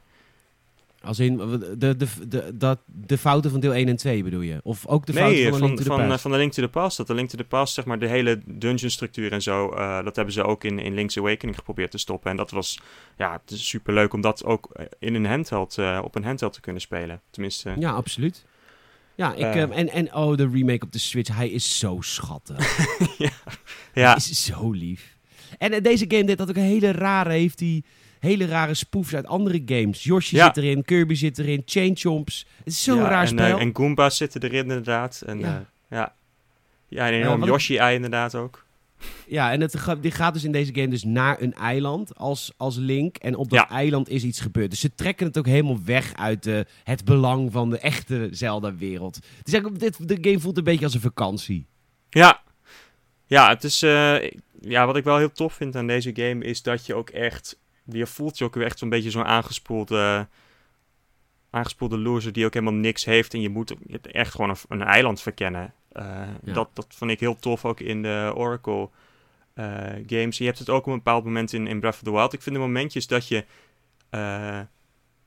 Als 1.04 1.20
in 1.20 1.38
de, 1.38 1.78
de, 1.78 1.96
de, 2.28 2.58
de, 2.58 2.78
de 2.86 3.18
fouten 3.18 3.52
van 3.52 3.60
deel 3.60 3.74
1 3.74 3.88
en 3.88 3.96
2 3.96 4.24
bedoel 4.24 4.42
je? 4.42 4.60
Of 4.64 4.88
ook 4.88 5.06
de 5.06 5.14
fouten 5.14 5.50
van, 5.50 5.60
de 5.60 5.66
Link 5.66 5.78
to 5.78 5.84
the 5.84 5.90
van, 5.90 6.08
Past? 6.08 6.22
van 6.22 6.32
de 6.32 6.38
Link 6.38 6.52
to 6.52 6.62
the 6.62 6.70
Past. 6.70 6.98
Dat 6.98 7.08
de 7.08 7.14
Link 7.14 7.30
to 7.30 7.38
the 7.38 7.44
Past, 7.44 7.74
zeg 7.74 7.86
maar, 7.86 8.00
de 8.00 8.08
hele 8.08 8.42
dungeon 8.46 8.90
structuur 8.90 9.32
en 9.32 9.42
zo, 9.42 9.74
uh, 9.74 10.04
dat 10.04 10.16
hebben 10.16 10.34
ze 10.34 10.44
ook 10.44 10.64
in, 10.64 10.80
in 10.80 10.94
Link's 10.94 11.18
Awakening 11.18 11.58
geprobeerd 11.58 11.92
te 11.92 11.98
stoppen. 11.98 12.32
En 12.32 12.38
dat 12.38 12.52
was, 12.52 12.80
ja, 13.18 13.42
het 13.42 13.52
is 13.52 13.68
super 13.68 13.94
leuk 13.94 14.14
om 14.14 14.22
dat 14.22 14.46
ook 14.46 14.72
in 15.00 15.16
een 15.16 15.26
handheld, 15.26 15.78
uh, 15.78 16.02
op 16.04 16.16
een 16.16 16.24
handheld 16.24 16.54
te 16.54 16.62
kunnen 16.62 16.82
spelen. 16.82 17.22
Tenminste. 17.30 17.74
Ja, 17.80 17.92
absoluut. 17.92 18.46
Ja, 19.16 19.34
ik, 19.34 19.56
en, 19.56 19.90
en 19.90 20.16
oh, 20.16 20.38
de 20.38 20.50
remake 20.50 20.86
op 20.86 20.92
de 20.92 21.00
Switch, 21.00 21.36
hij 21.36 21.50
is 21.50 21.80
zo 21.80 21.98
schattig. 22.00 22.78
ja. 23.18 23.30
ja. 23.94 24.08
Hij 24.08 24.16
is 24.16 24.46
zo 24.46 24.72
lief. 24.72 25.18
En 25.58 25.84
deze 25.84 26.06
game 26.08 26.24
dit 26.24 26.40
had 26.40 26.50
ook 26.50 26.56
een 26.56 26.62
hele 26.62 26.92
rare, 26.92 27.32
heeft 27.32 27.60
hij 27.60 27.84
hele 28.22 28.46
rare 28.46 28.74
spoofs 28.74 29.16
uit 29.16 29.28
andere 29.28 29.62
games. 29.66 30.04
Yoshi 30.04 30.38
zit 30.38 30.58
erin, 30.58 30.84
Kirby 30.84 31.16
zit 31.16 31.38
erin, 31.38 31.62
Chain 31.66 31.98
Chomps. 31.98 32.46
Het 32.58 32.68
is 32.68 32.84
zo'n 32.84 33.02
raar 33.02 33.22
en, 33.22 33.28
spel. 33.28 33.56
Uh, 33.56 33.62
en 33.62 33.76
Goombas 33.76 34.18
zitten 34.18 34.42
erin 34.42 34.62
inderdaad. 34.62 35.24
En, 35.26 35.40
ja. 35.40 35.56
Uh, 35.56 35.60
ja. 35.90 36.16
ja, 36.88 37.08
en 37.08 37.14
enorm 37.14 37.44
Yoshi-ei 37.44 37.96
inderdaad 37.96 38.36
ook. 38.36 38.66
Ja, 39.28 39.52
en 39.52 39.62
het, 39.62 39.76
die 40.02 40.12
gaat 40.12 40.34
dus 40.34 40.44
in 40.44 40.52
deze 40.52 40.74
game 40.74 40.88
dus 40.88 41.04
naar 41.04 41.42
een 41.42 41.54
eiland 41.54 42.16
als, 42.18 42.54
als 42.58 42.76
Link. 42.76 43.18
En 43.18 43.36
op 43.36 43.50
dat 43.50 43.70
eiland 43.70 44.10
is 44.10 44.24
iets 44.24 44.40
gebeurd. 44.40 44.70
Dus 44.70 44.80
ze 44.80 44.96
trekken 44.96 45.28
het 45.28 45.38
ook 45.38 45.46
helemaal 45.46 45.80
weg 45.86 46.14
uit 46.16 46.44
de, 46.44 46.66
het 46.84 47.06
belang 47.06 47.52
van 47.52 47.70
de 47.70 47.80
echte 47.80 48.28
Zelda-wereld. 48.32 49.20
Dus 49.44 49.62
dit, 49.74 50.08
de 50.08 50.18
game 50.22 50.40
voelt 50.40 50.58
een 50.58 50.64
beetje 50.64 50.86
als 50.86 50.94
een 50.94 51.02
vakantie. 51.02 51.66
Ja, 52.10 52.42
ja 53.26 53.50
het 53.50 53.64
is... 53.64 53.84
Uh, 53.84 54.16
ja, 54.62 54.86
wat 54.86 54.98
ik 54.98 55.04
wel 55.04 55.18
heel 55.18 55.32
tof 55.32 55.54
vind 55.54 55.76
aan 55.76 55.88
deze 55.88 56.12
game 56.14 56.46
is 56.46 56.62
dat 56.62 56.86
je 56.86 56.96
ook 56.96 57.10
echt 57.10 57.60
je 57.86 58.08
voelt 58.08 58.38
je 58.38 58.44
ook 58.44 58.56
weer 58.56 58.66
echt 58.66 58.80
zo'n 58.80 58.90
beetje 58.90 59.12
zo'n 59.12 59.26
aangespoelde, 59.26 60.28
aangespoelde 61.50 61.98
loser 61.98 62.34
die 62.34 62.46
ook 62.46 62.54
helemaal 62.54 62.80
niks 62.80 63.06
heeft. 63.06 63.34
En 63.34 63.42
je 63.42 63.50
moet 63.50 63.76
echt 64.02 64.32
gewoon 64.32 64.50
een, 64.50 64.58
een 64.68 64.82
eiland 64.82 65.22
verkennen. 65.22 65.74
Uh, 65.94 66.28
dat, 66.42 66.70
dat 66.74 66.88
vond 66.90 67.12
ik 67.12 67.20
heel 67.20 67.36
tof 67.36 67.66
ook 67.66 67.80
in 67.80 68.02
de 68.02 68.32
Oracle 68.36 68.90
uh, 69.56 69.66
games. 70.08 70.38
Je 70.38 70.46
hebt 70.46 70.60
het 70.60 70.70
ook 70.70 70.86
op 70.86 70.92
een 70.92 70.98
bepaald 70.98 71.24
moment 71.24 71.54
in, 71.54 71.68
in 71.68 71.80
Breath 71.80 71.96
of 71.96 72.02
the 72.02 72.12
Wild. 72.12 72.34
Ik 72.34 72.42
vind 72.42 72.56
de 72.56 72.62
momentjes 72.62 73.08
dat 73.08 73.28
je 73.28 73.46
uh, 74.12 74.60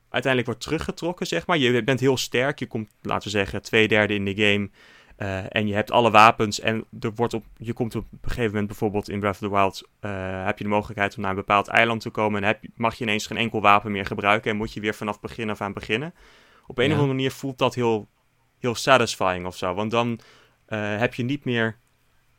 uiteindelijk 0.08 0.46
wordt 0.46 0.60
teruggetrokken, 0.60 1.26
zeg 1.26 1.46
maar. 1.46 1.58
Je 1.58 1.84
bent 1.84 2.00
heel 2.00 2.16
sterk. 2.16 2.58
Je 2.58 2.66
komt, 2.66 2.90
laten 3.02 3.24
we 3.24 3.30
zeggen, 3.38 3.62
twee 3.62 3.88
derde 3.88 4.14
in 4.14 4.24
de 4.24 4.36
game. 4.36 4.70
Uh, 5.18 5.56
en 5.56 5.66
je 5.66 5.74
hebt 5.74 5.90
alle 5.90 6.10
wapens 6.10 6.60
en 6.60 6.84
er 7.00 7.14
wordt 7.14 7.34
op, 7.34 7.44
je 7.56 7.72
komt 7.72 7.94
op 7.94 8.04
een 8.12 8.18
gegeven 8.22 8.50
moment 8.50 8.66
bijvoorbeeld 8.66 9.08
in 9.08 9.20
Breath 9.20 9.42
of 9.42 9.48
the 9.48 9.54
Wild, 9.54 9.88
uh, 10.00 10.44
heb 10.44 10.58
je 10.58 10.64
de 10.64 10.70
mogelijkheid 10.70 11.16
om 11.16 11.22
naar 11.22 11.30
een 11.30 11.36
bepaald 11.36 11.68
eiland 11.68 12.00
te 12.00 12.10
komen 12.10 12.42
en 12.42 12.46
heb, 12.46 12.60
mag 12.74 12.94
je 12.94 13.04
ineens 13.04 13.26
geen 13.26 13.36
enkel 13.36 13.60
wapen 13.60 13.92
meer 13.92 14.06
gebruiken 14.06 14.50
en 14.50 14.56
moet 14.56 14.72
je 14.72 14.80
weer 14.80 14.94
vanaf 14.94 15.20
begin 15.20 15.50
af 15.50 15.60
aan 15.60 15.72
beginnen. 15.72 16.14
Op 16.66 16.78
een 16.78 16.86
of 16.86 16.92
andere 16.92 17.08
manier 17.08 17.30
voelt 17.30 17.58
dat 17.58 17.74
heel, 17.74 18.08
heel 18.58 18.74
satisfying 18.74 19.46
of 19.46 19.56
zo, 19.56 19.74
want 19.74 19.90
dan 19.90 20.20
uh, 20.68 20.98
heb 20.98 21.14
je 21.14 21.22
niet 21.22 21.44
meer 21.44 21.78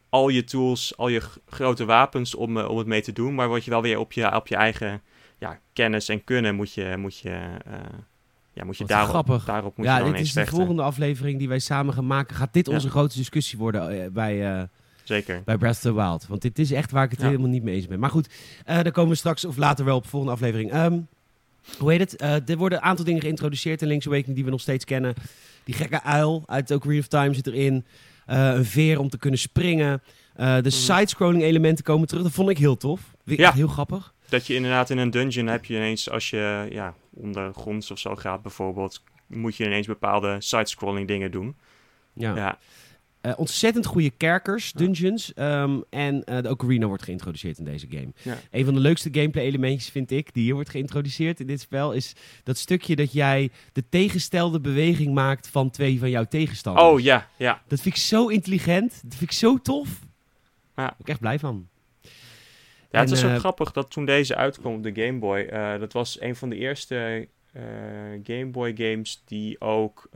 al 0.09 0.29
je 0.29 0.43
tools, 0.43 0.97
al 0.97 1.07
je 1.07 1.21
grote 1.45 1.85
wapens 1.85 2.35
om, 2.35 2.57
om 2.57 2.77
het 2.77 2.87
mee 2.87 3.01
te 3.01 3.13
doen, 3.13 3.35
maar 3.35 3.47
word 3.47 3.63
je 3.65 3.71
wel 3.71 3.81
weer 3.81 3.99
op 3.99 4.11
je, 4.11 4.35
op 4.35 4.47
je 4.47 4.55
eigen 4.55 5.01
ja, 5.37 5.59
kennis 5.73 6.09
en 6.09 6.23
kunnen 6.23 6.55
moet 6.55 6.73
je, 6.73 6.95
moet 6.97 7.19
je 7.19 7.57
ja, 8.55 8.63
moet 8.63 8.77
je 8.77 8.85
daarop, 8.85 9.09
grappig. 9.09 9.45
daarop 9.45 9.77
moet 9.77 9.85
ja, 9.85 9.97
je 9.97 10.11
dit 10.11 10.21
is 10.21 10.33
de 10.33 10.45
volgende 10.45 10.81
aflevering 10.81 11.39
die 11.39 11.47
wij 11.47 11.59
samen 11.59 11.93
gaan 11.93 12.07
maken. 12.07 12.35
Gaat 12.35 12.53
dit 12.53 12.67
onze 12.67 12.89
grote 12.89 13.17
discussie 13.17 13.57
worden 13.57 13.95
uh, 13.95 14.05
bij, 14.11 14.57
uh, 14.57 14.63
Zeker. 15.03 15.41
bij 15.45 15.57
Breath 15.57 15.75
of 15.75 15.81
the 15.81 15.93
Wild? 15.93 16.27
Want 16.27 16.41
dit 16.41 16.59
is 16.59 16.71
echt 16.71 16.91
waar 16.91 17.03
ik 17.03 17.11
het 17.11 17.21
helemaal 17.21 17.49
niet 17.49 17.63
mee 17.63 17.75
eens 17.75 17.87
ben. 17.87 17.99
Maar 17.99 18.09
goed, 18.09 18.27
uh, 18.27 18.65
daar 18.65 18.91
komen 18.91 19.11
we 19.11 19.17
straks 19.17 19.45
of 19.45 19.57
later 19.57 19.85
wel 19.85 19.95
op 19.95 20.03
de 20.03 20.09
volgende 20.09 20.35
aflevering. 20.35 20.73
Um, 20.75 21.07
hoe 21.77 21.91
heet 21.91 22.11
het? 22.11 22.49
er 22.49 22.57
worden 22.57 22.77
een 22.77 22.83
aantal 22.83 23.05
dingen 23.05 23.21
geïntroduceerd 23.21 23.81
in 23.81 23.87
Link's 23.87 24.07
Awakening 24.07 24.35
die 24.35 24.45
we 24.45 24.51
nog 24.51 24.61
steeds 24.61 24.85
kennen. 24.85 25.13
Die 25.63 25.75
gekke 25.75 26.03
uil 26.03 26.43
uit 26.45 26.71
Ocarina 26.71 26.99
of 26.99 27.07
Time 27.07 27.33
zit 27.33 27.47
erin. 27.47 27.85
een 28.25 28.65
veer 28.65 28.99
om 28.99 29.09
te 29.09 29.17
kunnen 29.17 29.39
springen. 29.39 30.01
de 30.35 30.61
mm. 30.63 30.69
side-scrolling 30.69 31.43
elementen 31.43 31.83
komen 31.83 32.07
terug. 32.07 32.23
Dat 32.23 32.31
vond 32.31 32.49
ik 32.49 32.57
heel 32.57 32.77
tof. 32.77 33.01
Ja. 33.23 33.35
Echt 33.35 33.53
heel 33.53 33.67
grappig. 33.67 34.13
Dat 34.29 34.47
je 34.47 34.55
inderdaad 34.55 34.89
in 34.89 34.97
een 34.97 35.11
dungeon 35.11 35.47
heb 35.47 35.65
je 35.65 35.75
ineens, 35.75 36.09
als 36.09 36.29
je 36.29 36.67
ja, 36.69 36.93
ondergronds 37.15 37.91
of 37.91 37.99
zo 37.99 38.15
gaat 38.15 38.41
bijvoorbeeld, 38.41 39.03
moet 39.27 39.55
je 39.55 39.65
ineens 39.65 39.87
bepaalde 39.87 40.35
side-scrolling 40.39 41.07
dingen 41.07 41.31
doen. 41.31 41.55
Ja. 42.13 42.35
ja. 42.35 42.59
Uh, 43.21 43.33
ontzettend 43.37 43.85
goede 43.85 44.09
kerkers, 44.09 44.71
dungeons. 44.71 45.31
Um, 45.35 45.83
en 45.89 46.15
uh, 46.15 46.41
de 46.41 46.49
Ocarina 46.49 46.85
wordt 46.85 47.03
geïntroduceerd 47.03 47.57
in 47.57 47.63
deze 47.63 47.87
game. 47.89 48.13
Ja. 48.21 48.37
Een 48.51 48.65
van 48.65 48.73
de 48.73 48.79
leukste 48.79 49.09
gameplay-elementjes, 49.11 49.89
vind 49.89 50.11
ik, 50.11 50.33
die 50.33 50.43
hier 50.43 50.53
wordt 50.53 50.69
geïntroduceerd 50.69 51.39
in 51.39 51.47
dit 51.47 51.61
spel, 51.61 51.91
is 51.91 52.15
dat 52.43 52.57
stukje 52.57 52.95
dat 52.95 53.13
jij 53.13 53.51
de 53.73 53.83
tegenstelde 53.89 54.59
beweging 54.59 55.13
maakt 55.13 55.47
van 55.47 55.69
twee 55.69 55.99
van 55.99 56.09
jouw 56.09 56.25
tegenstanders. 56.25 56.87
Oh 56.87 56.99
ja, 56.99 57.29
ja. 57.37 57.61
Dat 57.67 57.81
vind 57.81 57.95
ik 57.95 58.01
zo 58.01 58.27
intelligent. 58.27 58.91
Dat 59.03 59.15
vind 59.15 59.31
ik 59.31 59.37
zo 59.37 59.57
tof. 59.57 59.89
Ja. 59.89 60.05
Daar 60.75 60.87
ben 60.87 60.99
ik 60.99 61.09
echt 61.09 61.19
blij 61.19 61.39
van. 61.39 61.67
Ja, 62.95 63.01
het 63.01 63.11
is 63.11 63.19
zo 63.19 63.27
uh, 63.27 63.35
grappig 63.35 63.71
dat 63.71 63.91
toen 63.91 64.05
deze 64.05 64.35
uitkwam 64.35 64.73
op 64.73 64.83
de 64.83 65.03
Game 65.05 65.19
Boy, 65.19 65.49
uh, 65.51 65.79
dat 65.79 65.93
was 65.93 66.21
een 66.21 66.35
van 66.35 66.49
de 66.49 66.55
eerste 66.55 67.27
uh, 67.53 67.61
Game 68.23 68.45
Boy 68.45 68.75
games 68.77 69.21
die 69.25 69.61
ook, 69.61 70.09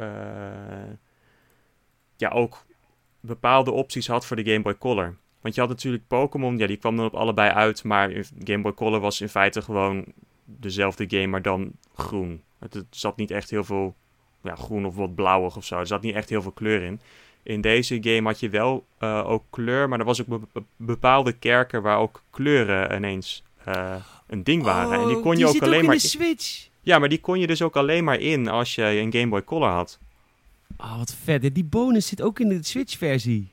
ja, 2.15 2.29
ook 2.29 2.65
bepaalde 3.19 3.71
opties 3.71 4.07
had 4.07 4.25
voor 4.25 4.35
de 4.35 4.51
Game 4.51 4.61
Boy 4.61 4.77
Color. 4.77 5.17
Want 5.41 5.55
je 5.55 5.61
had 5.61 5.69
natuurlijk 5.69 6.07
Pokémon, 6.07 6.57
ja, 6.57 6.67
die 6.67 6.77
kwam 6.77 6.95
dan 6.95 7.05
op 7.05 7.15
allebei 7.15 7.51
uit, 7.51 7.83
maar 7.83 8.11
Game 8.43 8.61
Boy 8.61 8.73
Color 8.73 8.99
was 8.99 9.21
in 9.21 9.29
feite 9.29 9.61
gewoon 9.61 10.05
dezelfde 10.45 11.05
game, 11.07 11.27
maar 11.27 11.41
dan 11.41 11.71
groen. 11.93 12.43
Het, 12.59 12.73
het 12.73 12.85
zat 12.89 13.17
niet 13.17 13.31
echt 13.31 13.49
heel 13.49 13.63
veel 13.63 13.95
ja, 14.43 14.55
groen 14.55 14.85
of 14.85 14.95
wat 14.95 15.15
blauwig 15.15 15.55
of 15.57 15.65
zo. 15.65 15.79
Er 15.79 15.87
zat 15.87 16.01
niet 16.01 16.15
echt 16.15 16.29
heel 16.29 16.41
veel 16.41 16.51
kleur 16.51 16.81
in 16.81 17.01
in 17.49 17.61
deze 17.61 17.97
game 18.01 18.27
had 18.27 18.39
je 18.39 18.49
wel 18.49 18.85
uh, 18.99 19.29
ook 19.29 19.43
kleur, 19.49 19.89
maar 19.89 19.99
er 19.99 20.05
was 20.05 20.21
ook 20.21 20.39
bepaalde 20.75 21.31
kerken 21.31 21.81
waar 21.81 21.97
ook 21.97 22.23
kleuren 22.29 22.95
ineens 22.95 23.43
uh, 23.67 23.95
een 24.27 24.43
ding 24.43 24.63
waren. 24.63 24.97
Oh, 24.97 25.03
en 25.03 25.07
die 25.07 25.19
kon 25.19 25.31
die 25.31 25.39
je 25.39 25.47
ook 25.47 25.61
alleen 25.61 25.79
ook 25.79 25.85
maar. 25.85 25.95
In 25.95 26.01
de 26.01 26.07
Switch. 26.07 26.67
Ja, 26.81 26.99
maar 26.99 27.09
die 27.09 27.19
kon 27.19 27.39
je 27.39 27.47
dus 27.47 27.61
ook 27.61 27.75
alleen 27.75 28.03
maar 28.03 28.19
in 28.19 28.47
als 28.47 28.75
je 28.75 28.83
een 28.83 29.11
Game 29.11 29.27
Boy 29.27 29.43
Color 29.43 29.69
had. 29.69 29.99
Oh, 30.77 30.97
wat 30.97 31.15
vet. 31.23 31.55
Die 31.55 31.63
bonus 31.63 32.07
zit 32.07 32.21
ook 32.21 32.39
in 32.39 32.49
de 32.49 32.59
Switch-versie. 32.61 33.47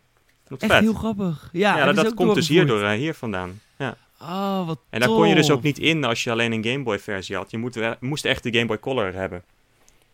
Echt 0.48 0.72
vet. 0.72 0.80
heel 0.80 0.94
grappig. 0.94 1.48
Ja, 1.52 1.76
ja 1.78 1.92
dat, 1.92 2.14
komt 2.14 2.34
dus 2.34 2.48
hierdoor, 2.48 2.80
uh, 2.80 2.90
hier 2.90 3.14
vandaan. 3.14 3.60
Ja. 3.76 3.96
Oh, 4.20 4.66
wat 4.66 4.78
En 4.90 5.00
daar 5.00 5.08
kon 5.08 5.28
je 5.28 5.34
dus 5.34 5.50
ook 5.50 5.62
niet 5.62 5.78
in 5.78 6.04
als 6.04 6.24
je 6.24 6.30
alleen 6.30 6.52
een 6.52 6.64
Game 6.64 6.82
Boy 6.82 6.98
versie 6.98 7.36
had. 7.36 7.50
Je 7.50 7.58
moet, 7.58 7.78
moest 8.00 8.24
echt 8.24 8.42
de 8.42 8.52
Game 8.52 8.66
Boy 8.66 8.78
Color 8.78 9.14
hebben. 9.14 9.42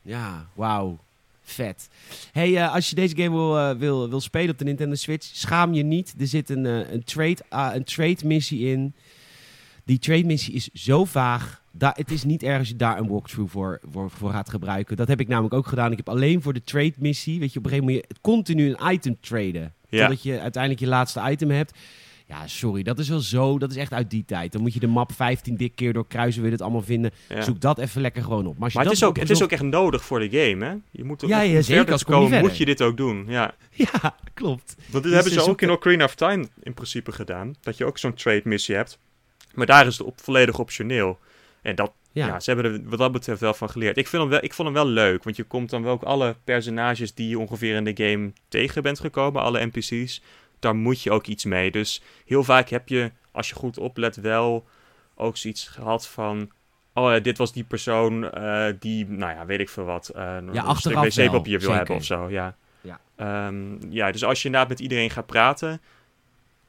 Ja, 0.02 0.46
wauw. 0.54 0.98
Vet. 1.42 1.88
Hey, 2.32 2.50
uh, 2.50 2.74
als 2.74 2.88
je 2.88 2.94
deze 2.94 3.16
game 3.16 3.36
wil, 3.36 3.58
uh, 3.58 3.70
wil, 3.70 4.08
wil 4.08 4.20
spelen 4.20 4.50
op 4.50 4.58
de 4.58 4.64
Nintendo 4.64 4.94
Switch, 4.94 5.26
schaam 5.32 5.74
je 5.74 5.82
niet. 5.82 6.14
Er 6.18 6.26
zit 6.26 6.50
een, 6.50 6.64
uh, 6.64 6.90
een, 6.90 7.04
trade, 7.04 7.38
een 7.48 7.84
trade 7.84 8.18
missie 8.24 8.68
in. 8.68 8.94
Die 9.84 9.98
trade 9.98 10.24
missie 10.24 10.54
is 10.54 10.68
zo 10.72 11.04
vaag, 11.04 11.62
Daar, 11.72 11.94
het 11.96 12.10
is 12.10 12.24
niet 12.24 12.42
erg 12.42 12.58
als 12.58 12.68
je 12.68 12.76
daar 12.76 12.98
een 12.98 13.08
walkthrough 13.08 13.52
voor, 13.52 13.80
voor, 13.90 14.10
voor 14.10 14.30
gaat 14.30 14.50
gebruiken. 14.50 14.96
Dat 14.96 15.08
heb 15.08 15.20
ik 15.20 15.28
namelijk 15.28 15.54
ook 15.54 15.66
gedaan. 15.66 15.90
Ik 15.90 15.96
heb 15.96 16.08
alleen 16.08 16.42
voor 16.42 16.52
de 16.52 16.64
trade 16.64 16.94
missie, 16.98 17.40
weet 17.40 17.52
je, 17.52 17.58
op 17.58 17.64
een 17.64 17.70
gegeven 17.70 17.92
moment 17.92 18.08
moet 18.08 18.16
je 18.16 18.30
continu 18.30 18.74
een 18.74 18.92
item 18.92 19.16
traden. 19.20 19.74
Ja. 19.88 20.00
Totdat 20.00 20.22
je 20.22 20.40
uiteindelijk 20.40 20.82
je 20.82 20.88
laatste 20.88 21.22
item 21.30 21.50
hebt. 21.50 21.78
Ja, 22.32 22.46
sorry, 22.46 22.82
dat 22.82 22.98
is 22.98 23.08
wel 23.08 23.20
zo. 23.20 23.58
Dat 23.58 23.70
is 23.70 23.76
echt 23.76 23.92
uit 23.92 24.10
die 24.10 24.24
tijd. 24.24 24.52
Dan 24.52 24.62
moet 24.62 24.74
je 24.74 24.80
de 24.80 24.86
map 24.86 25.12
15 25.12 25.56
dik 25.56 25.74
keer 25.74 25.92
doorkruisen, 25.92 26.40
wil 26.40 26.50
je 26.50 26.56
het 26.56 26.64
allemaal 26.64 26.82
vinden. 26.82 27.10
Ja. 27.28 27.42
Zoek 27.42 27.60
dat 27.60 27.78
even 27.78 28.00
lekker 28.00 28.22
gewoon 28.22 28.46
op. 28.46 28.58
Maar, 28.58 28.70
het 28.72 28.90
is, 28.90 29.04
ook, 29.04 29.18
het 29.18 29.30
is 29.30 29.42
ook 29.42 29.52
echt 29.52 29.62
nodig 29.62 30.04
voor 30.04 30.18
de 30.18 30.30
game, 30.30 30.64
hè? 30.64 30.74
Je 30.90 31.04
moet 31.04 31.24
ook 31.24 31.30
Ja, 31.30 31.40
ja, 31.40 31.62
zeker, 31.62 31.92
als 31.92 32.04
komen, 32.04 32.40
moet 32.40 32.56
je 32.56 32.64
dit 32.64 32.82
ook 32.82 32.96
doen. 32.96 33.24
Ja. 33.28 33.54
Ja, 33.74 34.16
klopt. 34.34 34.74
Want 34.76 34.92
dit 34.92 35.02
Dus 35.02 35.12
hebben 35.12 35.32
ze 35.32 35.50
ook 35.50 35.62
in 35.62 35.70
Ocarina 35.70 36.04
of 36.04 36.14
Time 36.14 36.48
in 36.62 36.74
principe 36.74 37.12
gedaan. 37.12 37.54
Dat 37.60 37.76
je 37.76 37.84
ook 37.84 37.98
zo'n 37.98 38.14
trade 38.14 38.40
missie 38.44 38.74
hebt. 38.74 38.98
Maar 39.54 39.66
daar 39.66 39.86
is 39.86 39.98
het 39.98 40.06
op, 40.06 40.20
volledig 40.20 40.58
optioneel. 40.58 41.18
En 41.62 41.74
dat, 41.74 41.92
Ja. 42.12 42.26
ja. 42.26 42.40
ze 42.40 42.52
hebben 42.52 42.72
er 42.72 42.80
wat 42.84 42.98
dat 42.98 43.12
betreft 43.12 43.40
wel 43.40 43.54
van 43.54 43.70
geleerd. 43.70 43.96
Ik, 43.96 44.08
vind 44.08 44.22
hem 44.22 44.30
wel, 44.30 44.42
ik 44.42 44.54
vond 44.54 44.68
hem 44.68 44.76
wel 44.76 44.86
leuk, 44.86 45.24
want 45.24 45.36
je 45.36 45.42
komt 45.42 45.70
dan 45.70 45.82
wel 45.82 45.92
ook 45.92 46.02
alle 46.02 46.36
personages 46.44 47.14
die 47.14 47.28
je 47.28 47.38
ongeveer 47.38 47.76
in 47.76 47.84
de 47.84 48.04
game 48.04 48.32
tegen 48.48 48.82
bent 48.82 49.00
gekomen, 49.00 49.42
alle 49.42 49.66
NPC's, 49.66 50.22
daar 50.62 50.76
moet 50.76 51.02
je 51.02 51.10
ook 51.10 51.26
iets 51.26 51.44
mee. 51.44 51.70
Dus 51.70 52.02
heel 52.26 52.44
vaak 52.44 52.68
heb 52.68 52.88
je, 52.88 53.10
als 53.30 53.48
je 53.48 53.54
goed 53.54 53.78
oplet, 53.78 54.16
wel 54.16 54.66
ook 55.14 55.36
zoiets 55.36 55.68
gehad 55.68 56.06
van... 56.08 56.50
Oh, 56.94 57.10
ja, 57.10 57.18
dit 57.18 57.38
was 57.38 57.52
die 57.52 57.64
persoon 57.64 58.30
eh, 58.30 58.72
die, 58.78 59.06
nou 59.08 59.32
ja, 59.34 59.46
weet 59.46 59.60
ik 59.60 59.68
veel 59.68 59.84
wat, 59.84 60.08
eh 60.08 60.36
een 60.40 60.76
stuk 60.76 60.98
wc-papier 60.98 61.60
wil 61.60 61.72
hebben 61.72 61.96
of 61.96 62.04
zo, 62.04 62.30
ja. 62.30 62.56
Ja. 62.80 63.00
Ehm, 63.16 63.90
ja, 63.90 64.12
dus 64.12 64.24
als 64.24 64.38
je 64.38 64.44
inderdaad 64.44 64.70
met 64.70 64.80
iedereen 64.80 65.10
gaat 65.10 65.26
praten, 65.26 65.80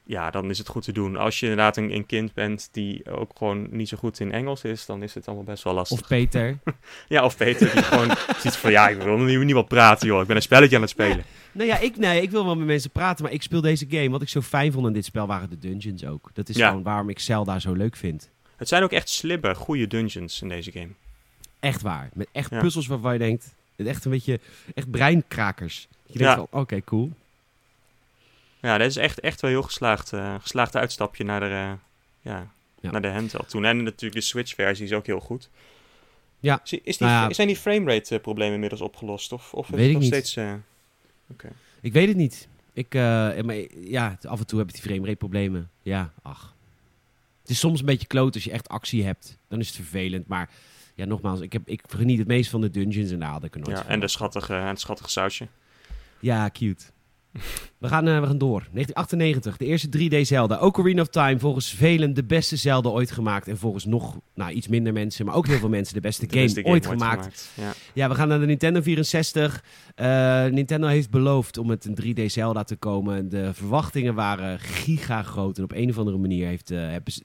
ja, 0.06 0.30
dan 0.30 0.50
is 0.50 0.58
het 0.58 0.68
goed 0.68 0.84
te 0.84 0.92
doen. 0.92 1.16
Als 1.16 1.40
je 1.40 1.46
inderdaad 1.46 1.78
een, 1.78 1.94
een 1.94 2.06
kind 2.06 2.34
bent 2.34 2.70
die 2.72 3.12
ook 3.12 3.32
gewoon 3.38 3.68
niet 3.72 3.90
zo 3.90 3.98
goed 3.98 4.20
in 4.20 4.32
Engels 4.32 4.64
is, 4.64 4.86
dan 4.86 5.04
is 5.04 5.14
het 5.14 5.26
allemaal 5.26 5.46
best 5.46 5.64
wel 5.64 5.74
lastig. 5.74 6.02
Of 6.02 6.08
Peter. 6.08 6.58
Ja, 7.08 7.24
of 7.24 7.38
Peter 7.38 7.72
die 7.72 7.84
gewoon 7.84 8.12
ziet 8.38 8.56
van, 8.56 8.72
ja, 8.72 8.88
ik 8.90 9.02
wil 9.02 9.18
niet, 9.18 9.40
niemand 9.40 9.68
praten, 9.68 10.08
joh. 10.08 10.22
Ik 10.22 10.28
ben 10.28 10.36
een 10.36 10.42
spelletje 10.42 10.76
aan 10.76 10.82
het 10.82 10.92
spelen. 10.92 11.24
nou 11.54 11.68
ja, 11.70 11.78
ik, 11.78 11.98
nee, 11.98 12.22
ik 12.22 12.32
wil 12.32 12.46
wel 12.46 12.56
met 12.56 12.68
mensen 12.68 12.90
praten, 12.90 13.24
maar 13.24 13.34
ik 13.34 13.42
speel 13.42 13.62
deze 13.62 13.86
game. 13.90 14.10
Wat 14.10 14.22
ik 14.22 14.30
zo 14.30 14.42
fijn 14.42 14.72
vond 14.72 14.88
in 14.88 14.94
dit 14.94 15.06
spel 15.06 15.28
waren 15.28 15.50
de 15.50 15.60
dungeons 15.60 16.06
ook. 16.06 16.30
Dat 16.34 16.50
is 16.50 16.56
Ja. 16.56 16.68
gewoon 16.68 16.84
waarom 16.84 17.10
ik 17.10 17.20
Zelda 17.20 17.60
zo 17.60 17.74
leuk 17.74 17.96
vind. 17.96 18.30
Het 18.56 18.68
zijn 18.68 18.84
ook 18.84 18.92
echt 18.92 19.10
slimme, 19.10 19.56
goede 19.56 19.88
dungeons 19.88 20.42
in 20.42 20.50
deze 20.50 20.72
game. 20.72 20.90
Echt 21.60 21.82
waar. 21.82 22.10
Met 22.14 22.28
echt 22.32 22.50
Ja. 22.50 22.60
puzzels 22.60 22.88
waarvan 22.88 23.14
je 23.14 23.20
denkt, 23.20 23.54
echt 23.76 24.06
een 24.06 24.12
beetje, 24.12 24.40
echt 24.76 24.92
breinkrakers. 24.92 25.88
Je 26.06 26.18
denkt 26.18 26.34
Ja. 26.34 26.36
van, 26.50 26.62
oké, 26.62 26.82
cool. 26.84 27.12
Ja, 28.62 28.78
dat 28.78 28.88
is 28.88 28.96
echt, 28.96 29.20
echt 29.20 29.42
wel 29.42 29.50
heel 29.52 29.62
geslaagd, 29.62 30.12
geslaagd 30.42 30.76
uitstapje 30.76 31.24
naar 31.24 31.40
de, 31.40 31.46
eh, 31.46 31.72
ja, 32.22 32.52
Ja. 32.82 32.92
naar 32.92 33.02
de 33.02 33.08
handheld 33.08 33.50
toen. 33.50 33.66
En 33.66 33.84
natuurlijk 33.84 34.14
de 34.14 34.22
Switch-versie 34.22 34.86
is 34.86 34.94
ook 34.94 35.06
heel 35.06 35.20
goed. 35.20 35.50
Ja. 36.40 36.62
Is, 36.64 36.72
is 36.74 36.98
die, 36.98 37.08
Nou 37.08 37.28
ja. 37.28 37.34
Zijn 37.34 37.48
die 37.48 37.58
framerate 37.58 38.20
eh, 38.26 38.52
inmiddels 38.52 38.82
opgelost? 38.82 39.32
Of, 39.32 39.54
of 39.54 39.70
is 39.70 39.76
Weet 39.76 39.80
het 39.80 39.88
ik 39.88 39.94
nog 39.94 40.02
niet. 40.02 40.14
steeds... 40.28 40.36
eh, 41.44 41.52
Ik 41.82 41.94
weet 41.94 42.08
het 42.08 42.18
niet. 42.18 42.48
Ik, 42.74 42.96
eh, 42.96 43.02
maar, 43.42 43.56
ja, 43.76 44.18
af 44.22 44.40
en 44.40 44.46
toe 44.46 44.60
heb 44.60 44.68
ik 44.68 44.74
die 44.74 44.84
framerate 44.84 45.16
problemen. 45.16 45.70
Ja, 45.82 46.14
ach. 46.22 46.56
Het 47.42 47.52
is 47.52 47.60
soms 47.60 47.80
een 47.80 47.86
beetje 47.86 48.08
kloot 48.08 48.34
als 48.34 48.44
je 48.44 48.52
echt 48.52 48.70
actie 48.70 49.04
hebt. 49.04 49.38
Dan 49.48 49.60
is 49.60 49.68
het 49.68 49.76
vervelend. 49.76 50.28
Maar 50.28 50.50
ja, 50.96 51.06
nogmaals, 51.06 51.40
ik, 51.40 51.54
heb, 51.54 51.68
ik 51.68 51.84
geniet 51.88 52.18
het 52.18 52.28
meest 52.28 52.50
van 52.50 52.62
de 52.62 52.70
dungeons 52.70 53.12
en 53.12 53.20
nooit 53.20 53.78
ja, 53.78 53.86
en 53.86 54.00
de 54.00 54.08
schattige, 54.08 54.54
en 54.54 54.68
het 54.68 54.80
schattige 54.80 55.10
sausje. 55.10 55.48
Ja, 56.20 56.50
cute. 56.50 56.84
We 57.84 57.90
gaan, 57.90 58.08
eh, 58.08 58.20
we 58.20 58.26
gaan 58.26 58.38
door. 58.38 58.68
1998, 58.72 59.58
de 59.58 59.66
eerste 59.66 59.90
3D 59.90 60.28
Zelda. 60.28 60.60
Ocarina 60.60 61.02
of 61.02 61.08
Time, 61.08 61.40
volgens 61.40 61.74
velen 61.74 62.14
de 62.14 62.24
beste 62.24 62.56
Zelda 62.56 62.90
ooit 62.90 63.12
gemaakt. 63.12 63.48
En 63.48 63.58
volgens 63.58 63.86
nog 63.86 64.20
nou, 64.36 64.52
iets 64.52 64.68
minder 64.68 64.94
mensen, 64.94 65.26
maar 65.26 65.36
ook 65.36 65.48
heel 65.48 65.58
veel 65.58 65.70
mensen 65.80 65.94
de 65.94 66.00
beste 66.00 66.28
De 66.28 66.34
game, 66.34 66.44
beste 66.44 66.66
ooit 66.66 66.86
gemaakt. 66.86 67.50
Ja. 67.54 67.74
Ja, 67.94 68.10
we 68.10 68.16
gaan 68.16 68.28
naar 68.28 68.40
de 68.40 68.46
Nintendo 68.46 68.82
64. 68.82 69.64
Eh, 69.96 70.46
Nintendo 70.46 70.88
heeft 70.88 71.10
beloofd 71.10 71.58
om 71.58 71.68
met 71.68 71.86
een 71.86 72.16
3D 72.16 72.26
Zelda 72.26 72.64
te 72.64 72.76
komen. 72.76 73.30
De 73.30 73.54
verwachtingen 73.54 74.16
waren 74.16 74.60
giga 74.60 75.24
groot. 75.24 75.58
En 75.58 75.64
op 75.64 75.72
een 75.72 75.90
of 75.90 75.98
andere 75.98 76.18
manier 76.18 76.48
heeft 76.48 76.72
eh, 76.72 76.80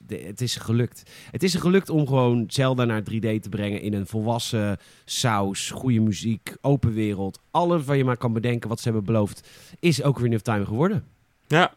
het 0.07 0.41
is 0.41 0.55
gelukt. 0.55 1.03
Het 1.31 1.43
is 1.43 1.55
gelukt 1.55 1.89
om 1.89 2.07
gewoon 2.07 2.43
Zelda 2.47 2.85
naar 2.85 3.01
3D 3.01 3.39
te 3.39 3.49
brengen 3.49 3.81
in 3.81 3.93
een 3.93 4.07
volwassen 4.07 4.77
saus. 5.05 5.71
Goede 5.71 5.99
muziek, 5.99 6.55
open 6.61 6.93
wereld. 6.93 7.39
Alles 7.51 7.85
wat 7.85 7.97
je 7.97 8.03
maar 8.03 8.17
kan 8.17 8.33
bedenken 8.33 8.69
wat 8.69 8.79
ze 8.79 8.83
hebben 8.83 9.05
beloofd, 9.05 9.47
is 9.79 10.01
Ocarina 10.01 10.35
of 10.35 10.41
Time 10.41 10.48
geworden. 10.57 11.07
Ja. 11.47 11.73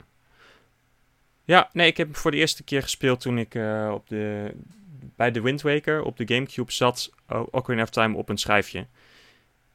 Ja, 1.44 1.70
nee, 1.72 1.86
ik 1.86 1.96
heb 1.96 2.06
hem 2.06 2.16
voor 2.16 2.30
de 2.30 2.36
eerste 2.36 2.62
keer 2.62 2.82
gespeeld 2.82 3.20
toen 3.20 3.38
ik 3.38 3.54
eh, 3.54 3.90
op 3.94 4.08
de, 4.08 4.54
bij 5.16 5.30
de 5.30 5.40
Wind 5.40 5.62
Waker 5.62 6.02
op 6.02 6.16
de 6.16 6.34
Gamecube 6.34 6.72
zat. 6.72 7.10
Ocarina 7.50 7.82
of 7.82 7.90
Time 7.90 8.16
op 8.16 8.28
een 8.28 8.38
schijfje. 8.38 8.86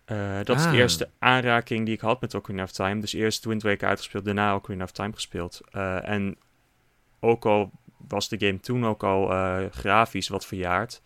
Eh, 0.05 0.37
dat 0.43 0.57
is 0.57 0.65
Ah. 0.65 0.71
de 0.71 0.77
eerste 0.77 1.09
aanraking 1.19 1.85
die 1.85 1.93
ik 1.93 2.01
had 2.01 2.21
met 2.21 2.33
Ocarina 2.33 2.63
of 2.63 2.71
Time. 2.71 3.01
Dus 3.01 3.13
eerst 3.13 3.45
Wind 3.45 3.63
Waker 3.63 3.87
uitgespeeld, 3.87 4.25
daarna 4.25 4.55
Ocarina 4.55 4.83
of 4.83 4.91
Time 4.91 5.13
gespeeld. 5.13 5.61
Eh, 5.71 6.09
en 6.09 6.37
ook 7.19 7.45
al 7.45 7.71
was 8.07 8.29
de 8.29 8.37
game 8.39 8.59
toen 8.59 8.85
ook 8.85 9.03
al 9.03 9.27
grafisch 9.71 10.27
wat 10.27 10.45
verjaard. 10.45 11.01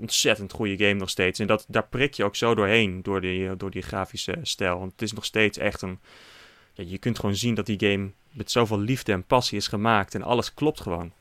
Ontzettend 0.00 0.52
goede 0.52 0.76
game 0.76 0.94
nog 0.98 1.10
steeds. 1.10 1.38
En 1.38 1.46
dat, 1.46 1.64
daar 1.68 1.86
prik 1.88 2.14
je 2.14 2.24
ook 2.24 2.36
zo 2.36 2.54
doorheen, 2.54 3.02
door 3.02 3.20
die, 3.20 3.48
eh, 3.48 3.52
door 3.56 3.70
die 3.70 3.82
grafische 3.82 4.38
stijl. 4.42 4.78
Want 4.78 4.92
het 4.92 5.02
is 5.02 5.12
nog 5.12 5.24
steeds 5.24 5.58
echt 5.58 5.82
een... 5.82 5.98
Ja, 6.74 6.84
je 6.86 6.98
kunt 6.98 7.18
gewoon 7.18 7.34
zien 7.36 7.54
dat 7.54 7.66
die 7.66 7.78
game 7.90 8.10
met 8.30 8.50
zoveel 8.50 8.78
liefde 8.78 9.12
en 9.12 9.24
passie 9.24 9.58
is 9.58 9.66
gemaakt. 9.68 10.14
En 10.14 10.22
alles 10.22 10.54
klopt 10.54 10.80
gewoon. 10.80 11.12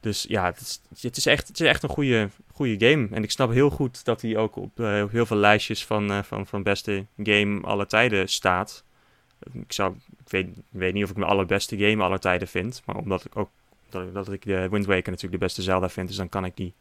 Dus 0.00 0.24
ja, 0.28 0.44
het 0.44 0.60
is, 0.60 0.80
het 1.02 1.16
is, 1.16 1.26
echt, 1.26 1.48
het 1.48 1.60
is 1.60 1.66
echt 1.66 1.82
een 1.82 1.88
goede, 1.88 2.28
goede 2.52 2.88
game. 2.88 3.08
En 3.10 3.22
ik 3.22 3.30
snap 3.30 3.50
heel 3.52 3.70
goed 3.70 4.04
dat 4.04 4.22
hij 4.22 4.36
ook 4.36 4.56
op 4.56 4.80
eh, 4.80 5.04
heel 5.10 5.26
veel 5.26 5.36
lijstjes 5.36 5.84
van, 5.84 6.10
eh, 6.10 6.22
van, 6.22 6.46
van 6.46 6.62
beste 6.62 7.06
game 7.22 7.60
aller 7.60 7.86
tijden 7.86 8.28
staat. 8.28 8.84
Ik, 9.52 9.72
zou, 9.72 9.94
ik 10.24 10.30
weet, 10.30 10.48
weet 10.70 10.94
niet 10.94 11.04
of 11.04 11.10
ik 11.10 11.16
mijn 11.16 11.30
allerbeste 11.30 11.76
game 11.78 12.02
aller 12.02 12.18
tijden 12.20 12.48
vind. 12.48 12.82
Maar 12.84 12.96
omdat 12.96 13.24
ik 13.24 13.36
ook 13.36 13.50
dat 13.88 14.02
ik, 14.02 14.14
dat 14.14 14.32
ik 14.32 14.44
de 14.44 14.68
Wind 14.70 14.86
Waker 14.86 15.10
natuurlijk 15.10 15.40
de 15.40 15.46
beste 15.46 15.62
Zelda 15.62 15.88
vind. 15.88 16.08
Dus 16.08 16.16
dan 16.16 16.28
kan 16.28 16.44
ik 16.44 16.56
die... 16.56 16.74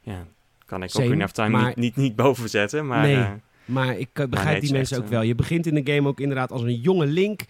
Ja, 0.00 0.26
kan 0.66 0.82
ik 0.82 0.90
Same, 0.90 1.04
Ocarina 1.04 1.24
of 1.24 1.32
Time 1.32 1.48
maar- 1.48 1.66
niet, 1.66 1.76
niet, 1.76 1.96
niet 1.96 2.16
boven 2.16 2.48
zetten. 2.48 2.86
Maar 2.86 3.02
Nee. 3.02 3.16
eh, 3.16 3.30
Maar 3.70 3.98
ik 3.98 4.08
eh, 4.12 4.26
begrijp 4.26 4.52
nee, 4.52 4.60
die 4.60 4.72
mensen 4.72 4.96
echt, 4.96 5.04
ook 5.04 5.10
wel. 5.10 5.22
Je 5.22 5.34
begint 5.34 5.66
in 5.66 5.74
de 5.84 5.92
game 5.92 6.08
ook 6.08 6.20
inderdaad 6.20 6.52
als 6.52 6.62
een 6.62 6.80
jonge 6.80 7.06
Link 7.06 7.40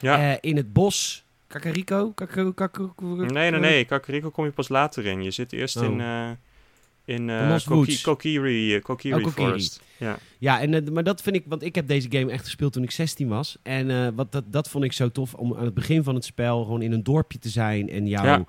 ja. 0.00 0.32
eh, 0.32 0.38
in 0.40 0.56
het 0.56 0.72
bos. 0.72 1.24
Kakariko? 1.46 2.10
Kakariko? 2.10 2.52
Kakariko? 2.52 3.04
Nee, 3.14 3.50
nee, 3.50 3.60
nee. 3.60 3.84
Kakariko 3.84 4.30
kom 4.30 4.44
je 4.44 4.50
pas 4.50 4.68
later 4.68 5.06
in. 5.06 5.22
Je 5.22 5.30
zit 5.30 5.52
eerst 5.52 5.76
Oh. 5.76 5.84
in, 5.84 6.00
eh 6.00 6.30
in 7.04 7.30
Koki-. 7.64 8.00
Kokiri, 8.02 8.80
Kokiri 8.80 9.14
Oh, 9.16 9.22
Kokiri. 9.22 9.46
Forest. 9.46 9.82
Ja. 9.96 10.18
Ja, 10.38 10.60
en, 10.60 10.92
maar 10.92 11.04
dat 11.04 11.22
vind 11.22 11.36
ik, 11.36 11.44
want 11.46 11.62
ik 11.62 11.74
heb 11.74 11.88
deze 11.88 12.06
game 12.10 12.32
echt 12.32 12.44
gespeeld 12.44 12.72
toen 12.72 12.82
ik 12.82 12.90
16 12.90 13.28
was. 13.28 13.56
En 13.62 14.14
wat, 14.14 14.32
dat, 14.32 14.44
dat 14.46 14.68
vond 14.68 14.84
ik 14.84 14.92
zo 14.92 15.08
tof 15.10 15.34
om 15.34 15.54
aan 15.56 15.64
het 15.64 15.74
begin 15.74 16.02
van 16.04 16.14
het 16.14 16.24
spel 16.24 16.64
gewoon 16.64 16.82
in 16.82 16.92
een 16.92 17.02
dorpje 17.02 17.38
te 17.38 17.48
zijn 17.48 17.88
en 17.88 18.06
jouw 18.06 18.24
Ja. 18.24 18.44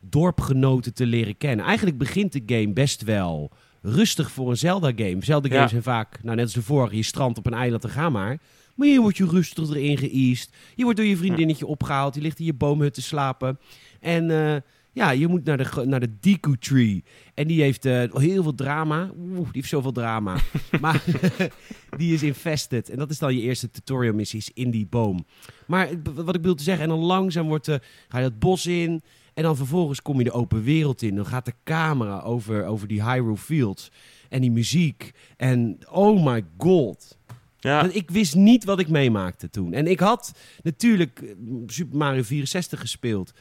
dorpgenoten 0.00 0.94
te 0.94 1.06
leren 1.06 1.36
kennen. 1.36 1.64
Eigenlijk 1.66 1.98
begint 1.98 2.32
de 2.32 2.42
game 2.46 2.72
best 2.72 3.02
wel 3.02 3.50
rustig 3.82 4.30
voor 4.30 4.50
een 4.50 4.56
Zelda-game. 4.56 5.16
Zelda-games 5.24 5.62
Ja. 5.62 5.68
zijn 5.68 5.82
vaak, 5.82 6.22
nou 6.22 6.36
net 6.36 6.44
als 6.44 6.54
de 6.54 6.62
vorige, 6.62 6.96
je 6.96 7.02
strandt 7.02 7.38
op 7.38 7.46
een 7.46 7.54
eiland 7.54 7.84
en 7.84 7.90
ga 7.90 8.10
maar. 8.10 8.38
Maar 8.74 8.86
hier 8.88 9.00
word 9.00 9.16
je 9.16 9.26
rustig 9.26 9.68
erin 9.68 9.98
geëast. 9.98 10.56
Je 10.74 10.82
wordt 10.82 10.98
door 10.98 11.08
je 11.08 11.16
vriendinnetje 11.16 11.66
opgehaald. 11.66 12.14
Je 12.14 12.20
ligt 12.20 12.38
in 12.38 12.44
je 12.44 12.54
boomhut 12.54 12.94
te 12.94 13.02
slapen. 13.02 13.58
En 14.00 14.30
eh, 14.30 14.60
ja, 14.92 15.10
je 15.10 15.26
moet 15.28 15.44
naar 15.44 15.56
de, 15.56 15.84
naar 15.86 16.00
de 16.00 16.18
Deku 16.20 16.56
Tree. 16.58 17.04
En 17.34 17.46
die 17.46 17.62
heeft 17.62 17.84
eh, 17.84 18.02
heel 18.12 18.42
veel 18.42 18.54
drama. 18.54 19.10
Oeh, 19.18 19.36
die 19.36 19.48
heeft 19.52 19.68
zoveel 19.68 19.92
drama. 19.92 20.36
maar 20.80 21.04
die 21.98 22.14
is 22.14 22.22
infested. 22.22 22.90
En 22.90 22.98
dat 22.98 23.10
is 23.10 23.18
dan 23.18 23.34
je 23.36 23.40
eerste 23.42 23.70
tutorial 23.70 24.14
missies 24.14 24.50
in 24.54 24.70
die 24.70 24.86
boom. 24.86 25.24
Maar 25.66 25.88
wat 26.14 26.34
ik 26.34 26.40
bedoel 26.40 26.54
te 26.54 26.62
zeggen, 26.62 26.82
en 26.84 26.88
dan 26.90 26.98
langzaam 26.98 27.46
wordt 27.46 27.64
de, 27.64 27.80
ga 28.08 28.18
je 28.18 28.24
het 28.24 28.38
bos 28.38 28.66
in. 28.66 29.02
En 29.34 29.42
dan 29.42 29.56
vervolgens 29.56 30.02
kom 30.02 30.18
je 30.18 30.24
de 30.24 30.32
open 30.32 30.62
wereld 30.62 31.02
in. 31.02 31.14
Dan 31.14 31.26
gaat 31.26 31.44
de 31.44 31.54
camera 31.64 32.20
over, 32.20 32.64
over 32.64 32.88
die 32.88 33.02
Hyrule 33.04 33.36
Fields. 33.36 33.90
En 34.28 34.40
die 34.40 34.50
muziek. 34.50 35.12
En 35.36 35.78
oh 35.90 36.24
my 36.24 36.44
god. 36.58 37.18
Ja. 37.58 37.88
Ik 37.92 38.10
wist 38.10 38.34
niet 38.34 38.64
wat 38.64 38.78
ik 38.78 38.88
meemaakte 38.88 39.50
toen. 39.50 39.72
En 39.72 39.86
ik 39.86 40.00
had 40.00 40.38
natuurlijk 40.62 41.20
eh, 41.22 41.34
Super 41.66 41.98
Mario 41.98 42.22
64 42.22 42.80
gespeeld. 42.80 43.32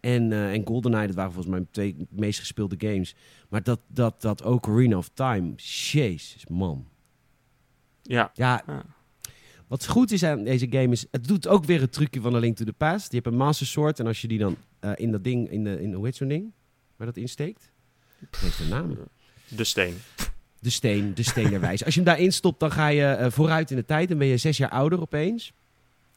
En, 0.00 0.32
eh 0.32 0.52
en 0.52 0.66
GoldenEye, 0.66 1.06
dat 1.06 1.16
waren 1.16 1.32
volgens 1.32 1.54
mij 1.54 1.60
mijn 1.60 1.72
twee 1.72 2.06
meest 2.10 2.38
gespeelde 2.38 2.76
games. 2.78 3.14
Maar 3.48 3.62
dat, 3.62 3.80
dat, 3.86 4.20
dat 4.22 4.42
Ocarina 4.42 4.96
of 4.96 5.08
Time, 5.14 5.54
jezus 5.54 6.46
man. 6.48 6.86
ja. 8.02 8.30
Ja, 8.34 8.62
Ja. 8.66 8.95
Wat 9.68 9.86
goed 9.86 10.12
is 10.12 10.22
aan 10.22 10.44
deze 10.44 10.66
game 10.70 10.92
is, 10.92 11.06
het 11.10 11.26
doet 11.26 11.48
ook 11.48 11.64
weer 11.64 11.80
het 11.80 11.92
trucje 11.92 12.20
van 12.20 12.34
A 12.34 12.38
Link 12.38 12.56
to 12.56 12.64
the 12.64 12.72
Past. 12.72 13.10
Je 13.10 13.14
hebt 13.16 13.26
een 13.26 13.36
Master 13.36 13.66
Sword 13.66 13.98
en 13.98 14.06
als 14.06 14.20
je 14.20 14.28
die 14.28 14.38
dan 14.38 14.56
eh, 14.80 14.90
in 14.94 15.10
dat 15.10 15.24
ding, 15.24 15.50
in 15.50 15.64
de, 15.64 15.82
in, 15.82 15.92
hoe 15.92 16.04
heet 16.04 16.16
zo'n 16.16 16.28
ding? 16.28 16.52
Waar 16.96 17.06
dat 17.06 17.16
insteekt? 17.16 17.72
Dat 18.30 18.40
heeft 18.40 18.60
een 18.60 18.68
naam. 18.68 18.98
De 19.48 19.64
steen. 19.64 19.96
De 20.58 20.70
steen, 20.70 21.14
de 21.14 21.22
steen 21.22 21.50
der 21.50 21.60
wijze. 21.60 21.84
Als 21.84 21.94
je 21.94 22.00
hem 22.00 22.08
daarin 22.08 22.32
stopt, 22.32 22.60
dan 22.60 22.72
ga 22.72 22.88
je 22.88 23.04
eh, 23.04 23.30
vooruit 23.30 23.70
in 23.70 23.76
de 23.76 23.84
tijd. 23.84 24.08
Dan 24.08 24.18
ben 24.18 24.26
je 24.26 24.36
zes 24.36 24.56
jaar 24.56 24.70
ouder 24.70 25.00
opeens. 25.00 25.52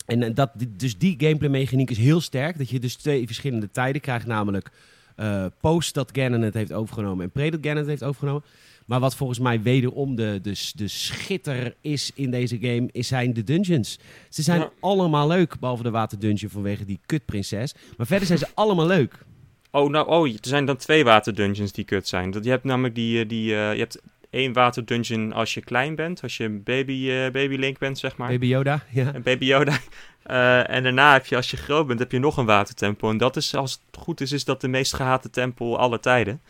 En 0.06 0.24
eh, 0.24 0.36
dat, 0.36 0.52
dus 0.68 0.98
die 0.98 1.16
gameplay 1.18 1.50
mechaniek 1.50 1.90
is 1.90 1.98
heel 1.98 2.22
sterk. 2.22 2.58
Dat 2.58 2.70
je 2.70 2.80
dus 2.80 2.96
twee 2.96 3.26
verschillende 3.26 3.72
tijden 3.72 4.02
krijgt. 4.02 4.26
Namelijk 4.26 4.72
eh, 5.20 5.46
post 5.62 5.94
dat 5.94 6.10
Ganon 6.14 6.42
het 6.42 6.54
heeft 6.54 6.74
overgenomen 6.74 7.24
en 7.24 7.32
pre 7.32 7.52
dat 7.52 7.60
Ganon 7.62 7.78
het 7.78 7.88
heeft 7.88 8.04
overgenomen. 8.04 8.44
Maar 8.86 9.00
wat 9.00 9.16
volgens 9.16 9.40
mij 9.40 9.62
wederom 9.62 10.16
de, 10.16 10.40
de, 10.42 10.72
de 10.76 10.88
schitter 10.88 11.76
is 11.82 12.12
in 12.16 12.32
deze 12.32 12.58
game, 12.62 12.90
is 12.92 13.08
zijn 13.08 13.34
de 13.34 13.44
dungeons. 13.44 14.00
Ze 14.30 14.42
zijn 14.42 14.60
Ja. 14.60 14.72
allemaal 14.80 15.28
leuk, 15.28 15.60
behalve 15.60 15.84
de 15.84 15.90
waterdungeon 15.90 16.50
vanwege 16.50 16.86
die 16.86 17.00
kutprinses. 17.06 17.74
Maar 17.98 18.08
verder 18.08 18.28
zijn 18.28 18.40
ze 18.40 18.48
allemaal 18.64 18.88
leuk. 18.88 19.26
Oh, 19.72 19.90
nou, 19.90 20.08
oh, 20.08 20.28
er 20.28 20.38
zijn 20.42 20.66
dan 20.66 20.78
twee 20.78 21.04
waterdungeons 21.04 21.72
die 21.72 21.86
kut 21.86 22.08
zijn. 22.08 22.32
Dat, 22.32 22.44
je 22.44 22.50
hebt 22.50 22.64
namelijk 22.64 22.96
die, 22.96 23.22
eh, 23.22 23.30
die 23.30 23.56
eh, 23.56 23.74
je 23.74 23.80
hebt 23.80 24.02
één 24.30 24.54
waterdungeon 24.54 25.34
als 25.34 25.54
je 25.54 25.62
klein 25.62 25.96
bent, 25.96 26.22
als 26.22 26.38
je 26.38 26.44
een 26.44 26.64
baby, 26.64 27.10
eh, 27.10 27.32
baby 27.32 27.56
Link 27.56 27.78
bent, 27.78 27.98
zeg 28.00 28.18
maar. 28.18 28.30
Baby 28.30 28.46
Yoda, 28.46 28.84
ja. 28.92 29.14
Een 29.16 29.22
baby 29.24 29.46
Yoda. 29.46 29.78
Eh, 30.24 30.70
en 30.70 30.84
daarna 30.84 31.14
heb 31.14 31.26
je, 31.26 31.36
als 31.36 31.52
je 31.52 31.58
groot 31.58 31.88
bent, 31.88 32.00
heb 32.00 32.12
je 32.12 32.20
nog 32.20 32.38
een 32.38 32.46
watertempel. 32.46 33.10
En 33.10 33.18
dat 33.18 33.36
is, 33.36 33.56
als 33.56 33.72
het 33.92 34.02
goed 34.02 34.22
is, 34.22 34.32
is 34.32 34.46
dat 34.46 34.62
de 34.62 34.68
meest 34.68 34.94
gehate 34.94 35.30
tempel 35.30 35.80
aller 35.80 36.00
tijden. 36.00 36.42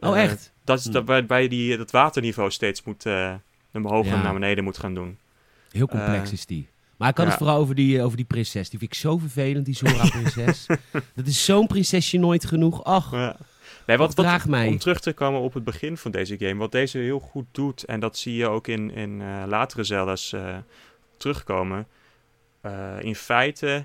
Oh, 0.00 0.16
Eh, 0.16 0.22
echt? 0.24 0.52
dat 0.64 0.78
is 0.78 0.84
Hm. 0.84 0.90
dat, 0.92 1.04
waarbij 1.06 1.42
je 1.42 1.48
die, 1.48 1.76
dat 1.76 1.90
waterniveau 1.90 2.50
steeds 2.50 2.82
moet, 2.82 3.06
eh 3.06 3.12
naar 3.12 3.38
omhoog 3.72 4.06
Ja. 4.06 4.12
en 4.14 4.22
naar 4.22 4.32
beneden 4.32 4.64
moet 4.64 4.78
gaan 4.78 4.94
doen. 4.94 5.18
Heel 5.70 5.86
complex 5.86 6.32
is 6.32 6.46
die. 6.46 6.68
Maar 6.96 7.08
ik 7.08 7.16
had 7.16 7.24
ja. 7.24 7.30
het 7.32 7.40
vooral 7.40 7.58
over 7.58 7.74
die, 7.74 8.02
over 8.02 8.16
die 8.16 8.26
prinses. 8.26 8.70
Die 8.70 8.78
vind 8.78 8.92
ik 8.92 8.98
zo 8.98 9.18
vervelend, 9.18 9.64
die 9.64 9.74
Zora-prinses. 9.76 10.66
dat 11.16 11.26
is 11.26 11.44
zo'n 11.44 11.66
prinsesje 11.66 12.18
nooit 12.18 12.44
genoeg. 12.46 12.84
Ach, 12.84 13.10
Ja. 13.12 13.36
Nee, 13.86 13.96
wat, 13.96 14.14
wat, 14.14 14.44
mij. 14.44 14.68
om 14.68 14.78
terug 14.78 15.00
te 15.00 15.12
komen 15.12 15.40
op 15.40 15.54
het 15.54 15.64
begin 15.64 15.96
van 15.96 16.10
deze 16.10 16.38
game, 16.38 16.54
wat 16.54 16.72
deze 16.72 16.98
heel 16.98 17.18
goed 17.20 17.46
doet, 17.50 17.84
en 17.84 18.00
dat 18.00 18.18
zie 18.18 18.34
je 18.34 18.46
ook 18.48 18.66
in, 18.66 18.90
in 18.90 19.20
eh, 19.20 19.42
latere 19.46 19.84
Zelda's 19.84 20.32
eh, 20.32 20.56
terugkomen. 21.16 21.86
Eh, 22.60 22.96
in 23.00 23.14
feite 23.14 23.84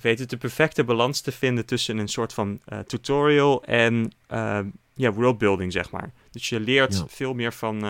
weet 0.00 0.18
het 0.18 0.30
de 0.30 0.36
perfecte 0.36 0.84
balans 0.84 1.20
te 1.20 1.32
vinden 1.32 1.66
tussen 1.66 1.98
een 1.98 2.08
soort 2.08 2.32
van 2.32 2.60
tutorial 2.86 3.64
en 3.64 4.12
ja, 4.94 5.12
worldbuilding, 5.12 5.72
zeg 5.72 5.90
maar. 5.90 6.12
Dus 6.30 6.48
je 6.48 6.60
leert 6.60 6.94
Ja. 6.94 7.04
veel 7.08 7.34
meer 7.34 7.52
van, 7.52 7.84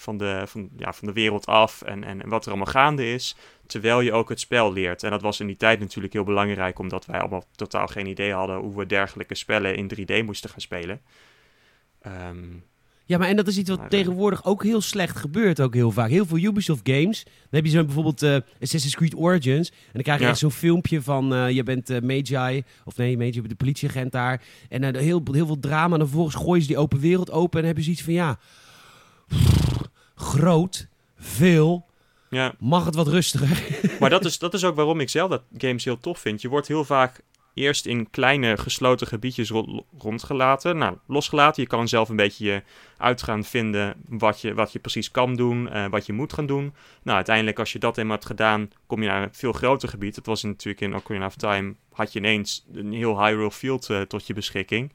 van, 0.00 0.16
de, 0.16 0.42
van, 0.46 0.68
ja, 0.76 0.92
van 0.92 1.06
de 1.08 1.14
wereld 1.14 1.46
af 1.46 1.82
en, 1.82 2.04
en, 2.04 2.22
en 2.22 2.28
wat 2.28 2.42
er 2.44 2.48
allemaal 2.50 2.72
gaande 2.72 3.12
is, 3.12 3.36
terwijl 3.66 4.00
je 4.00 4.12
ook 4.12 4.28
het 4.28 4.40
spel 4.40 4.72
leert. 4.72 5.02
En 5.02 5.10
dat 5.10 5.22
was 5.22 5.40
in 5.40 5.46
die 5.46 5.56
tijd 5.56 5.80
natuurlijk 5.80 6.12
heel 6.12 6.24
belangrijk, 6.24 6.78
omdat 6.78 7.06
wij 7.06 7.20
allemaal 7.20 7.44
totaal 7.56 7.86
geen 7.86 8.06
idee 8.06 8.32
hadden 8.32 8.56
hoe 8.56 8.76
we 8.76 8.86
dergelijke 8.86 9.34
spellen 9.34 9.76
in 9.76 9.88
3D 9.88 10.24
moesten 10.24 10.50
gaan 10.50 10.60
spelen. 10.60 11.00
Ehm, 12.02 12.44
Ja, 13.04 13.18
maar 13.18 13.28
en 13.28 13.36
dat 13.36 13.46
is 13.46 13.58
iets 13.58 13.68
wat 13.68 13.78
Maar, 13.78 13.88
eh, 13.90 13.98
tegenwoordig 13.98 14.44
ook 14.44 14.62
heel 14.62 14.80
slecht 14.80 15.16
gebeurt, 15.16 15.60
ook 15.60 15.74
heel 15.74 15.90
vaak. 15.90 16.08
Heel 16.10 16.26
veel 16.26 16.38
Ubisoft 16.38 16.80
games, 16.88 17.24
dan 17.24 17.32
heb 17.50 17.64
je 17.64 17.70
zo 17.70 17.84
bijvoorbeeld 17.84 18.22
eh, 18.22 18.36
Assassin's 18.60 18.94
Creed 18.96 19.14
Origins. 19.14 19.70
En 19.70 19.76
dan 19.92 20.02
krijg 20.02 20.18
je 20.18 20.24
Ja. 20.24 20.30
echt 20.30 20.38
zo'n 20.38 20.50
filmpje 20.50 21.02
van, 21.02 21.34
eh, 21.34 21.50
je 21.50 21.62
bent 21.62 22.02
Magi, 22.02 22.62
of 22.84 22.96
nee, 22.96 23.16
Magi, 23.16 23.32
je 23.32 23.40
bent 23.40 23.48
de 23.48 23.64
politieagent 23.64 24.12
daar. 24.12 24.42
En 24.68 24.96
heel, 24.96 25.22
heel 25.32 25.46
veel 25.46 25.58
drama, 25.58 25.92
en 25.92 25.98
dan 25.98 26.08
vervolgens 26.08 26.36
gooien 26.36 26.62
ze 26.62 26.68
die 26.68 26.78
open 26.78 27.00
wereld 27.00 27.30
open 27.30 27.60
en 27.62 27.66
dan 27.66 27.74
heb 27.74 27.76
je 27.76 27.82
zoiets 27.82 28.02
van, 28.02 28.12
ja, 28.12 28.38
groot, 30.20 30.88
veel, 31.18 31.86
ja, 32.30 32.54
mag 32.58 32.84
het 32.84 32.94
wat 32.94 33.08
rustiger? 33.08 33.80
maar 34.00 34.10
dat 34.10 34.24
is, 34.24 34.38
dat 34.38 34.54
is 34.54 34.64
ook 34.64 34.76
waarom 34.76 35.00
ik 35.00 35.08
zelf 35.08 35.30
dat 35.30 35.42
games 35.58 35.84
heel 35.84 36.00
tof 36.00 36.18
vind. 36.18 36.40
Je 36.40 36.48
wordt 36.48 36.68
heel 36.68 36.84
vaak 36.84 37.22
eerst 37.54 37.86
in 37.86 38.10
kleine 38.10 38.56
gesloten 38.56 39.06
gebiedjes 39.06 39.50
ro- 39.50 39.84
rondgelaten. 39.98 40.76
Nou, 40.78 40.96
losgelaten. 41.06 41.62
Je 41.62 41.68
kan 41.68 41.88
zelf 41.88 42.08
een 42.08 42.16
beetje 42.16 42.44
je 42.44 42.62
uit 42.96 43.22
gaan 43.22 43.44
vinden 43.44 43.94
wat 44.08 44.40
je, 44.40 44.54
wat 44.54 44.72
je 44.72 44.78
precies 44.78 45.10
kan 45.10 45.36
doen, 45.36 45.68
eh, 45.68 45.86
wat 45.86 46.06
je 46.06 46.12
moet 46.12 46.32
gaan 46.32 46.46
doen. 46.46 46.74
Nou, 47.02 47.16
uiteindelijk 47.16 47.58
als 47.58 47.72
je 47.72 47.78
dat 47.78 47.98
eenmaal 47.98 48.14
hebt 48.14 48.26
gedaan, 48.26 48.70
kom 48.86 49.02
je 49.02 49.08
naar 49.08 49.22
een 49.22 49.28
veel 49.32 49.52
groter 49.52 49.88
gebied. 49.88 50.14
Dat 50.14 50.26
was 50.26 50.42
natuurlijk 50.42 50.80
in 50.80 50.94
Ocarina 50.94 51.26
of 51.26 51.36
Time, 51.36 51.74
had 51.92 52.12
je 52.12 52.18
ineens 52.18 52.66
een 52.74 52.92
heel 52.92 53.24
Hyrule 53.24 53.50
Field 53.50 53.90
eh, 53.90 54.00
tot 54.00 54.26
je 54.26 54.34
beschikking. 54.34 54.92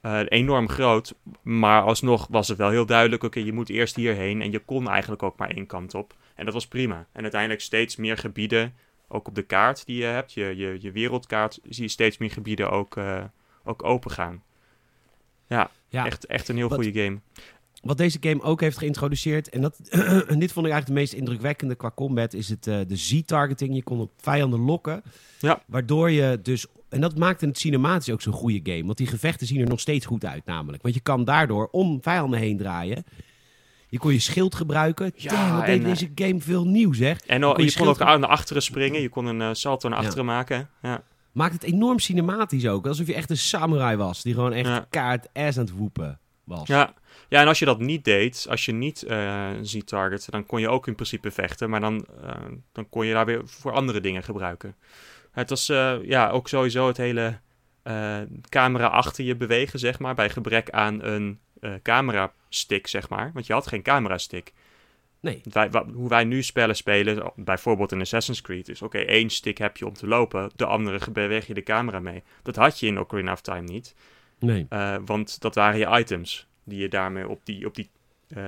Eh, 0.00 0.20
enorm 0.28 0.68
groot, 0.68 1.14
maar 1.42 1.82
alsnog 1.82 2.26
was 2.30 2.48
het 2.48 2.58
wel 2.58 2.70
heel 2.70 2.86
duidelijk, 2.86 3.22
oké, 3.22 3.40
je 3.40 3.52
moet 3.52 3.68
eerst 3.68 3.96
hierheen. 3.96 4.42
En 4.42 4.50
je 4.50 4.58
kon 4.58 4.88
eigenlijk 4.88 5.22
ook 5.22 5.36
maar 5.36 5.50
één 5.50 5.66
kant 5.66 5.94
op. 5.94 6.14
En 6.34 6.44
dat 6.44 6.54
was 6.54 6.66
prima. 6.68 7.06
En 7.12 7.22
uiteindelijk 7.22 7.60
steeds 7.60 7.96
meer 7.96 8.16
gebieden, 8.18 8.74
ook 9.08 9.28
op 9.28 9.34
de 9.34 9.42
kaart 9.42 9.86
die 9.86 9.96
je 9.96 10.04
hebt, 10.04 10.32
je, 10.32 10.56
je, 10.56 10.76
je 10.80 10.90
wereldkaart, 10.92 11.58
zie 11.68 11.82
je 11.82 11.88
steeds 11.88 12.18
meer 12.18 12.30
gebieden 12.30 12.70
ook, 12.70 12.96
eh, 12.96 13.24
ook 13.64 13.84
open 13.84 14.10
gaan. 14.10 14.42
Ja, 15.46 15.70
Ja. 15.88 16.06
Echt, 16.06 16.26
echt 16.26 16.48
een 16.48 16.56
heel 16.56 16.68
Wat- 16.68 16.82
goede 16.84 17.02
game. 17.02 17.18
Wat 17.82 17.98
deze 17.98 18.18
game 18.20 18.42
ook 18.42 18.60
heeft 18.60 18.78
geïntroduceerd, 18.78 19.48
en, 19.48 19.60
dat, 19.60 19.78
en 20.28 20.38
dit 20.44 20.52
vond 20.52 20.66
ik 20.66 20.72
eigenlijk 20.72 20.86
de 20.86 20.92
meest 20.92 21.12
indrukwekkende 21.12 21.74
qua 21.74 21.90
combat, 21.94 22.32
is 22.34 22.48
het, 22.48 22.66
eh, 22.66 22.78
de 22.86 22.96
Z-targeting. 22.96 23.74
Je 23.74 23.82
kon 23.82 24.00
op 24.00 24.10
vijanden 24.16 24.60
lokken, 24.60 25.02
Ja. 25.38 25.62
waardoor 25.66 26.10
je 26.10 26.38
dus... 26.42 26.66
En 26.90 27.00
dat 27.00 27.18
maakte 27.18 27.46
het 27.46 27.58
cinematisch 27.58 28.10
ook 28.12 28.22
zo'n 28.22 28.32
goede 28.32 28.60
game, 28.72 28.84
want 28.84 28.98
die 28.98 29.06
gevechten 29.06 29.46
zien 29.46 29.60
er 29.60 29.68
nog 29.68 29.80
steeds 29.80 30.06
goed 30.06 30.24
uit 30.24 30.44
namelijk. 30.44 30.82
Want 30.82 30.94
je 30.94 31.00
kan 31.00 31.24
daardoor 31.24 31.68
om 31.70 31.98
vijanden 32.02 32.38
heen 32.40 32.56
draaien. 32.56 33.04
Je 33.88 33.98
kon 33.98 34.12
je 34.12 34.18
schild 34.18 34.54
gebruiken. 34.54 35.12
Ja, 35.14 35.30
Damn, 35.30 35.56
wat 35.56 35.66
deed 35.66 35.78
en, 35.78 35.82
eh, 35.84 35.88
deze 35.88 36.10
game 36.14 36.40
veel 36.40 36.66
nieuw 36.66 36.92
zeg. 36.92 37.20
En 37.20 37.42
al- 37.42 37.52
kon 37.54 37.64
je 37.64 37.70
je 37.70 37.76
kon 37.78 37.88
ook 37.88 37.98
naar 37.98 38.26
achteren 38.26 38.62
springen, 38.62 39.00
je 39.00 39.08
kon 39.08 39.26
een 39.26 39.40
eh, 39.40 39.48
salto 39.52 39.88
naar 39.88 39.98
Ja. 39.98 40.04
achteren 40.04 40.24
maken. 40.26 40.68
Ja. 40.82 41.02
Maakt 41.32 41.52
het 41.52 41.62
enorm 41.62 41.98
cinematisch 41.98 42.66
ook. 42.66 42.86
Alsof 42.86 43.06
je 43.06 43.14
echt 43.14 43.30
een 43.30 43.36
samurai 43.38 43.96
was, 43.96 44.22
die 44.22 44.34
gewoon 44.34 44.52
echt 44.52 44.66
Ja. 44.68 44.86
kaart 44.90 45.28
ass 45.32 45.58
aan 45.58 45.64
het 45.64 45.72
woepen 45.74 46.18
was. 46.44 46.68
Ja. 46.68 46.94
ja, 47.28 47.40
en 47.40 47.46
als 47.46 47.58
je 47.58 47.64
dat 47.64 47.78
niet 47.78 48.04
deed, 48.04 48.46
als 48.50 48.64
je 48.64 48.72
niet 48.72 49.02
eh 49.02 49.48
ziet 49.62 49.86
target, 49.86 50.26
dan 50.30 50.46
kon 50.46 50.60
je 50.60 50.68
ook 50.68 50.86
in 50.86 50.94
principe 50.94 51.30
vechten, 51.30 51.70
maar 51.70 51.80
dan, 51.80 52.06
dan 52.72 52.88
kon 52.88 53.06
je 53.06 53.12
daar 53.12 53.26
weer 53.26 53.40
voor 53.44 53.72
andere 53.72 54.00
dingen 54.00 54.22
gebruiken. 54.22 54.74
Het 55.40 55.50
was 55.50 55.68
eh, 55.68 55.96
ja, 56.02 56.30
ook 56.30 56.48
sowieso 56.48 56.86
het 56.86 56.96
hele 56.96 57.38
eh, 57.82 58.18
camera 58.48 58.86
achter 58.86 59.24
je 59.24 59.36
bewegen, 59.36 59.78
zeg 59.78 59.98
maar, 59.98 60.14
bij 60.14 60.30
gebrek 60.30 60.70
aan 60.70 61.04
een 61.04 61.40
eh 61.60 61.74
camera 61.82 62.32
stick, 62.48 62.86
zeg 62.86 63.08
maar. 63.08 63.30
Want 63.34 63.46
je 63.46 63.52
had 63.52 63.66
geen 63.66 63.82
camera 63.82 64.18
stick. 64.18 64.52
Nee. 65.20 65.40
Wij, 65.50 65.70
hoe 65.94 66.08
wij 66.08 66.24
nu 66.24 66.42
spellen 66.42 66.76
spelen, 66.76 67.32
bijvoorbeeld 67.36 67.92
in 67.92 68.00
Assassin's 68.00 68.40
Creed, 68.40 68.68
is 68.68 68.82
oké, 68.82 68.98
één 68.98 69.30
stick 69.30 69.58
heb 69.58 69.76
je 69.76 69.86
om 69.86 69.92
te 69.92 70.06
lopen, 70.06 70.50
de 70.56 70.64
andere 70.64 71.10
beweeg 71.10 71.46
je 71.46 71.54
de 71.54 71.62
camera 71.62 72.00
mee. 72.00 72.22
Dat 72.42 72.56
had 72.56 72.80
je 72.80 72.86
in 72.86 72.98
Ocarina 72.98 73.32
of 73.32 73.40
Time 73.40 73.66
niet. 73.66 73.94
Nee. 74.38 74.66
Want 75.04 75.40
dat 75.40 75.54
waren 75.54 75.78
je 75.78 75.98
items 75.98 76.46
die 76.64 76.78
je 76.78 76.88
daarmee 76.88 77.28
op 77.28 77.40
die, 77.44 77.66
op 77.66 77.74
die 77.74 77.90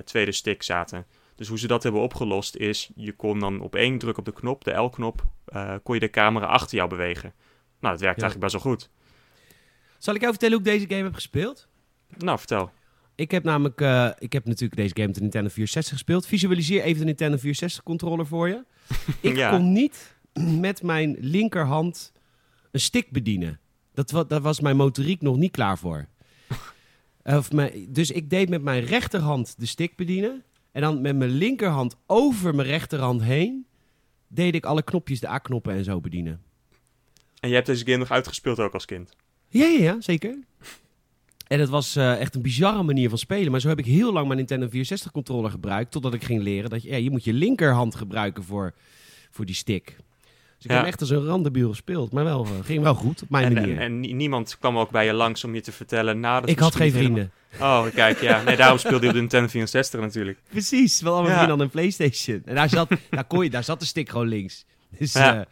tweede 0.05 0.33
stick 0.33 0.63
zaten. 0.63 1.07
Dus 1.43 1.51
hoe 1.51 1.61
ze 1.61 1.67
dat 1.67 1.83
hebben 1.83 2.01
opgelost 2.03 2.57
is, 2.57 2.91
je 2.95 3.13
kon 3.13 3.39
dan 3.39 3.61
op 3.61 3.75
één 3.75 3.99
druk 3.99 4.19
op 4.19 4.25
de 4.25 4.33
knop, 4.33 4.65
de 4.65 4.71
L-knop, 4.73 5.25
eh, 5.45 5.75
kon 5.83 5.95
je 5.95 6.01
de 6.01 6.11
camera 6.11 6.47
achter 6.47 6.77
jou 6.77 6.89
bewegen. 6.89 7.33
Nou, 7.81 7.93
dat 7.93 8.01
werkt 8.01 8.21
Ja. 8.21 8.23
eigenlijk 8.23 8.39
best 8.53 8.53
wel 8.65 8.73
goed. 8.73 8.91
Zal 9.99 10.15
ik 10.15 10.21
jou 10.21 10.33
vertellen 10.33 10.57
hoe 10.59 10.67
ik 10.67 10.73
deze 10.73 10.89
game 10.89 11.03
heb 11.05 11.15
gespeeld? 11.15 11.69
Nou, 12.19 12.39
vertel. 12.39 12.71
Ik 13.15 13.31
heb 13.31 13.45
namelijk, 13.45 13.81
eh, 13.81 14.11
ik 14.19 14.33
heb 14.33 14.45
natuurlijk 14.47 14.77
deze 14.77 14.95
game 14.95 15.09
op 15.09 15.15
de 15.15 15.21
Nintendo 15.21 15.49
64 15.49 15.93
gespeeld. 15.93 16.27
Visualiseer 16.27 16.83
even 16.83 16.99
de 17.01 17.05
Nintendo 17.07 17.37
64 17.37 17.83
controller 17.83 18.27
voor 18.27 18.49
je. 18.49 18.65
Ik 19.21 19.37
Ja. 19.37 19.51
kon 19.51 19.73
niet 19.73 20.15
met 20.67 20.83
mijn 20.83 21.17
linkerhand 21.21 22.13
een 22.71 22.81
stick 22.81 23.11
bedienen. 23.11 23.61
Dat, 23.95 24.11
wa- 24.11 24.25
daar 24.25 24.41
was 24.41 24.61
mijn 24.61 24.77
motoriek 24.77 25.21
nog 25.23 25.37
niet 25.37 25.51
klaar 25.53 25.79
voor. 25.79 26.07
Of 27.25 27.53
mijn, 27.53 27.87
dus 27.93 28.11
ik 28.11 28.31
deed 28.31 28.49
met 28.49 28.63
mijn 28.63 28.85
rechterhand 28.85 29.55
de 29.59 29.67
stick 29.67 29.97
bedienen. 29.97 30.43
En 30.73 30.81
dan 30.81 31.01
met 31.01 31.17
mijn 31.17 31.31
linkerhand 31.31 31.97
over 32.07 32.55
mijn 32.55 32.69
rechterhand 32.69 33.23
heen... 33.23 33.67
deed 34.29 34.55
ik 34.55 34.65
alle 34.65 34.83
knopjes, 34.83 35.21
de 35.21 35.29
A-knoppen 35.29 35.75
en 35.75 35.85
zo 35.85 36.01
bedienen. 36.01 36.43
En 37.41 37.49
je 37.49 37.55
hebt 37.55 37.67
deze 37.67 37.85
game 37.85 37.97
nog 37.97 38.11
uitgespeeld 38.11 38.59
ook 38.59 38.73
als 38.73 38.85
kind. 38.85 39.17
Ja, 39.49 39.67
ja, 39.67 39.83
ja, 39.83 40.01
zeker. 40.01 40.39
En 41.47 41.61
het 41.61 41.69
was 41.69 41.97
eh, 41.97 42.21
echt 42.21 42.35
een 42.35 42.43
bizarre 42.43 42.83
manier 42.83 43.09
van 43.09 43.19
spelen. 43.19 43.51
Maar 43.51 43.61
zo 43.61 43.69
heb 43.69 43.79
ik 43.79 43.85
heel 43.85 44.13
lang 44.13 44.27
mijn 44.27 44.39
Nintendo 44.39 44.69
64 44.69 45.11
controller 45.13 45.51
gebruikt. 45.51 45.91
Totdat 45.91 46.15
ik 46.15 46.25
ging 46.25 46.43
leren 46.43 46.71
dat 46.71 46.83
je, 46.83 46.91
ja, 46.91 46.97
je 46.97 47.11
moet 47.11 47.25
je 47.25 47.33
linkerhand 47.33 47.95
gebruiken 47.95 48.45
voor, 48.45 48.75
voor 49.31 49.45
die 49.45 49.55
stick. 49.55 49.97
Dus 50.63 50.71
ik 50.71 50.77
heb 50.77 50.87
echt 50.87 51.01
als 51.01 51.11
een 51.11 51.25
randebiel 51.25 51.69
gespeeld. 51.69 52.13
Maar 52.13 52.25
wel, 52.25 52.45
eh, 52.45 52.51
ging 52.65 52.83
wel 52.83 52.95
goed 52.95 53.23
op 53.23 53.31
mijn 53.31 53.45
En, 53.45 53.53
manier. 53.55 53.75
en, 53.77 53.81
en 53.83 54.01
nie- 54.01 54.15
niemand 54.15 54.59
kwam 54.59 54.79
ook 54.79 54.91
bij 54.91 55.05
je 55.07 55.13
langs 55.13 55.45
om 55.45 55.55
je 55.55 55.61
te 55.61 55.73
vertellen... 55.73 56.21
Nou, 56.21 56.41
dat 56.41 56.51
ik 56.51 56.59
had 56.59 56.75
geen 56.75 56.93
vrienden. 56.93 57.31
helemaal- 57.49 57.87
Oh, 57.87 57.95
kijk, 57.95 58.21
ja. 58.21 58.43
Nee, 58.43 58.57
daarom 58.57 58.79
speelde 58.79 59.01
je 59.01 59.07
op 59.07 59.13
de 59.15 59.21
Nintendo 59.21 59.49
64 59.49 60.01
natuurlijk. 60.01 60.39
Precies, 60.51 61.01
wel 61.01 61.13
allemaal 61.13 61.33
vrienden 61.33 61.53
aan 61.55 61.61
een 61.61 61.71
Playstation. 61.71 62.43
En 62.45 62.55
daar 62.55 62.69
zat, 62.69 62.89
daar, 63.11 63.25
kon 63.25 63.45
je, 63.45 63.51
daar 63.51 63.65
zat 63.65 63.81
de 63.81 63.87
stick 63.87 64.09
gewoon 64.09 64.29
links. 64.29 64.65
Dus 64.99 65.13
Ja. 65.13 65.47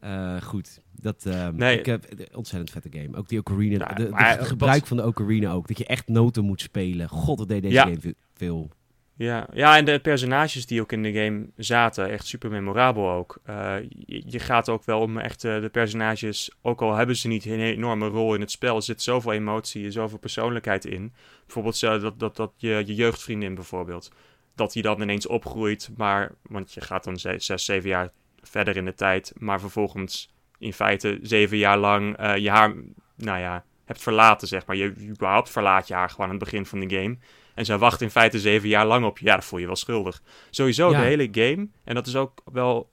eh, 0.00 0.42
goed. 0.42 0.80
Dat, 1.00 1.24
eh, 1.26 1.48
Nee. 1.48 1.78
ik 1.78 1.86
heb, 1.86 2.04
ontzettend 2.34 2.70
vette 2.70 2.98
game. 3.00 3.16
Ook 3.16 3.28
die 3.28 3.38
Ocarina. 3.38 3.86
Ja, 3.88 3.94
de, 3.94 4.04
de- 4.04 4.10
maar 4.10 4.38
het 4.38 4.46
gebruik 4.46 4.86
van 4.86 4.96
de 4.96 5.06
Ocarina 5.06 5.50
ook. 5.52 5.68
Dat 5.68 5.78
je 5.78 5.86
echt 5.86 6.08
noten 6.08 6.44
moet 6.44 6.60
spelen. 6.60 7.08
God, 7.08 7.38
dat 7.38 7.48
deed 7.48 7.62
deze 7.62 7.74
Ja. 7.74 7.82
game 7.82 8.00
ve- 8.00 8.14
veel. 8.34 8.70
Ja, 9.16 9.46
ja, 9.52 9.76
en 9.76 9.84
de 9.84 9.98
personages 9.98 10.66
die 10.66 10.80
ook 10.80 10.92
in 10.92 11.02
de 11.02 11.12
game 11.12 11.46
zaten, 11.56 12.10
echt 12.10 12.26
super 12.26 12.50
memorabel 12.50 13.10
ook. 13.10 13.40
Eh, 13.44 13.76
je, 14.06 14.38
gaat 14.38 14.68
ook 14.68 14.84
wel 14.84 15.00
om 15.00 15.18
echt 15.18 15.44
eh, 15.44 15.60
de 15.60 15.68
personages, 15.68 16.50
ook 16.62 16.82
al 16.82 16.94
hebben 16.94 17.16
ze 17.16 17.28
niet 17.28 17.44
een 17.44 17.60
enorme 17.60 18.08
rol 18.08 18.34
in 18.34 18.40
het 18.40 18.50
spel, 18.50 18.76
er 18.76 18.82
zit 18.82 19.02
zoveel 19.02 19.32
emotie 19.32 19.84
en 19.84 19.92
zoveel 19.92 20.18
persoonlijkheid 20.18 20.84
in. 20.84 21.12
Bijvoorbeeld 21.44 21.76
zo 21.76 21.98
dat, 21.98 22.18
dat, 22.18 22.36
dat 22.36 22.52
je, 22.56 22.82
je 22.86 22.94
jeugdvriendin 22.94 23.54
bijvoorbeeld, 23.54 24.10
dat 24.54 24.72
die 24.72 24.82
dan 24.82 25.00
ineens 25.02 25.26
opgroeit, 25.26 25.90
maar, 25.96 26.32
want 26.42 26.72
je 26.72 26.80
gaat 26.80 27.04
dan 27.04 27.16
ze- 27.16 27.38
zes, 27.38 27.64
zeven 27.64 27.88
jaar 27.88 28.10
verder 28.42 28.76
in 28.76 28.84
de 28.84 28.94
tijd, 28.94 29.32
maar 29.38 29.60
vervolgens 29.60 30.34
in 30.58 30.72
feite 30.72 31.18
zeven 31.22 31.56
jaar 31.56 31.78
lang 31.78 32.16
eh, 32.16 32.36
je 32.36 32.50
haar 32.50 32.74
nou 33.16 33.38
ja, 33.38 33.64
hebt 33.84 34.02
verlaten, 34.02 34.48
zeg 34.48 34.66
maar. 34.66 34.76
Je 34.76 34.94
überhaupt 35.08 35.50
verlaat 35.50 35.88
je 35.88 35.94
haar 35.94 36.10
gewoon 36.10 36.26
aan 36.26 36.34
het 36.34 36.44
begin 36.44 36.66
van 36.66 36.80
de 36.80 36.96
game. 36.96 37.16
En 37.54 37.64
zij 37.64 37.78
wacht 37.78 38.00
in 38.00 38.10
feite 38.10 38.38
zeven 38.40 38.68
jaar 38.68 38.86
lang 38.86 39.04
op 39.04 39.18
je. 39.18 39.24
Ja, 39.24 39.34
dat 39.34 39.44
voel 39.44 39.58
je 39.58 39.66
wel 39.66 39.76
schuldig. 39.76 40.22
Sowieso 40.50 40.90
Ja. 40.90 40.98
de 41.00 41.04
hele 41.04 41.28
game. 41.32 41.68
En 41.84 41.94
dat 41.94 42.06
is 42.06 42.16
ook 42.16 42.42
wel 42.52 42.88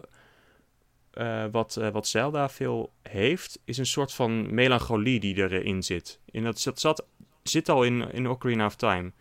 eh, 1.11 1.45
wat, 1.51 1.77
eh, 1.77 1.89
wat 1.89 2.07
Zelda 2.07 2.49
veel 2.49 2.93
heeft. 3.01 3.59
Is 3.65 3.77
een 3.77 3.85
soort 3.85 4.13
van 4.13 4.53
melancholie 4.53 5.19
die 5.19 5.35
erin 5.35 5.83
zit. 5.83 6.19
En 6.31 6.43
dat, 6.43 6.61
dat 6.63 6.79
zat, 6.79 7.05
zit 7.43 7.69
al 7.69 7.83
in, 7.83 8.11
in 8.11 8.29
Ocarina 8.29 8.65
of 8.65 8.75
Time. 8.75 9.11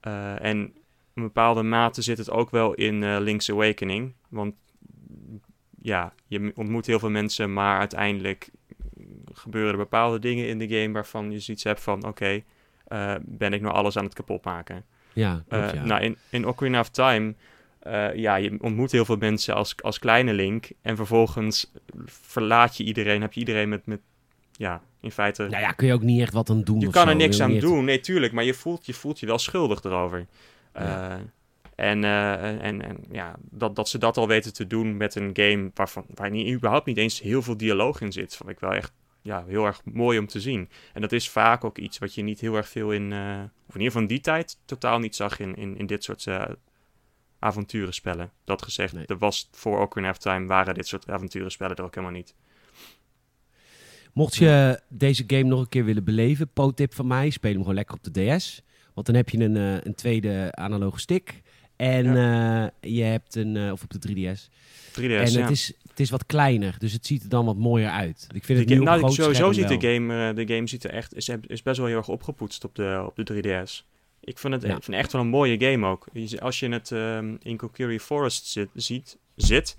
Eh, 0.00 0.44
en 0.44 0.58
in 0.58 0.72
een 1.14 1.22
bepaalde 1.22 1.62
mate 1.62 2.02
zit 2.02 2.18
het 2.18 2.30
ook 2.30 2.50
wel 2.50 2.74
in 2.74 3.18
Link's 3.18 3.50
Awakening. 3.50 4.14
Want 4.28 4.54
ja, 5.82 6.12
je 6.26 6.52
ontmoet 6.54 6.86
heel 6.86 6.98
veel 6.98 7.10
mensen, 7.10 7.52
maar 7.52 7.78
uiteindelijk 7.78 8.50
gebeuren 9.32 9.70
er 9.70 9.76
bepaalde 9.76 10.18
dingen 10.18 10.48
in 10.48 10.58
de 10.58 10.68
game 10.68 10.92
waarvan 10.92 11.30
je 11.30 11.40
zoiets 11.40 11.64
hebt 11.64 11.80
van: 11.80 12.06
oké, 12.06 12.42
eh, 12.88 13.14
ben 13.20 13.52
ik 13.52 13.60
nou 13.60 13.74
alles 13.74 13.96
aan 13.96 14.04
het 14.04 14.14
kapotmaken? 14.14 14.84
Ja, 15.12 15.42
klopt, 15.48 15.64
Eh, 15.64 15.74
ja. 15.74 15.84
Nou, 15.84 16.02
in, 16.02 16.16
in 16.30 16.46
Ocarina 16.46 16.80
of 16.80 16.88
Time, 16.88 17.34
eh, 17.78 18.14
ja, 18.14 18.36
je 18.36 18.56
ontmoet 18.60 18.92
heel 18.92 19.04
veel 19.04 19.16
mensen 19.16 19.54
als, 19.54 19.82
als 19.82 19.98
kleine 19.98 20.32
Link. 20.32 20.70
En 20.82 20.96
vervolgens 20.96 21.72
verlaat 22.04 22.76
je 22.76 22.84
iedereen, 22.84 23.20
heb 23.20 23.32
je 23.32 23.40
iedereen 23.40 23.68
met, 23.68 23.86
met 23.86 24.00
ja, 24.52 24.82
in 25.00 25.10
feite... 25.10 25.42
Nou 25.42 25.62
ja, 25.62 25.72
kun 25.72 25.86
je 25.86 25.92
ook 25.92 26.02
niet 26.02 26.20
echt 26.20 26.32
wat 26.32 26.50
aan 26.50 26.62
doen 26.62 26.80
je 26.80 26.90
kan 26.90 27.02
zo, 27.02 27.08
er 27.08 27.16
niks 27.16 27.40
aan 27.40 27.58
doen, 27.58 27.84
nee, 27.84 28.00
tuurlijk. 28.00 28.32
Maar 28.32 28.44
je 28.44 28.54
voelt 28.54 28.86
je, 28.86 28.94
voelt 28.94 29.20
je 29.20 29.26
wel 29.26 29.38
schuldig 29.38 29.82
erover. 29.82 30.26
Ja. 30.74 31.20
En, 31.74 32.04
en, 32.04 32.82
en 32.82 32.96
ja, 33.10 33.34
dat, 33.50 33.76
dat 33.76 33.88
ze 33.88 33.98
dat 33.98 34.16
al 34.16 34.28
weten 34.28 34.52
te 34.52 34.66
doen 34.66 34.96
met 34.96 35.14
een 35.14 35.30
game 35.32 35.70
waarvan, 35.74 36.04
waar 36.14 36.30
niet, 36.30 36.54
überhaupt 36.54 36.86
niet 36.86 36.96
eens 36.96 37.20
heel 37.20 37.42
veel 37.42 37.56
dialoog 37.56 38.00
in 38.00 38.12
zit, 38.12 38.36
vond 38.36 38.50
ik 38.50 38.60
wel 38.60 38.74
echt 38.74 38.92
ja, 39.28 39.44
heel 39.46 39.64
erg 39.66 39.80
mooi 39.84 40.18
om 40.18 40.26
te 40.26 40.40
zien. 40.40 40.68
En 40.92 41.00
dat 41.00 41.12
is 41.12 41.28
vaak 41.28 41.64
ook 41.64 41.78
iets 41.78 41.98
wat 41.98 42.14
je 42.14 42.22
niet 42.22 42.40
heel 42.40 42.56
erg 42.56 42.68
veel 42.68 42.92
in, 42.92 43.12
eh, 43.12 43.42
of 43.68 43.74
in 43.74 43.80
ieder 43.80 43.86
geval 43.86 44.02
in 44.02 44.06
die 44.06 44.20
tijd, 44.20 44.58
totaal 44.64 44.98
niet 44.98 45.16
zag 45.16 45.38
in, 45.38 45.56
in, 45.56 45.76
in 45.76 45.86
dit 45.86 46.04
soort 46.04 46.26
eh 46.26 46.44
avonturenspellen. 47.40 48.30
Dat 48.44 48.62
gezegd, 48.62 48.92
Nee. 48.92 49.06
er 49.06 49.18
was 49.18 49.48
voor 49.52 49.80
Ocarina 49.80 50.10
of 50.10 50.18
Time 50.18 50.46
waren 50.46 50.74
dit 50.74 50.86
soort 50.86 51.10
avonturenspellen 51.10 51.76
er 51.76 51.84
ook 51.84 51.94
helemaal 51.94 52.16
niet. 52.16 52.34
Mocht 54.12 54.36
je 54.36 54.80
deze 54.88 55.24
game 55.26 55.42
nog 55.42 55.60
een 55.60 55.68
keer 55.68 55.84
willen 55.84 56.04
beleven, 56.04 56.48
po-tip 56.52 56.94
van 56.94 57.06
mij, 57.06 57.30
speel 57.30 57.50
hem 57.50 57.60
gewoon 57.60 57.74
lekker 57.74 57.94
op 57.94 58.04
de 58.04 58.36
DS. 58.36 58.62
Want 58.94 59.06
dan 59.06 59.16
heb 59.16 59.28
je 59.28 59.38
een, 59.38 59.56
eh, 59.56 59.84
een 59.84 59.94
tweede 59.94 60.48
analoge 60.54 60.98
stick. 61.00 61.42
En 61.78 62.06
eh, 62.06 62.92
je 62.92 63.02
hebt 63.02 63.34
een, 63.34 63.56
eh, 63.56 63.72
of 63.72 63.82
op 63.82 63.90
de 63.90 63.98
3DS. 63.98 64.48
3DS, 64.90 65.00
en 65.00 65.30
ja. 65.30 65.40
het, 65.40 65.50
is, 65.50 65.72
het 65.88 66.00
is 66.00 66.10
wat 66.10 66.26
kleiner, 66.26 66.74
dus 66.78 66.92
het 66.92 67.06
ziet 67.06 67.22
er 67.22 67.28
dan 67.28 67.44
wat 67.44 67.56
mooier 67.56 67.90
uit. 67.90 68.26
Ik 68.34 68.44
vind 68.44 68.58
het 68.58 68.68
nu 68.68 68.78
nou, 68.78 68.98
groot 68.98 69.12
sowieso 69.14 69.52
ziet 69.52 69.68
de 69.68 69.80
game, 69.80 70.28
eh, 70.28 70.36
de 70.36 70.54
game 70.54 70.66
ziet 70.66 70.84
er 70.84 70.90
echt, 70.90 71.14
is, 71.14 71.28
is 71.46 71.62
best 71.62 71.78
wel 71.78 71.86
heel 71.86 71.96
erg 71.96 72.08
opgepoetst 72.08 72.64
op 72.64 72.74
de, 72.74 73.02
op 73.06 73.26
de 73.26 73.42
3DS. 73.42 73.86
Ik 74.20 74.38
vind 74.38 74.52
het 74.54 74.62
Ja. 74.62 74.76
ik 74.76 74.82
vind 74.82 74.96
echt 74.96 75.12
wel 75.12 75.20
een 75.20 75.28
mooie 75.28 75.60
game 75.60 75.86
ook. 75.86 76.06
Als 76.38 76.60
je 76.60 76.68
het 76.68 76.92
ehm, 76.92 77.36
in 77.42 77.56
Kokiri 77.56 78.00
Forest 78.00 78.46
zit, 78.46 78.68
ziet, 78.74 79.18
zit 79.36 79.76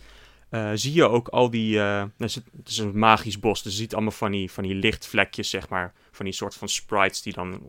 zie 0.74 0.94
je 0.94 1.04
ook 1.04 1.28
al 1.28 1.50
die... 1.50 1.76
nou, 1.76 2.10
het 2.18 2.44
is- 2.66 2.78
een 2.78 3.00
magisch 3.00 3.40
bos, 3.40 3.64
dus 3.64 3.72
je 3.74 3.80
ziet 3.80 3.94
allemaal 3.94 4.12
van 4.12 4.32
die, 4.32 4.52
van 4.52 4.64
die 4.64 4.76
lichtvlekjes, 4.76 5.50
zeg 5.50 5.70
maar. 5.70 5.94
Van 6.12 6.26
die 6.26 6.34
soort 6.34 6.56
van 6.56 6.70
sprites 6.70 7.22
die 7.22 7.34
dan 7.34 7.62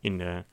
in 0.00 0.18
de, 0.18 0.44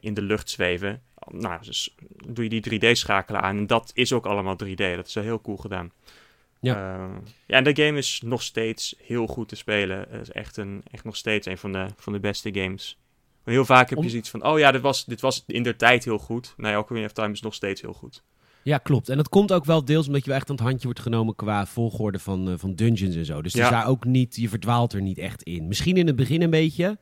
in 0.00 0.14
de 0.14 0.22
lucht 0.22 0.50
zweven. 0.50 1.02
Nou, 1.28 1.62
dus 1.64 1.94
doe 2.26 2.48
je 2.48 2.60
die 2.60 2.80
3D-schakelen 2.80 3.40
aan 3.40 3.56
en 3.56 3.66
dat 3.66 3.90
is 3.94 4.12
ook 4.12 4.26
allemaal 4.26 4.56
3D. 4.64 4.74
Dat 4.96 5.06
is 5.06 5.14
wel 5.14 5.24
heel 5.24 5.40
cool 5.40 5.56
gedaan. 5.56 5.92
Ja. 6.60 6.74
Eh, 6.94 7.16
ja, 7.46 7.56
en 7.56 7.64
de 7.64 7.82
game 7.84 7.98
is 7.98 8.20
nog 8.24 8.42
steeds 8.42 8.94
heel 9.02 9.26
goed 9.26 9.48
te 9.48 9.56
spelen. 9.56 10.06
Het 10.10 10.20
is 10.22 10.30
echt, 10.30 10.56
een, 10.56 10.82
echt 10.90 11.04
nog 11.04 11.16
steeds 11.16 11.46
een 11.46 11.58
van 11.58 11.72
de, 11.72 11.86
van 11.96 12.12
de 12.12 12.20
beste 12.20 12.50
games. 12.54 12.98
Want 13.44 13.56
heel 13.56 13.64
vaak 13.64 13.88
heb 13.88 13.98
je 13.98 14.04
Om- 14.04 14.10
zoiets 14.10 14.30
van, 14.30 14.44
oh 14.44 14.58
ja, 14.58 14.70
dit 14.72 14.80
was, 14.80 15.04
dit 15.04 15.20
was 15.20 15.44
in 15.46 15.62
der 15.62 15.76
tijd 15.76 16.04
heel 16.04 16.18
goed. 16.18 16.54
Nou 16.56 16.72
ja, 16.72 16.78
Ocarina 16.78 17.06
of 17.06 17.12
Time 17.12 17.32
is 17.32 17.40
nog 17.40 17.54
steeds 17.54 17.80
heel 17.80 17.92
goed. 17.92 18.22
Ja, 18.62 18.78
klopt. 18.78 19.08
En 19.08 19.16
dat 19.16 19.28
komt 19.28 19.52
ook 19.52 19.64
wel 19.64 19.84
deels 19.84 20.06
omdat 20.06 20.20
je 20.22 20.28
wel 20.30 20.38
echt 20.38 20.48
aan 20.50 20.54
het 20.56 20.64
handje 20.64 20.84
wordt 20.84 21.00
genomen 21.00 21.34
qua 21.34 21.66
volgorde 21.66 22.18
van, 22.18 22.48
eh, 22.50 22.54
van 22.56 22.74
dungeons 22.74 23.14
en 23.16 23.24
zo. 23.24 23.42
Dus 23.42 23.52
Ja. 23.52 23.70
daar 23.70 23.86
ook 23.86 24.04
niet, 24.04 24.36
je 24.36 24.48
verdwaalt 24.48 24.92
er 24.92 25.02
niet 25.02 25.18
echt 25.18 25.42
in. 25.42 25.68
Misschien 25.68 25.96
in 25.96 26.06
het 26.06 26.16
begin 26.16 26.42
een 26.42 26.50
beetje. 26.50 26.98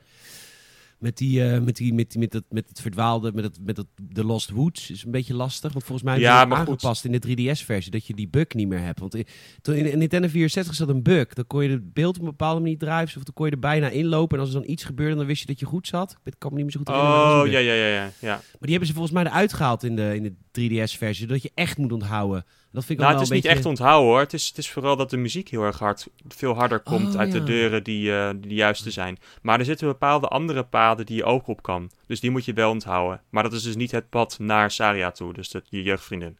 Met, 0.99 1.17
die, 1.17 1.45
eh, 1.45 1.61
met, 1.61 1.77
die, 1.77 1.95
met, 1.95 2.11
die, 2.11 2.21
met, 2.21 2.31
dat, 2.33 2.45
met 2.51 2.69
het 2.69 2.81
verdwaalde, 2.81 3.33
met, 3.35 3.45
het, 3.45 3.59
met 3.63 3.77
het, 3.77 3.87
de 4.03 4.25
Lost 4.25 4.51
Woods 4.51 4.91
is 4.91 5.05
een 5.05 5.11
beetje 5.11 5.35
lastig. 5.35 5.73
Want 5.73 5.85
volgens 5.85 6.07
mij 6.09 6.19
Ja, 6.19 6.33
ze 6.33 6.39
het 6.39 6.49
goed. 6.49 6.59
aangepast 6.59 7.05
in 7.05 7.13
de 7.13 7.19
3DS-versie 7.29 7.91
dat 7.91 8.07
je 8.07 8.15
die 8.15 8.29
bug 8.29 8.53
niet 8.55 8.69
meer 8.69 8.81
hebt. 8.81 9.01
Want 9.01 9.15
in, 9.15 9.25
toen 9.63 9.75
in, 9.75 9.91
in 9.93 9.99
Nintendo 9.99 10.29
64 10.29 10.75
zat 10.75 10.89
een 10.89 11.03
bug. 11.03 11.33
Dan 11.35 11.47
kon 11.47 11.63
je 11.65 11.71
het 11.71 11.93
beeld 11.93 12.15
op 12.17 12.23
een 12.23 12.29
bepaalde 12.29 12.61
manier 12.61 12.79
draaien. 12.79 13.07
Of 13.07 13.13
dan 13.13 13.35
kon 13.35 13.47
je 13.47 13.53
er 13.53 13.59
bijna 13.59 13.89
inlopen. 13.89 14.37
En 14.39 14.45
als 14.45 14.55
er 14.55 14.61
dan 14.61 14.71
iets 14.71 14.85
gebeurde, 14.85 15.17
dan 15.17 15.27
wist 15.27 15.41
je 15.41 15.47
dat 15.47 15.59
je 15.61 15.67
goed 15.67 15.87
zat. 15.87 16.17
Ik 16.25 16.35
kan 16.39 16.51
me 16.51 16.57
niet 16.57 16.65
meer 16.65 16.75
zo 16.75 16.79
goed 16.79 16.89
herinneren. 16.89 17.37
dat 17.37 17.45
Oh, 17.47 17.51
ja, 17.53 17.59
ja, 17.59 17.73
ja, 17.75 17.87
ja. 17.89 18.11
ja. 18.21 18.35
Maar 18.35 18.43
die 18.61 18.71
hebben 18.71 18.89
ze 18.89 18.95
volgens 18.95 19.15
mij 19.15 19.25
eruit 19.25 19.53
gehaald 19.53 19.83
in 19.85 19.97
de, 19.97 20.15
in 20.15 20.23
de 20.23 20.33
3DS-versie. 20.61 21.27
Zodat 21.27 21.43
je 21.43 21.51
echt 21.55 21.79
moet 21.79 21.93
onthouden. 21.93 22.45
Dat 22.73 22.85
vind 22.85 22.99
ik 22.99 23.05
Nou, 23.05 23.13
het 23.19 23.23
is 23.23 23.31
niet 23.31 23.43
beetje... 23.43 23.57
echt 23.57 23.67
onthouden 23.67 24.09
hoor. 24.09 24.21
Het 24.21 24.33
is, 24.33 24.49
het 24.49 24.59
is 24.59 24.71
vooral 24.71 24.97
dat 24.97 25.11
de 25.11 25.17
muziek 25.17 25.49
heel 25.49 25.63
erg 25.63 25.79
hard, 25.79 26.09
veel 26.29 26.55
harder 26.55 26.81
komt 26.81 27.15
Oh, 27.15 27.21
uit 27.21 27.33
ja. 27.33 27.39
de 27.39 27.45
deuren 27.45 27.85
die, 27.85 28.17
eh, 28.17 28.31
die 28.31 28.41
de 28.41 28.55
juiste 28.55 28.91
zijn. 28.91 29.19
Maar 29.43 29.59
er 29.59 29.65
zitten 29.65 29.87
bepaalde 29.87 30.29
andere 30.29 30.63
paden 30.65 31.07
die 31.07 31.17
je 31.17 31.25
ook 31.25 31.47
op 31.47 31.63
kan. 31.63 31.91
Dus 32.07 32.21
die 32.21 32.31
moet 32.31 32.45
je 32.45 32.53
wel 32.53 32.71
onthouden. 32.71 33.23
Maar 33.31 33.43
dat 33.43 33.53
is 33.53 33.63
dus 33.63 33.77
niet 33.77 33.91
het 33.91 34.09
pad 34.09 34.39
naar 34.39 34.71
Saria 34.71 35.11
toe, 35.11 35.33
dus 35.33 35.51
dat, 35.51 35.67
je 35.69 35.83
jeugdvriendin. 35.83 36.39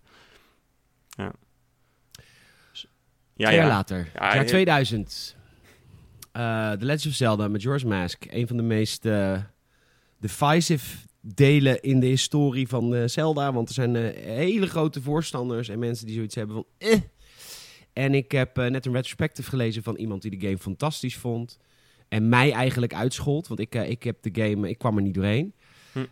Ja. 1.09 1.33
Ja, 3.35 3.47
Twee 3.47 3.59
jaar 3.59 3.69
ja. 3.69 3.75
later, 3.75 3.99
Ja, 4.15 4.35
jaar 4.35 4.37
ja. 4.37 4.45
2000. 4.45 5.37
Eh 6.33 6.71
The 6.71 6.85
Legend 6.85 7.07
of 7.07 7.13
Zelda 7.13 7.49
met 7.49 7.63
George 7.63 7.87
Mask. 7.87 8.25
Een 8.29 8.47
van 8.47 8.57
de 8.57 8.63
meest 8.63 9.05
eh, 9.07 9.39
divisive 10.21 10.97
delen 11.35 11.81
in 11.83 12.01
de 12.01 12.07
historie 12.07 12.69
van 12.69 12.95
eh, 12.95 13.03
Zelda. 13.07 13.53
Want 13.53 13.69
er 13.69 13.75
zijn 13.75 13.97
eh, 13.97 14.25
hele 14.25 14.67
grote 14.67 15.03
voorstanders 15.03 15.69
en 15.69 15.79
mensen 15.79 16.07
die 16.07 16.15
zoiets 16.15 16.35
hebben 16.35 16.55
van... 16.57 16.65
Eh. 16.79 16.99
En 17.93 18.15
ik 18.15 18.33
heb 18.33 18.59
eh, 18.59 18.67
net 18.67 18.87
een 18.87 18.93
retrospective 18.93 19.49
gelezen 19.49 19.83
van 19.83 19.97
iemand 19.97 20.23
die 20.23 20.31
de 20.39 20.47
game 20.47 20.59
fantastisch 20.59 21.17
vond. 21.17 21.59
En 22.09 22.29
mij 22.29 22.53
eigenlijk 22.53 22.95
uitschold. 22.95 23.49
Want 23.49 23.61
ik, 23.61 23.75
ik 23.75 24.03
heb 24.03 24.17
de 24.23 24.43
game... 24.43 24.69
Ik 24.69 24.79
kwam 24.79 24.97
er 24.97 25.03
niet 25.03 25.15
doorheen. 25.15 25.53
Hm. 25.93 26.05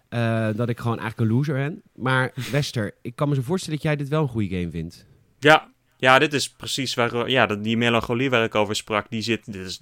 Dat 0.57 0.69
ik 0.69 0.79
gewoon 0.79 0.99
eigenlijk 0.99 1.31
een 1.31 1.37
loser 1.37 1.55
ben. 1.55 1.83
Maar 1.95 2.33
Wester, 2.53 2.95
ik 3.03 3.17
kan 3.17 3.29
me 3.29 3.35
zo 3.35 3.43
voorstellen 3.43 3.79
dat 3.79 3.87
jij 3.87 3.97
dit 3.97 4.09
wel 4.09 4.23
een 4.23 4.29
goede 4.29 4.57
game 4.57 4.71
vindt. 4.71 5.07
Ja, 5.39 5.73
ja, 5.97 6.19
dit 6.19 6.33
is 6.33 6.51
precies 6.51 6.95
waar, 6.95 7.31
ja, 7.31 7.47
dat- 7.47 7.65
die 7.65 7.77
melancholie 7.77 8.31
waar 8.31 8.45
ik 8.45 8.55
over 8.55 8.77
sprak, 8.77 9.11
die 9.11 9.23
zit, 9.23 9.53
dit 9.53 9.67
is 9.67 9.81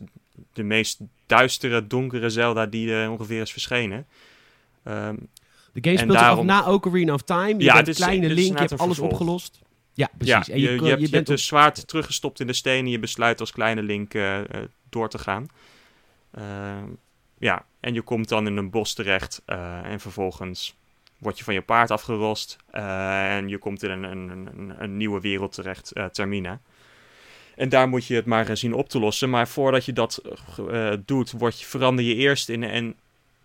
de 0.52 0.62
meest 0.62 1.00
duistere, 1.26 1.86
donkere 1.86 2.30
Zelda 2.30 2.66
die 2.66 3.02
eh, 3.02 3.10
ongeveer 3.10 3.40
is 3.40 3.52
verschenen. 3.52 4.06
Ehm, 4.84 5.16
De 5.72 5.80
game 5.82 5.96
speelt 5.98 6.12
daarom- 6.12 6.46
zich 6.48 6.56
af 6.56 6.64
na 6.66 6.72
Ocarina 6.72 7.12
of 7.14 7.22
Time. 7.22 7.48
Je 7.58 7.64
Ja, 7.64 7.74
bent 7.74 7.88
is- 7.88 7.96
kleine 7.96 8.28
Link, 8.28 8.52
je 8.58 8.64
hebt 8.64 8.78
alles 8.80 8.96
vervolg. 8.96 9.10
opgelost. 9.12 9.60
Ja, 9.92 10.10
precies. 10.18 10.46
je, 10.46 10.52
en 10.52 10.60
je, 10.60 10.64
je, 10.64 10.70
hebt, 10.70 10.82
je 10.82 10.88
je 10.88 10.96
bent 10.98 11.10
hebt 11.12 11.28
een 11.28 11.38
zwaard 11.38 11.88
teruggestopt 11.88 12.40
in 12.40 12.46
de 12.46 12.52
steen 12.52 12.84
en 12.84 12.90
je 12.90 12.98
besluit 12.98 13.40
als 13.40 13.52
kleine 13.52 13.82
Link 13.82 14.14
eh, 14.14 14.38
eh, 14.40 14.46
door 14.88 15.08
te 15.08 15.18
gaan. 15.18 15.46
Ehm, 16.34 16.84
ja, 17.38 17.64
en 17.80 17.94
je 17.94 18.02
komt 18.02 18.28
dan 18.28 18.46
in 18.46 18.56
een 18.56 18.70
bos 18.70 18.94
terecht 18.94 19.42
eh, 19.46 19.84
en 19.84 20.00
vervolgens 20.00 20.76
word 21.18 21.38
je 21.38 21.44
van 21.44 21.54
je 21.54 21.62
paard 21.62 21.90
afgerost 21.90 22.56
en 22.70 23.48
je 23.48 23.58
komt 23.58 23.82
in 23.82 23.90
een, 23.90 24.02
een, 24.02 24.28
een, 24.30 24.74
een 24.78 24.96
nieuwe 24.96 25.20
wereld 25.20 25.52
terecht, 25.52 25.92
Termina. 26.12 26.60
En 27.56 27.68
daar 27.68 27.88
moet 27.88 28.06
je 28.06 28.14
het 28.14 28.26
maar 28.26 28.56
zien 28.56 28.74
op 28.74 28.88
te 28.88 28.98
lossen. 28.98 29.30
Maar 29.30 29.48
voordat 29.48 29.84
je 29.84 29.92
dat 29.92 30.22
doet, 31.04 31.30
word 31.30 31.60
je, 31.60 31.66
verander 31.66 32.04
je 32.04 32.14
eerst 32.14 32.48
in 32.48 32.62
een, 32.62 32.96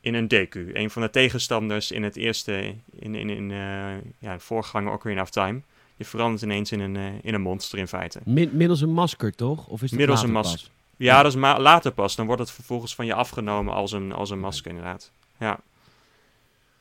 in 0.02 0.14
een 0.14 0.28
Deku. 0.28 0.70
Een 0.74 0.90
van 0.90 1.02
de 1.02 1.10
tegenstanders 1.10 1.92
in 1.92 2.04
het 2.04 2.16
eerste, 2.16 2.76
in, 3.00 3.16
in, 3.16 3.30
in 3.30 3.52
eh, 3.52 3.94
ja, 4.20 4.40
voorganger 4.40 4.94
Ocarina 4.94 5.22
of 5.22 5.30
Time. 5.30 5.62
Je 5.96 6.06
verandert 6.06 6.42
ineens 6.44 6.72
in 6.72 6.80
een, 6.80 6.96
eh, 6.96 7.06
in 7.22 7.34
een 7.34 7.42
monster 7.42 7.80
in 7.80 7.88
feite. 7.88 8.20
mi- 8.26 8.50
middels 8.54 8.82
een 8.82 8.94
masker, 8.94 9.36
toch? 9.36 9.68
Of 9.68 9.82
is 9.82 9.90
het 9.90 10.00
Middels 10.00 10.22
later 10.22 10.36
een 10.36 10.42
masker. 10.42 10.70
Ja, 10.98 11.22
dat 11.24 11.32
is 11.32 11.38
ma- 11.40 11.60
later 11.60 11.92
pas. 11.92 12.16
Dan 12.16 12.26
wordt 12.26 12.42
het 12.42 12.52
vervolgens 12.52 12.96
van 12.96 13.06
je 13.06 13.14
afgenomen 13.14 13.74
als 13.74 13.92
een, 13.92 14.12
als 14.12 14.30
een 14.30 14.40
masker, 14.40 14.70
inderdaad. 14.70 15.12
Ja. 15.40 15.60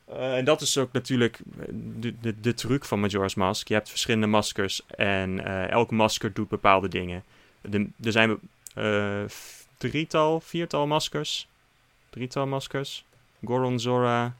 Eh, 0.05 0.37
en 0.37 0.45
dat 0.45 0.61
is 0.61 0.79
ook 0.79 0.93
natuurlijk 0.93 1.39
de, 2.01 2.15
de, 2.21 2.41
de 2.41 2.55
truc 2.55 2.85
van 2.85 3.01
Majora's 3.01 3.35
Mask. 3.35 3.69
Je 3.69 3.75
hebt 3.75 3.89
verschillende 3.91 4.27
maskers 4.27 4.87
en 4.87 5.45
elk 5.71 5.91
masker 5.91 6.33
doet 6.33 6.49
bepaalde 6.49 6.89
dingen. 6.89 7.23
De, 7.61 7.87
er 8.03 8.13
zijn 8.13 8.39
drietal, 9.79 10.41
viertal 10.41 10.87
maskers. 10.87 11.49
Drietal 12.11 12.47
maskers. 12.47 13.05
Goron, 13.45 13.81
Zora, 13.81 14.35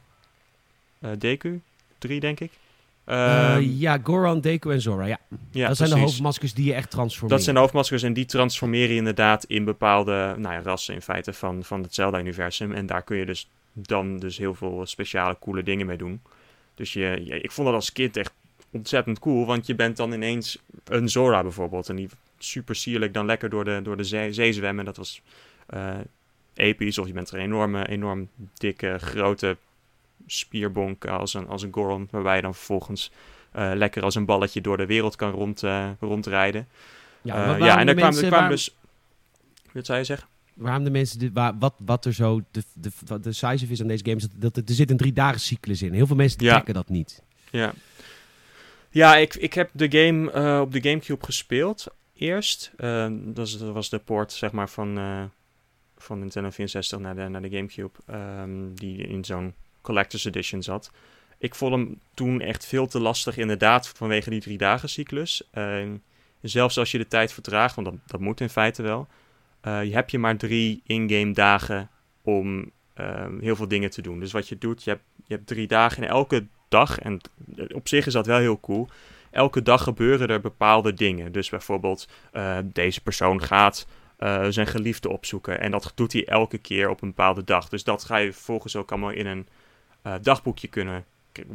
eh, 0.99 1.09
Deku. 1.17 1.61
Drie, 1.97 2.19
denk 2.19 2.39
ik. 2.39 2.51
Eh, 3.03 3.53
Ehm, 3.55 3.61
ja, 3.61 3.99
Goron, 4.03 4.41
Deku 4.41 4.71
en 4.71 4.81
Zora. 4.81 5.05
Ja. 5.05 5.19
ja, 5.51 5.67
dat 5.67 5.77
zijn 5.77 5.89
de 5.89 5.99
hoofdmaskers 5.99 6.53
die 6.53 6.65
je 6.65 6.73
echt 6.73 6.89
transformeert. 6.89 7.31
Dat 7.31 7.43
zijn 7.43 7.55
de 7.55 7.61
hoofdmaskers 7.61 8.03
en 8.03 8.13
die 8.13 8.25
transformeren 8.25 8.89
je 8.89 8.95
inderdaad 8.95 9.43
in 9.43 9.63
bepaalde 9.63 10.35
nou 10.37 10.53
ja, 10.53 10.61
rassen 10.61 10.93
in 10.93 11.01
feite 11.01 11.33
van, 11.33 11.63
van 11.63 11.81
het 11.81 11.93
Zelda-universum. 11.93 12.71
En 12.71 12.85
daar 12.85 13.01
kun 13.03 13.17
je 13.17 13.25
dus 13.25 13.49
dan 13.73 14.17
dus 14.19 14.37
heel 14.37 14.55
veel 14.55 14.85
speciale 14.85 15.37
coole 15.39 15.63
dingen 15.63 15.85
mee 15.85 15.97
doen. 15.97 16.21
Dus 16.75 16.93
je, 16.93 17.21
je- 17.23 17.41
ik 17.41 17.51
vond 17.51 17.67
dat 17.67 17.75
als 17.75 17.91
kind 17.91 18.17
echt 18.17 18.33
ontzettend 18.71 19.19
cool, 19.19 19.45
want 19.45 19.65
je 19.67 19.75
bent 19.75 19.97
dan 19.97 20.11
ineens 20.13 20.57
een 20.83 21.09
Zora 21.09 21.41
bijvoorbeeld. 21.41 21.89
En 21.89 21.95
die 21.95 22.09
super 22.37 22.75
sierlijk 22.75 23.13
dan 23.13 23.25
lekker 23.25 23.49
door 23.49 23.63
de, 23.65 23.79
door 23.83 23.97
de 23.97 24.03
zee, 24.03 24.33
zee 24.33 24.53
zwemmen. 24.53 24.85
Dat 24.85 24.97
was 24.97 25.21
eh, 25.67 25.95
episch 26.59 26.97
of 26.97 27.07
je 27.07 27.13
bent 27.13 27.31
een 27.31 27.39
enorme, 27.39 27.87
enorm 27.87 28.29
dikke, 28.53 28.97
grote 29.01 29.57
spierbonk 30.27 31.05
als 31.07 31.33
een, 31.33 31.47
als 31.47 31.61
een 31.63 31.73
Goron, 31.73 32.07
waarbij 32.11 32.35
je 32.35 32.41
dan 32.41 32.55
vervolgens 32.55 33.11
eh, 33.51 33.71
lekker 33.75 34.03
als 34.03 34.15
een 34.15 34.25
balletje 34.25 34.61
door 34.61 34.77
de 34.77 34.85
wereld 34.85 35.15
kan 35.15 35.31
rond, 35.31 35.63
uh, 35.63 35.89
rondrijden. 35.99 36.67
Ja, 37.21 37.53
Eh, 37.53 37.59
ja, 37.59 37.79
en 37.79 37.85
daar 37.85 37.95
kwam, 37.95 38.05
mensen- 38.07 38.17
kwam 38.27 38.29
waarom- 38.39 38.49
dus... 38.49 38.75
Wat 39.71 39.85
zou 39.85 39.97
je 39.97 40.03
zeggen? 40.03 40.27
Waarom 40.53 40.83
de 40.83 40.89
mensen, 40.89 41.19
dit, 41.19 41.33
waar, 41.33 41.57
wat, 41.59 41.73
wat 41.85 42.05
er 42.05 42.13
zo, 42.13 42.41
de, 42.51 42.63
de, 42.73 43.19
de 43.19 43.31
size 43.33 43.65
of 43.65 43.69
is 43.71 43.81
aan 43.81 43.87
deze 43.87 44.03
game, 44.03 44.15
is 44.17 44.27
dat, 44.35 44.53
dat 44.55 44.69
er 44.69 44.75
zit 44.75 44.91
een 44.91 44.97
drie 44.97 45.13
dagen 45.13 45.39
cyclus 45.39 45.81
in. 45.81 45.93
Heel 45.93 46.07
veel 46.07 46.15
mensen 46.15 46.43
Ja. 46.43 46.51
trekken 46.51 46.73
dat 46.73 46.89
niet. 46.89 47.23
Ja, 47.51 47.73
ja 48.89 49.15
ik, 49.15 49.35
ik 49.35 49.53
heb 49.53 49.69
de 49.73 49.91
game 49.91 50.31
eh, 50.31 50.59
op 50.61 50.71
de 50.71 50.81
Gamecube 50.81 51.25
gespeeld 51.25 51.87
eerst. 52.13 52.71
Eh, 52.77 53.07
dat, 53.11 53.57
was 53.57 53.89
de 53.89 53.99
port 53.99 54.31
zeg 54.31 54.51
maar, 54.51 54.69
van, 54.69 54.97
eh, 54.97 55.23
van 56.03 56.19
Nintendo 56.19 56.49
64 56.49 56.99
naar 56.99 57.15
de, 57.15 57.27
naar 57.27 57.41
de 57.41 57.49
Gamecube. 57.49 57.97
ehm, 58.05 58.73
die 58.73 58.97
in 58.97 59.25
zo'n 59.25 59.53
Collector's 59.81 60.25
Edition 60.25 60.63
zat. 60.63 60.91
Ik 61.37 61.55
vond 61.55 61.71
hem 61.73 61.99
toen 62.13 62.41
echt 62.41 62.65
veel 62.65 62.87
te 62.87 62.99
lastig, 62.99 63.37
inderdaad, 63.37 63.87
vanwege 63.87 64.29
die 64.29 64.41
drie 64.41 64.57
dagen 64.57 64.89
cyclus. 64.89 65.43
Eh, 65.51 65.85
zelfs 66.41 66.77
als 66.77 66.91
je 66.91 66.97
de 66.97 67.07
tijd 67.07 67.33
vertraagt, 67.33 67.75
want 67.75 67.87
dat, 67.87 67.95
dat 68.05 68.19
moet 68.19 68.41
in 68.41 68.49
feite 68.49 68.81
wel. 68.81 69.07
eh, 69.61 69.83
je 69.83 69.93
hebt 69.93 70.11
je 70.11 70.19
maar 70.19 70.37
drie 70.37 70.81
in-game 70.85 71.31
dagen 71.33 71.89
om 72.21 72.71
ehm, 72.93 73.39
heel 73.39 73.55
veel 73.55 73.67
dingen 73.67 73.89
te 73.89 74.01
doen. 74.01 74.19
Dus 74.19 74.31
wat 74.31 74.47
je 74.47 74.57
doet, 74.57 74.83
je 74.83 74.89
hebt, 74.89 75.03
je 75.25 75.33
hebt 75.33 75.47
drie 75.47 75.67
dagen 75.67 76.03
en 76.03 76.09
elke 76.09 76.45
dag, 76.67 76.99
en 76.99 77.21
op 77.73 77.87
zich 77.87 78.05
is 78.05 78.13
dat 78.13 78.25
wel 78.25 78.37
heel 78.39 78.59
cool. 78.59 78.87
Elke 79.31 79.61
dag 79.61 79.83
gebeuren 79.83 80.27
er 80.27 80.41
bepaalde 80.41 80.93
dingen. 80.93 81.31
Dus 81.31 81.49
bijvoorbeeld, 81.49 82.07
eh, 82.31 82.57
deze 82.63 83.01
persoon 83.01 83.43
gaat 83.43 83.87
eh, 84.19 84.45
zijn 84.49 84.67
geliefde 84.67 85.09
opzoeken. 85.09 85.59
En 85.59 85.71
dat 85.71 85.91
doet 85.95 86.13
hij 86.13 86.25
elke 86.25 86.57
keer 86.57 86.89
op 86.89 87.01
een 87.01 87.07
bepaalde 87.07 87.43
dag. 87.43 87.69
Dus 87.69 87.83
dat 87.83 88.03
ga 88.03 88.17
je 88.17 88.33
vervolgens 88.33 88.75
ook 88.75 88.91
allemaal 88.91 89.09
in 89.09 89.25
een 89.25 89.47
eh, 90.01 90.13
dagboekje 90.21 90.67
kunnen. 90.67 91.05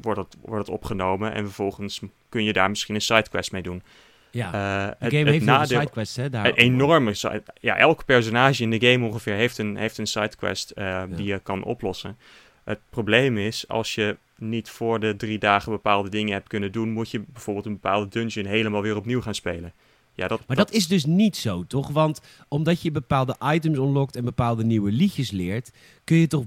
Wordt 0.02 0.20
het, 0.20 0.36
wordt 0.40 0.66
het 0.66 0.76
opgenomen. 0.76 1.32
En 1.32 1.44
vervolgens 1.44 2.00
kun 2.28 2.44
je 2.44 2.52
daar 2.52 2.68
misschien 2.68 2.94
een 2.94 3.00
sidequest 3.00 3.52
mee 3.52 3.62
doen. 3.62 3.82
Ja, 4.30 4.46
Eh, 4.46 4.52
de 4.52 5.04
het, 5.04 5.12
game 5.12 5.18
het 5.18 5.28
heeft 5.28 5.44
veel 5.44 5.54
nadeel, 5.54 5.78
sidequests, 5.80 6.16
hè? 6.16 6.30
Daar 6.30 6.46
een 6.46 6.54
enorme 6.54 7.14
side. 7.14 7.42
Ja, 7.60 7.76
elk 7.76 8.04
personage 8.04 8.62
in 8.62 8.70
de 8.70 8.90
game 8.90 9.06
ongeveer 9.06 9.34
heeft 9.34 9.58
een, 9.58 9.76
heeft 9.76 9.98
een 9.98 10.06
sidequest 10.06 10.74
die 11.08 11.24
je 11.26 11.38
kan 11.38 11.64
oplossen. 11.64 12.16
Het 12.64 12.80
probleem 12.90 13.38
is, 13.38 13.68
als 13.68 13.94
je 13.94 14.16
niet 14.38 14.70
voor 14.70 15.00
de 15.00 15.16
drie 15.16 15.38
dagen 15.38 15.72
bepaalde 15.72 16.08
dingen 16.08 16.32
hebt 16.32 16.48
kunnen 16.48 16.72
doen, 16.72 16.90
moet 16.90 17.10
je 17.10 17.20
bijvoorbeeld 17.20 17.66
een 17.66 17.72
bepaalde 17.72 18.08
dungeon 18.08 18.46
helemaal 18.46 18.82
weer 18.82 18.96
opnieuw 18.96 19.20
gaan 19.20 19.34
spelen. 19.34 19.72
Ja, 20.14 20.28
dat, 20.28 20.40
Maar 20.46 20.56
dat 20.56 20.72
is 20.72 20.86
dus 20.88 21.04
niet 21.04 21.36
zo, 21.36 21.64
toch? 21.66 21.88
Want 21.88 22.20
omdat 22.48 22.82
je 22.82 22.90
bepaalde 22.90 23.36
items 23.42 23.78
unlockt 23.78 24.16
en 24.16 24.24
bepaalde 24.24 24.64
nieuwe 24.64 24.92
liedjes 24.92 25.30
leert, 25.30 25.70
kun 26.04 26.16
je 26.16 26.26
toch 26.26 26.44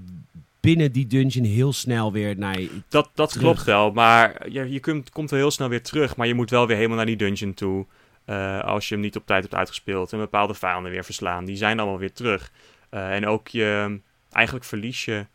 binnen 0.59 0.91
die 0.91 1.07
dungeon 1.07 1.43
heel 1.45 1.74
snel 1.74 2.11
weer 2.11 2.38
naar... 2.38 2.59
dat, 2.89 3.09
dat 3.13 3.30
terug. 3.30 3.43
klopt 3.43 3.63
wel, 3.63 3.91
maar 3.91 4.49
je, 4.51 4.72
je 4.72 4.80
kunt, 4.80 5.09
komt 5.09 5.30
wel 5.30 5.39
heel 5.39 5.51
snel 5.51 5.70
weer 5.70 5.82
terug, 5.84 6.15
maar 6.15 6.28
je 6.28 6.34
moet 6.34 6.49
wel 6.49 6.68
weer 6.68 6.76
helemaal 6.76 6.97
naar 6.97 7.05
die 7.05 7.15
dungeon 7.15 7.53
toe. 7.53 7.86
eh, 8.26 8.59
als 8.59 8.88
je 8.88 8.93
hem 8.93 9.03
niet 9.03 9.15
op 9.15 9.26
tijd 9.26 9.43
hebt 9.43 9.55
uitgespeeld 9.55 10.13
en 10.13 10.20
bepaalde 10.20 10.53
vijanden 10.53 10.91
weer 10.91 11.03
verslaan. 11.03 11.45
Die 11.45 11.55
zijn 11.55 11.80
allemaal 11.80 11.99
weer 11.99 12.13
terug. 12.13 12.51
Eh, 12.89 13.15
en 13.15 13.28
ook 13.28 13.47
je, 13.47 13.99
eigenlijk 14.32 14.65
verlies 14.65 15.05
je 15.05 15.26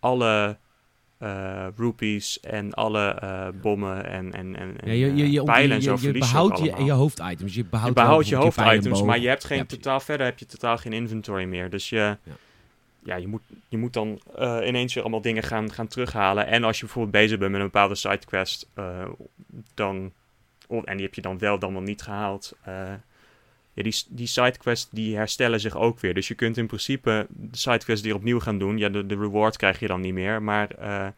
alle 0.00 0.58
eh 1.18 1.66
rupees 1.76 2.40
en 2.40 2.74
alle 2.74 3.08
eh, 3.08 3.48
bommen 3.60 4.06
en, 4.06 4.32
en, 4.32 4.56
en, 4.56 4.76
Ja, 4.84 4.92
je, 4.92 5.14
je, 5.14 5.30
je, 5.30 5.38
eh, 5.38 5.44
pijlen 5.44 5.70
en 5.70 5.76
je, 5.76 5.82
zo 5.82 5.96
je, 6.00 6.12
je 6.12 6.18
behoudt 6.18 6.58
je, 6.58 6.84
je 6.84 6.92
hoofditems. 6.92 7.54
Je 7.54 7.64
behoudt, 7.64 7.88
je 7.88 8.02
behoudt 8.02 8.28
je 8.28 8.36
hoofditems, 8.36 9.02
maar 9.02 9.18
je 9.18 9.28
hebt 9.28 9.44
geen 9.44 9.58
Ja, 9.58 9.64
totaal 9.64 10.00
verder 10.00 10.26
heb 10.26 10.38
je 10.38 10.46
totaal 10.46 10.76
geen 10.76 10.92
inventory 10.92 11.44
meer. 11.44 11.70
Dus 11.70 11.88
je, 11.88 11.96
ja. 11.96 12.18
Ja. 13.02 13.16
je, 13.16 13.26
moet, 13.26 13.42
je 13.68 13.78
moet 13.78 13.92
dan 13.92 14.20
ineens 14.62 14.94
weer 14.94 15.02
allemaal 15.02 15.22
dingen 15.22 15.42
gaan, 15.42 15.72
gaan 15.72 15.86
terughalen. 15.86 16.46
En 16.46 16.64
als 16.64 16.78
je 16.78 16.84
bijvoorbeeld 16.84 17.14
bezig 17.14 17.38
bent 17.38 17.50
met 17.50 17.60
een 17.60 17.66
bepaalde 17.66 17.94
sidequest, 17.94 18.68
dan, 19.74 20.12
en 20.84 20.96
die 20.96 21.06
heb 21.06 21.14
je 21.14 21.20
dan 21.22 21.38
wel 21.38 21.58
dan 21.58 21.72
wel 21.72 21.82
niet 21.82 22.02
gehaald. 22.02 22.56
Ja, 23.76 23.82
die, 23.82 23.94
die 24.08 24.26
sidequests 24.26 24.88
die 24.90 25.16
herstellen 25.16 25.60
zich 25.60 25.76
ook 25.76 26.00
weer. 26.00 26.14
Dus 26.14 26.28
je 26.28 26.34
kunt 26.34 26.56
in 26.56 26.66
principe 26.66 27.26
de 27.30 27.56
sidequests 27.56 28.04
weer 28.04 28.14
opnieuw 28.14 28.40
gaan 28.40 28.58
doen. 28.58 28.78
Ja, 28.78 28.88
de, 28.88 29.06
de 29.06 29.16
reward 29.16 29.56
krijg 29.56 29.80
je 29.80 29.86
dan 29.86 30.00
niet 30.00 30.12
meer. 30.14 30.42
Maar 30.42 30.70
eh, 30.70 31.06
eh, 31.06 31.12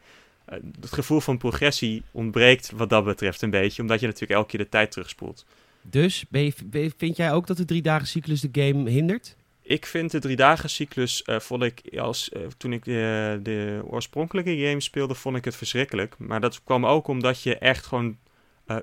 het 0.80 0.92
gevoel 0.92 1.20
van 1.20 1.38
progressie 1.38 2.02
ontbreekt 2.10 2.70
wat 2.70 2.90
dat 2.90 3.04
betreft 3.04 3.42
een 3.42 3.50
beetje. 3.50 3.82
Omdat 3.82 4.00
je 4.00 4.06
natuurlijk 4.06 4.32
elke 4.32 4.48
keer 4.50 4.60
de 4.60 4.68
tijd 4.68 4.90
terugspoelt. 4.92 5.46
Dus 5.82 6.24
ben 6.28 6.44
je- 6.44 6.52
ben 6.64 6.82
je- 6.82 6.92
vind 6.96 7.16
jij 7.16 7.32
ook 7.32 7.46
dat 7.46 7.56
de 7.56 7.64
drie 7.64 7.82
dagen 7.82 8.06
cyclus 8.06 8.40
de 8.40 8.48
game 8.64 8.90
hindert? 8.90 9.36
Ik 9.62 9.86
vind 9.86 10.10
de 10.10 10.18
drie 10.18 10.36
dagen 10.36 10.70
cyclus, 10.70 11.22
eh, 11.22 11.38
vond 11.40 11.62
ik 11.62 11.80
als, 11.98 12.30
toen 12.56 12.72
ik 12.72 12.84
de, 12.84 13.40
de 13.42 13.80
oorspronkelijke 13.84 14.56
game 14.66 14.80
speelde, 14.80 15.14
vond 15.14 15.36
ik 15.36 15.44
het 15.44 15.56
verschrikkelijk. 15.56 16.14
Maar 16.18 16.40
dat 16.40 16.62
kwam 16.64 16.86
ook 16.86 17.06
omdat 17.08 17.42
je 17.42 17.58
echt 17.58 17.86
gewoon 17.86 18.16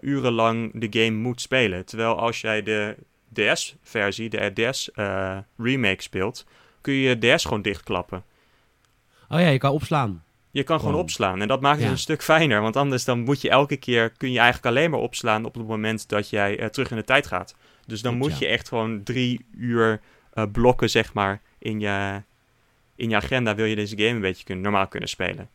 urenlang 0.01 0.71
de 0.73 1.03
game 1.03 1.17
moet 1.17 1.41
spelen. 1.41 1.85
Terwijl 1.85 2.19
als 2.19 2.41
jij 2.41 2.63
de 2.63 2.95
DS-versie, 3.35 4.29
de 4.29 4.51
DS-remake 4.53 6.01
speelt, 6.01 6.45
kun 6.81 6.93
je 6.93 7.09
je 7.19 7.35
DS 7.35 7.43
gewoon 7.45 7.61
dichtklappen. 7.61 8.23
Oh 9.29 9.39
ja, 9.39 9.47
je 9.47 9.57
kan 9.57 9.71
opslaan. 9.71 10.23
Je 10.51 10.63
kan 10.63 10.79
gewoon 10.79 10.93
Wow. 10.93 11.01
opslaan 11.01 11.41
en 11.41 11.47
dat 11.47 11.61
maakt 11.61 11.75
het 11.77 11.85
Ja. 11.85 11.91
een 11.91 11.97
stuk 11.97 12.23
fijner. 12.23 12.61
Want 12.61 12.75
anders 12.75 13.05
dan 13.05 13.19
moet 13.19 13.41
je 13.41 13.49
elke 13.49 13.77
keer, 13.77 14.09
kun 14.09 14.31
je 14.31 14.37
eigenlijk 14.39 14.65
alleen 14.75 14.89
maar 14.91 14.99
opslaan 14.99 15.45
op 15.45 15.55
het 15.55 15.67
moment 15.67 16.09
dat 16.09 16.29
jij 16.29 16.59
eh, 16.59 16.67
terug 16.67 16.89
in 16.91 16.97
de 16.97 17.03
tijd 17.03 17.27
gaat. 17.27 17.55
Dus 17.85 18.01
dan 18.01 18.17
moet 18.17 18.31
ja. 18.31 18.37
je 18.39 18.47
echt 18.47 18.67
gewoon 18.67 19.03
drie 19.03 19.45
uur 19.57 20.01
eh, 20.33 20.43
blokken, 20.51 20.89
zeg 20.89 21.13
maar, 21.13 21.41
in 21.59 21.79
je, 21.79 22.21
in 22.95 23.09
je 23.09 23.15
agenda. 23.15 23.55
Wil 23.55 23.65
je 23.65 23.75
deze 23.75 23.97
game 23.97 24.09
een 24.09 24.21
beetje 24.21 24.43
kunnen, 24.43 24.63
normaal 24.63 24.87
kunnen 24.87 25.09
spelen. 25.09 25.49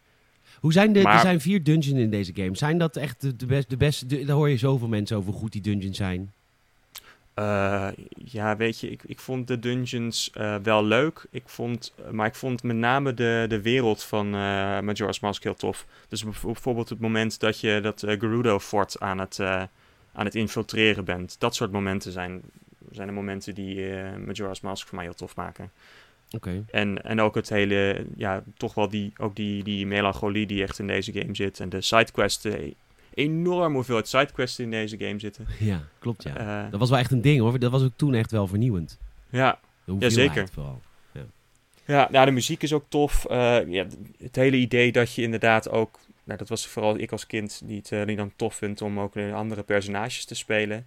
Hoe 0.60 0.72
zijn 0.72 0.92
de, 0.92 1.02
Maar- 1.02 1.14
er 1.14 1.20
zijn 1.20 1.40
vier 1.40 1.62
dungeons 1.64 2.00
in 2.00 2.10
deze 2.10 2.32
game. 2.34 2.56
Zijn 2.56 2.78
dat 2.78 2.96
echt 2.96 3.20
de, 3.20 3.36
de, 3.36 3.46
best, 3.46 3.70
de 3.70 3.76
beste? 3.76 4.06
de- 4.06 4.24
daar 4.24 4.36
hoor 4.36 4.48
je 4.48 4.56
zoveel 4.56 4.88
mensen 4.88 5.16
over 5.16 5.30
hoe 5.30 5.40
goed 5.40 5.52
die 5.52 5.62
dungeons 5.62 5.96
zijn. 5.96 6.32
Eh, 7.40 7.88
ja, 8.24 8.56
weet 8.56 8.80
je, 8.80 8.90
ik, 8.90 9.02
ik 9.06 9.18
vond 9.20 9.46
de 9.48 9.58
dungeons 9.58 10.30
eh, 10.34 10.56
wel 10.62 10.84
leuk. 10.84 11.26
Ik 11.30 11.42
vond, 11.46 11.94
maar 12.10 12.26
ik 12.26 12.34
vond 12.34 12.62
met 12.62 12.76
name 12.76 13.14
de, 13.14 13.44
de 13.48 13.60
wereld 13.60 14.02
van 14.02 14.26
eh 14.26 14.80
Majora's 14.80 15.20
Mask 15.20 15.42
heel 15.42 15.54
tof. 15.54 15.86
Dus 16.08 16.24
bijv- 16.24 16.42
bijvoorbeeld 16.42 16.88
het 16.88 17.00
moment 17.00 17.40
dat 17.40 17.60
je 17.60 17.80
dat 17.82 18.02
eh, 18.02 18.18
Gerudo-fort 18.20 19.00
aan, 19.00 19.18
het, 19.18 19.38
eh, 19.38 19.62
aan 20.12 20.24
het 20.24 20.34
infiltreren 20.34 21.04
bent. 21.04 21.36
Dat 21.38 21.54
soort 21.54 21.72
momenten 21.72 22.12
zijn, 22.12 22.40
zijn 22.90 23.06
de 23.06 23.12
momenten 23.14 23.54
die 23.54 23.90
eh, 23.94 24.16
Majora's 24.26 24.60
Mask 24.60 24.86
voor 24.86 24.96
mij 24.96 25.04
heel 25.04 25.14
tof 25.14 25.36
maken. 25.36 25.70
Oké. 26.30 26.64
En, 26.70 27.02
en 27.04 27.20
ook 27.20 27.34
het 27.34 27.48
hele, 27.48 28.04
ja, 28.16 28.42
toch 28.56 28.74
wel 28.74 28.88
die, 28.88 29.12
ook 29.16 29.36
die, 29.36 29.62
die 29.64 29.86
melancholie 29.86 30.46
die 30.46 30.62
echt 30.62 30.78
in 30.78 30.86
deze 30.86 31.12
game 31.12 31.34
zit. 31.34 31.60
En 31.60 31.68
de 31.68 31.80
sidequests, 31.80 32.44
eh, 32.44 32.72
enorm 33.14 33.74
hoeveelheid 33.74 34.08
sidequests 34.08 34.58
in 34.58 34.70
deze 34.70 34.98
game 34.98 35.18
zitten. 35.18 35.46
Ja, 35.58 35.82
klopt 35.98 36.22
ja. 36.22 36.36
Eh, 36.36 36.70
Dat 36.70 36.80
was 36.80 36.90
wel 36.90 36.98
echt 36.98 37.10
een 37.10 37.20
ding 37.20 37.40
hoor. 37.40 37.58
Dat 37.58 37.70
was 37.70 37.82
ook 37.82 37.96
toen 37.96 38.14
echt 38.14 38.30
wel 38.30 38.46
vernieuwend. 38.46 38.98
ja, 39.30 39.58
hoeveelheid 39.84 40.12
zeker. 40.12 40.48
Vooral. 40.52 40.80
Ja, 41.86 42.08
nou, 42.10 42.26
de 42.26 42.32
muziek 42.32 42.62
is 42.62 42.72
ook 42.72 42.84
tof. 42.88 43.24
Eh, 43.24 43.58
ja, 43.66 43.86
het 44.18 44.36
hele 44.36 44.56
idee 44.56 44.92
dat 44.92 45.14
je 45.14 45.22
inderdaad 45.22 45.70
ook... 45.70 45.98
Nou, 46.24 46.38
dat 46.38 46.48
was 46.48 46.66
vooral 46.66 46.98
ik 46.98 47.12
als 47.12 47.26
kind 47.26 47.62
die 47.64 47.76
het 47.76 47.92
eh, 47.92 48.16
dan 48.16 48.32
tof 48.36 48.54
vindt 48.54 48.82
om 48.82 49.00
ook 49.00 49.16
andere 49.16 49.62
personages 49.62 50.24
te 50.24 50.34
spelen. 50.34 50.86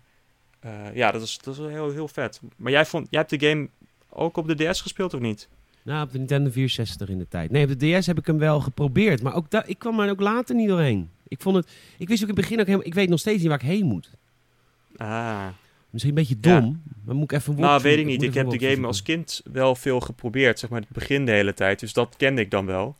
Ja, 0.93 1.11
dat 1.11 1.21
is, 1.21 1.37
dat 1.37 1.53
is 1.59 1.65
heel, 1.65 1.91
heel 1.91 2.07
vet. 2.07 2.41
Maar 2.55 2.71
jij, 2.71 2.85
vond, 2.85 3.07
jij 3.09 3.19
hebt 3.19 3.39
de 3.39 3.47
game 3.47 3.67
ook 4.09 4.37
op 4.37 4.47
de 4.47 4.55
DS 4.55 4.81
gespeeld 4.81 5.13
of 5.13 5.19
niet? 5.19 5.47
Nou, 5.83 6.03
op 6.03 6.11
de 6.11 6.17
Nintendo 6.17 6.49
64 6.49 7.09
in 7.09 7.17
de 7.17 7.27
tijd. 7.27 7.51
Nee, 7.51 7.63
op 7.63 7.79
de 7.79 7.99
DS 7.99 8.05
heb 8.05 8.17
ik 8.17 8.27
hem 8.27 8.37
wel 8.37 8.59
geprobeerd. 8.59 9.21
Maar 9.21 9.35
ook 9.35 9.45
ik 9.65 9.79
kwam 9.79 9.99
er 9.99 10.09
ook 10.09 10.19
later 10.19 10.55
niet 10.55 10.67
doorheen. 10.67 11.09
Ik, 11.33 11.41
vond 11.41 11.55
het, 11.55 11.67
ik 11.97 12.07
wist 12.07 12.23
ook 12.23 12.29
in 12.29 12.35
het 12.35 12.43
begin 12.43 12.59
ook 12.59 12.65
helemaal... 12.65 12.87
Ik 12.87 12.93
weet 12.93 13.09
nog 13.09 13.19
steeds 13.19 13.39
niet 13.39 13.47
waar 13.47 13.61
ik 13.61 13.67
heen 13.67 13.85
moet. 13.85 14.09
Ah, 14.97 15.47
Misschien 15.89 16.17
een 16.17 16.23
beetje 16.27 16.37
Ja. 16.41 16.59
dom. 16.59 16.81
Maar 17.05 17.15
moet 17.15 17.31
ik 17.31 17.37
even 17.39 17.55
nou, 17.55 17.81
weet 17.81 17.97
ik 17.97 18.05
niet. 18.05 18.21
Ik 18.21 18.33
heb 18.33 18.49
de 18.49 18.59
game 18.69 18.87
als 18.87 19.01
kind 19.01 19.41
wel 19.51 19.75
veel 19.75 19.99
geprobeerd, 19.99 20.59
zeg 20.59 20.69
maar, 20.69 20.79
het 20.79 20.89
begin 20.89 21.25
de 21.25 21.31
hele 21.31 21.53
tijd. 21.53 21.79
Dus 21.79 21.93
dat 21.93 22.15
kende 22.17 22.41
ik 22.41 22.51
dan 22.51 22.65
wel. 22.65 22.95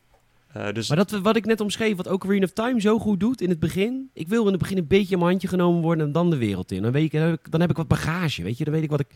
Eh, 0.54 0.72
dus 0.74 0.88
Maar 0.88 0.98
dat, 0.98 1.12
wat 1.12 1.36
ik 1.36 1.46
net 1.46 1.62
omschreef, 1.62 1.96
wat 1.96 2.08
Ocarina 2.08 2.46
of 2.46 2.52
Time 2.52 2.82
zo 2.82 3.00
goed 3.00 3.20
doet 3.20 3.42
in 3.42 3.50
het 3.50 3.60
begin. 3.60 4.10
Ik 4.14 4.28
wil 4.28 4.46
in 4.46 4.52
het 4.52 4.60
begin 4.62 4.78
een 4.78 4.88
beetje 4.88 5.12
in 5.14 5.18
mijn 5.18 5.30
handje 5.30 5.48
genomen 5.48 5.82
worden 5.82 6.06
en 6.06 6.12
dan 6.12 6.30
de 6.30 6.38
wereld 6.38 6.72
in. 6.72 6.82
Dan, 6.82 6.92
weet 6.92 7.04
ik, 7.04 7.12
dan, 7.12 7.22
heb 7.22 7.34
ik, 7.40 7.52
dan 7.52 7.62
heb 7.62 7.70
ik 7.70 7.78
wat 7.78 7.88
bagage, 7.88 8.44
weet 8.44 8.58
je. 8.58 8.64
Dan 8.64 8.74
weet 8.74 8.84
ik 8.84 8.90
wat 8.90 9.00
ik... 9.00 9.08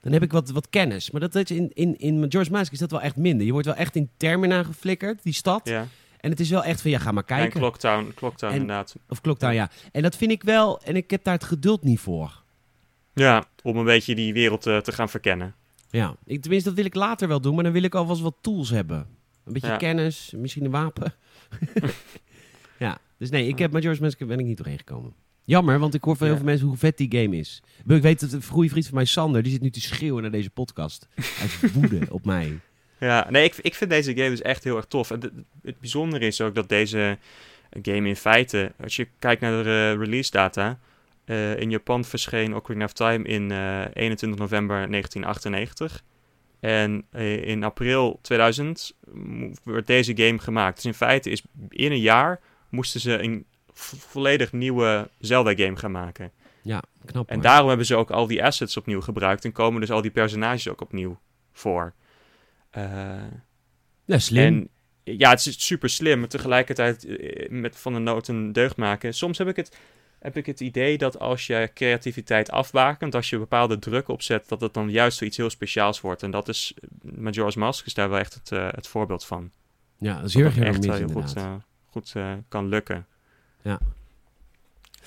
Dan 0.00 0.12
heb 0.12 0.22
ik 0.22 0.32
wat, 0.32 0.50
wat 0.50 0.68
kennis. 0.70 1.10
Maar 1.10 1.20
dat 1.20 1.34
is 1.34 1.50
in, 1.56 1.70
in, 1.74 1.98
in 1.98 2.20
Majora's 2.20 2.48
Mask 2.48 2.72
is 2.72 2.78
dat 2.78 2.90
wel 2.90 3.00
echt 3.00 3.16
minder. 3.16 3.46
Je 3.46 3.52
wordt 3.52 3.66
wel 3.66 3.76
echt 3.76 3.96
in 3.96 4.10
Termina 4.16 4.62
geflikkerd, 4.62 5.22
die 5.22 5.32
stad. 5.32 5.68
ja, 5.68 5.86
En 6.24 6.30
het 6.30 6.40
is 6.40 6.50
wel 6.50 6.64
echt 6.64 6.80
van, 6.82 6.90
ja, 6.90 6.98
ga 6.98 7.12
maar 7.12 7.22
en 7.26 7.36
kijken. 7.36 7.60
Clocktown, 7.60 8.12
Clocktown 8.14 8.52
En- 8.52 8.60
inderdaad. 8.60 8.96
Of 9.08 9.20
Clocktown, 9.20 9.54
ja. 9.54 9.70
En 9.92 10.02
dat 10.02 10.16
vind 10.16 10.30
ik 10.30 10.42
wel... 10.42 10.80
En 10.82 10.96
ik 10.96 11.10
heb 11.10 11.24
daar 11.24 11.34
het 11.34 11.44
geduld 11.44 11.82
niet 11.84 12.00
voor. 12.00 12.42
Ja, 13.14 13.44
om 13.62 13.76
een 13.76 13.84
beetje 13.84 14.14
die 14.14 14.32
wereld 14.32 14.66
eh, 14.66 14.76
te 14.78 14.92
gaan 14.92 15.08
verkennen. 15.08 15.54
Ja, 15.90 16.16
ik, 16.24 16.40
tenminste, 16.40 16.68
dat 16.68 16.78
wil 16.78 16.86
ik 16.86 16.94
later 16.94 17.28
wel 17.28 17.40
doen. 17.40 17.54
Maar 17.54 17.64
dan 17.64 17.72
wil 17.72 17.82
ik 17.82 17.94
alvast 17.94 18.20
wat 18.20 18.36
tools 18.40 18.70
hebben. 18.70 19.06
Een 19.44 19.52
beetje 19.52 19.68
Ja. 19.68 19.76
kennis, 19.76 20.32
misschien 20.36 20.64
een 20.64 20.70
wapen. 20.70 21.14
ja, 22.78 22.98
dus 23.18 23.30
nee, 23.30 23.48
ik 23.48 23.58
heb 23.58 23.72
Majora's 23.72 23.98
Mask 23.98 24.26
ben 24.26 24.38
ik 24.38 24.46
niet 24.46 24.56
doorheen 24.56 24.78
gekomen. 24.78 25.14
Jammer, 25.44 25.78
want 25.78 25.94
ik 25.94 26.04
hoor 26.04 26.16
van 26.16 26.26
heel 26.26 26.34
Ja. 26.36 26.40
veel 26.42 26.50
mensen 26.50 26.66
hoe 26.68 26.76
vet 26.76 26.96
die 26.96 27.16
game 27.20 27.36
is. 27.36 27.62
Ik 27.86 28.02
weet 28.02 28.20
dat 28.20 28.32
een 28.32 28.42
goede 28.44 28.68
vriend 28.68 28.86
van 28.86 28.94
mij, 28.94 29.04
Sander, 29.04 29.42
die 29.42 29.52
zit 29.52 29.60
nu 29.60 29.70
te 29.70 29.80
schreeuwen 29.80 30.22
naar 30.22 30.30
deze 30.30 30.50
podcast. 30.50 31.08
Uit 31.40 31.72
woede 31.72 32.00
op 32.08 32.24
mij. 32.24 32.60
Ja, 32.98 33.26
nee, 33.30 33.44
ik, 33.44 33.56
ik 33.56 33.74
vind 33.74 33.90
deze 33.90 34.14
game 34.16 34.30
dus 34.30 34.42
echt 34.42 34.64
heel 34.64 34.76
erg 34.76 34.84
tof. 34.84 35.10
En 35.10 35.20
het, 35.20 35.32
het 35.62 35.80
bijzondere 35.80 36.26
is 36.26 36.40
ook 36.40 36.54
dat 36.54 36.68
deze 36.68 37.18
game 37.82 38.08
in 38.08 38.16
feite, 38.16 38.72
als 38.82 38.96
je 38.96 39.08
kijkt 39.18 39.40
naar 39.40 39.62
de 39.62 39.92
eh, 39.92 40.04
release 40.04 40.30
data, 40.30 40.78
uh, 41.26 41.56
in 41.56 41.70
Japan 41.70 42.04
verscheen 42.04 42.54
Ocarina 42.54 42.84
of 42.84 42.92
Time 42.92 43.24
in 43.24 43.50
uh, 43.50 43.84
21 43.92 44.38
november 44.40 44.90
1998. 44.90 46.02
En 46.60 47.04
uh, 47.12 47.46
in 47.46 47.64
april 47.64 48.18
2000 48.22 48.94
werd 49.62 49.86
deze 49.86 50.16
game 50.16 50.38
gemaakt. 50.38 50.74
Dus 50.76 50.84
in 50.84 50.94
feite 50.94 51.30
is 51.30 51.42
in 51.68 51.92
een 51.92 52.00
jaar 52.00 52.40
moesten 52.68 53.00
ze 53.00 53.22
een 53.22 53.44
volledig 53.72 54.52
nieuwe 54.52 55.08
Zelda-game 55.18 55.76
gaan 55.76 55.90
maken. 55.90 56.30
Ja, 56.62 56.82
knap. 57.04 57.28
En 57.28 57.40
daarom 57.40 57.68
hebben 57.68 57.86
ze 57.86 57.96
ook 57.96 58.10
al 58.10 58.26
die 58.26 58.44
assets 58.44 58.76
opnieuw 58.76 59.00
gebruikt 59.00 59.44
en 59.44 59.52
komen 59.52 59.80
dus 59.80 59.90
al 59.90 60.02
die 60.02 60.10
personages 60.10 60.68
ook 60.68 60.80
opnieuw 60.80 61.18
voor. 61.52 61.92
Uh, 62.76 63.22
ja, 64.04 64.18
slim. 64.18 64.44
En, 64.44 64.68
ja, 65.16 65.30
het 65.30 65.46
is 65.46 65.66
super 65.66 65.90
slim, 65.90 66.18
maar 66.18 66.28
tegelijkertijd 66.28 67.04
uh, 67.04 67.48
met 67.48 67.76
van 67.76 67.92
de 67.92 67.98
nood 67.98 68.28
een 68.28 68.52
deugd 68.52 68.76
maken. 68.76 69.14
Soms 69.14 69.38
heb 69.38 69.48
ik, 69.48 69.56
het, 69.56 69.76
heb 70.18 70.36
ik 70.36 70.46
het 70.46 70.60
idee 70.60 70.98
dat 70.98 71.18
als 71.18 71.46
je 71.46 71.70
creativiteit 71.74 72.50
afbakent, 72.50 73.14
als 73.14 73.30
je 73.30 73.38
bepaalde 73.38 73.78
druk 73.78 74.08
opzet, 74.08 74.48
dat 74.48 74.60
het 74.60 74.74
dan 74.74 74.90
juist 74.90 75.22
iets 75.22 75.36
heel 75.36 75.50
speciaals 75.50 76.00
wordt. 76.00 76.22
En 76.22 76.30
dat 76.30 76.48
is, 76.48 76.74
Majora's 77.02 77.56
Mask 77.56 77.86
is 77.86 77.94
daar 77.94 78.08
wel 78.08 78.18
echt 78.18 78.34
het, 78.34 78.50
uh, 78.50 78.68
het 78.70 78.86
voorbeeld 78.86 79.24
van. 79.24 79.50
Ja, 79.98 80.16
dat 80.16 80.24
is 80.28 80.34
heel 80.34 80.44
erg 80.44 80.58
echt 80.58 80.84
heel 80.84 81.08
goed, 81.08 81.34
goed 81.86 82.14
kan 82.48 82.68
lukken. 82.68 83.06
Ja. 83.62 83.80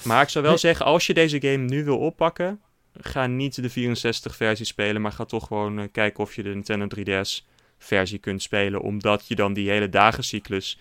Maar 0.03 0.21
ik 0.21 0.29
zou 0.29 0.45
wel 0.45 0.57
zeggen, 0.57 0.85
als 0.85 1.07
je 1.07 1.13
deze 1.13 1.41
game 1.41 1.57
nu 1.57 1.83
wil 1.83 1.97
oppakken, 1.97 2.61
ga 3.01 3.27
niet 3.27 3.61
de 3.61 3.69
64 3.69 4.35
versie 4.35 4.65
spelen, 4.65 5.01
maar 5.01 5.11
ga 5.11 5.25
toch 5.25 5.47
gewoon 5.47 5.79
uh, 5.79 5.85
kijken 5.91 6.23
of 6.23 6.35
je 6.35 6.43
de 6.43 6.49
Nintendo 6.49 6.87
3DS 6.97 7.45
versie 7.77 8.19
kunt 8.19 8.41
spelen, 8.41 8.81
omdat 8.81 9.27
je 9.27 9.35
dan 9.35 9.53
die 9.53 9.69
hele 9.69 9.89
dagencyclus 9.89 10.79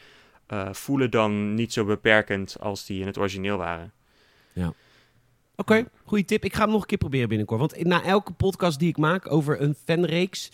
uh, 0.49 0.69
voelen 0.73 1.11
dan 1.11 1.55
niet 1.55 1.73
zo 1.73 1.85
beperkend 1.85 2.57
als 2.61 2.87
die 2.87 3.01
in 3.01 3.07
het 3.07 3.19
origineel 3.19 3.57
waren. 3.57 3.93
Ja. 4.53 4.67
Oké, 4.67 5.73
okay, 5.73 5.87
goede 6.05 6.25
tip. 6.25 6.45
Ik 6.45 6.55
ga 6.55 6.63
hem 6.63 6.71
nog 6.71 6.81
een 6.81 6.87
keer 6.87 6.99
proberen 6.99 7.29
binnenkort. 7.29 7.61
Want 7.61 7.85
na 7.85 8.05
elke 8.05 8.33
podcast 8.33 8.79
die 8.79 8.89
ik 8.89 8.97
maak 8.97 9.33
over 9.33 9.61
een 9.61 9.75
fanreeks, 9.85 10.51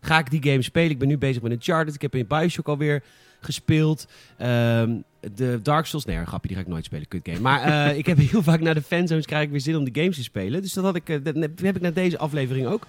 ga 0.00 0.18
ik 0.18 0.30
die 0.30 0.42
game 0.42 0.62
spelen. 0.62 0.90
Ik 0.90 0.98
ben 0.98 1.08
nu 1.08 1.18
bezig 1.18 1.42
met 1.42 1.52
Uncharted. 1.52 1.94
Ik 1.94 2.02
heb 2.02 2.14
in 2.14 2.26
Bioshock 2.26 2.68
alweer 2.68 3.02
gespeeld. 3.40 4.06
Um, 4.40 5.04
de 5.34 5.60
Dark 5.62 5.86
Souls, 5.86 6.04
nee, 6.04 6.16
een 6.16 6.26
grapje, 6.26 6.48
die 6.48 6.56
ga 6.56 6.62
ik 6.62 6.68
nooit 6.68 6.84
spelen, 6.84 7.08
kut 7.08 7.20
game. 7.24 7.40
Maar 7.40 7.68
uh, 7.68 7.98
ik 7.98 8.06
heb 8.06 8.18
heel 8.30 8.42
vaak 8.42 8.60
naar 8.60 8.74
de 8.74 8.82
fanzones 8.82 9.26
krijg 9.26 9.44
ik 9.44 9.50
weer 9.50 9.60
zin 9.60 9.76
om 9.76 9.84
de 9.84 10.00
games 10.00 10.16
te 10.16 10.22
spelen. 10.22 10.62
Dus 10.62 10.72
dat, 10.72 10.84
had 10.84 10.96
ik, 10.96 11.08
uh, 11.08 11.24
dat 11.24 11.34
heb 11.62 11.76
ik 11.76 11.80
naar 11.80 11.92
deze 11.92 12.18
aflevering 12.18 12.66
ook. 12.66 12.86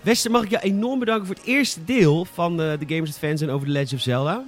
Wester, 0.00 0.30
mag 0.30 0.42
ik 0.42 0.50
je 0.50 0.62
enorm 0.62 0.98
bedanken 0.98 1.26
voor 1.26 1.34
het 1.34 1.44
eerste 1.44 1.84
deel 1.84 2.24
van 2.24 2.56
de, 2.56 2.76
de 2.86 2.94
Gamers 2.94 3.16
Fanzone 3.16 3.52
over 3.52 3.66
The 3.66 3.72
Legend 3.72 3.92
of 3.92 4.00
Zelda. 4.00 4.44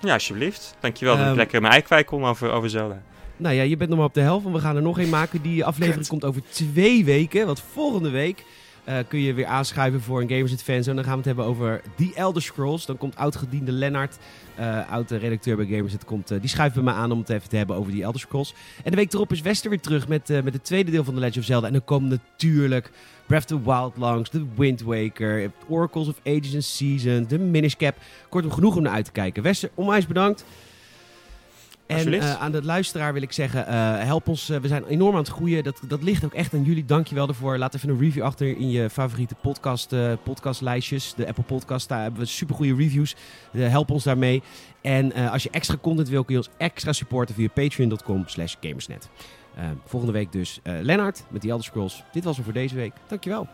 Ja, 0.00 0.12
alsjeblieft. 0.12 0.76
Dankjewel 0.80 1.16
dat 1.16 1.26
ik 1.26 1.34
lekker 1.34 1.60
mijn 1.60 1.72
ei 1.72 1.82
kwijt 1.82 2.06
kom 2.06 2.24
over, 2.24 2.50
over 2.50 2.70
Zelda. 2.70 3.02
Nou 3.36 3.54
ja, 3.54 3.62
je 3.62 3.76
bent 3.76 3.90
nog 3.90 3.98
maar 3.98 4.08
op 4.08 4.14
de 4.14 4.20
helft, 4.20 4.42
want 4.42 4.56
we 4.56 4.62
gaan 4.62 4.76
er 4.76 4.82
nog 4.82 4.98
een 4.98 5.08
maken. 5.08 5.42
Die 5.42 5.64
aflevering 5.64 6.00
Kut. 6.00 6.08
komt 6.08 6.24
over 6.24 6.42
twee 6.50 7.04
weken, 7.04 7.46
want 7.46 7.62
volgende 7.72 8.10
week... 8.10 8.44
Uh, 8.88 8.98
kun 9.08 9.20
je 9.20 9.34
weer 9.34 9.46
aanschuiven 9.46 10.00
voor 10.00 10.20
een 10.20 10.28
Gamers 10.28 10.52
Fanzone. 10.62 10.96
Dan 10.96 11.04
gaan 11.04 11.12
we 11.12 11.18
het 11.18 11.26
hebben 11.26 11.44
over 11.44 11.80
The 11.96 12.12
Elder 12.14 12.42
Scrolls. 12.42 12.86
Dan 12.86 12.96
komt 12.96 13.16
oud-gediende 13.16 13.72
Lennart 13.72 14.18
uh, 14.60 14.90
oud-redacteur 14.90 15.56
bij 15.56 15.66
Gamers. 15.66 15.92
Het 15.92 16.04
komt, 16.04 16.32
uh, 16.32 16.40
die 16.40 16.48
schuift 16.48 16.74
bij 16.74 16.84
me 16.84 16.90
aan 16.90 17.12
om 17.12 17.18
het 17.18 17.28
even 17.28 17.48
te 17.48 17.56
hebben 17.56 17.76
over 17.76 17.92
die 17.92 18.02
Elder 18.02 18.20
Scrolls. 18.20 18.54
En 18.84 18.90
de 18.90 18.96
week 18.96 19.12
erop 19.12 19.32
is 19.32 19.40
Wester 19.40 19.70
weer 19.70 19.80
terug 19.80 20.08
met, 20.08 20.28
met 20.28 20.52
het 20.52 20.64
tweede 20.64 20.90
deel 20.90 21.04
van 21.04 21.14
The 21.14 21.20
Legend 21.20 21.38
of 21.38 21.44
Zelda. 21.44 21.66
En 21.66 21.72
dan 21.72 21.84
komen 21.84 22.08
natuurlijk 22.08 22.90
Breath 23.26 23.52
of 23.52 23.60
the 23.60 23.70
Wild 23.70 23.96
langs, 23.96 24.30
The 24.30 24.46
Wind 24.56 24.82
Waker, 24.82 25.50
Oracles 25.68 26.08
of 26.08 26.20
Ages 26.24 26.54
and 26.54 26.64
Seasons, 26.64 27.28
de 27.28 27.38
Minish 27.38 27.74
Cap. 27.74 27.96
Kortom, 28.28 28.50
genoeg 28.50 28.76
om 28.76 28.82
naar 28.82 28.92
uit 28.92 29.04
te 29.04 29.12
kijken. 29.12 29.42
Wester, 29.42 29.70
onwijs 29.74 30.06
bedankt. 30.06 30.44
En 31.86 32.12
uh, 32.12 32.40
aan 32.40 32.52
de 32.52 32.64
luisteraar 32.64 33.12
wil 33.12 33.22
ik 33.22 33.32
zeggen, 33.32 33.60
uh, 33.68 33.98
help 33.98 34.28
ons. 34.28 34.50
Uh, 34.50 34.58
we 34.58 34.68
zijn 34.68 34.84
enorm 34.84 35.12
aan 35.12 35.20
het 35.20 35.28
groeien. 35.28 35.64
Dat, 35.64 35.80
dat 35.88 36.02
ligt 36.02 36.24
ook 36.24 36.34
echt 36.34 36.54
aan 36.54 36.62
jullie. 36.62 36.84
Dankjewel 36.84 37.28
ervoor. 37.28 37.58
Laat 37.58 37.74
even 37.74 37.88
een 37.88 37.98
review 37.98 38.22
achter 38.22 38.56
in 38.56 38.70
je 38.70 38.90
favoriete 38.90 39.34
podcast, 39.34 39.94
podcastlijstjes. 40.22 41.14
De 41.14 41.26
Apple 41.26 41.44
Podcast, 41.44 41.88
daar 41.88 42.02
hebben 42.02 42.20
we 42.20 42.26
super 42.26 42.54
goede 42.54 42.74
reviews. 42.74 43.16
help 43.50 43.90
ons 43.90 44.04
daarmee. 44.04 44.42
En 44.80 45.12
als 45.30 45.42
je 45.42 45.50
extra 45.50 45.76
content 45.80 46.08
wil, 46.08 46.24
kun 46.24 46.34
je 46.34 46.40
ons 46.40 46.50
extra 46.56 46.92
supporten 46.92 47.34
via 47.34 47.48
patreon.com 47.48 48.24
gamersnet. 48.60 49.08
volgende 49.86 50.14
week 50.14 50.32
dus 50.32 50.60
Lennart 50.62 51.24
met 51.30 51.42
die 51.42 51.50
Elder 51.50 51.66
Scrolls. 51.66 52.04
Dit 52.12 52.24
was 52.24 52.38
er 52.38 52.44
voor 52.44 52.52
deze 52.52 52.74
week. 52.74 52.92
Dankjewel. 53.08 53.48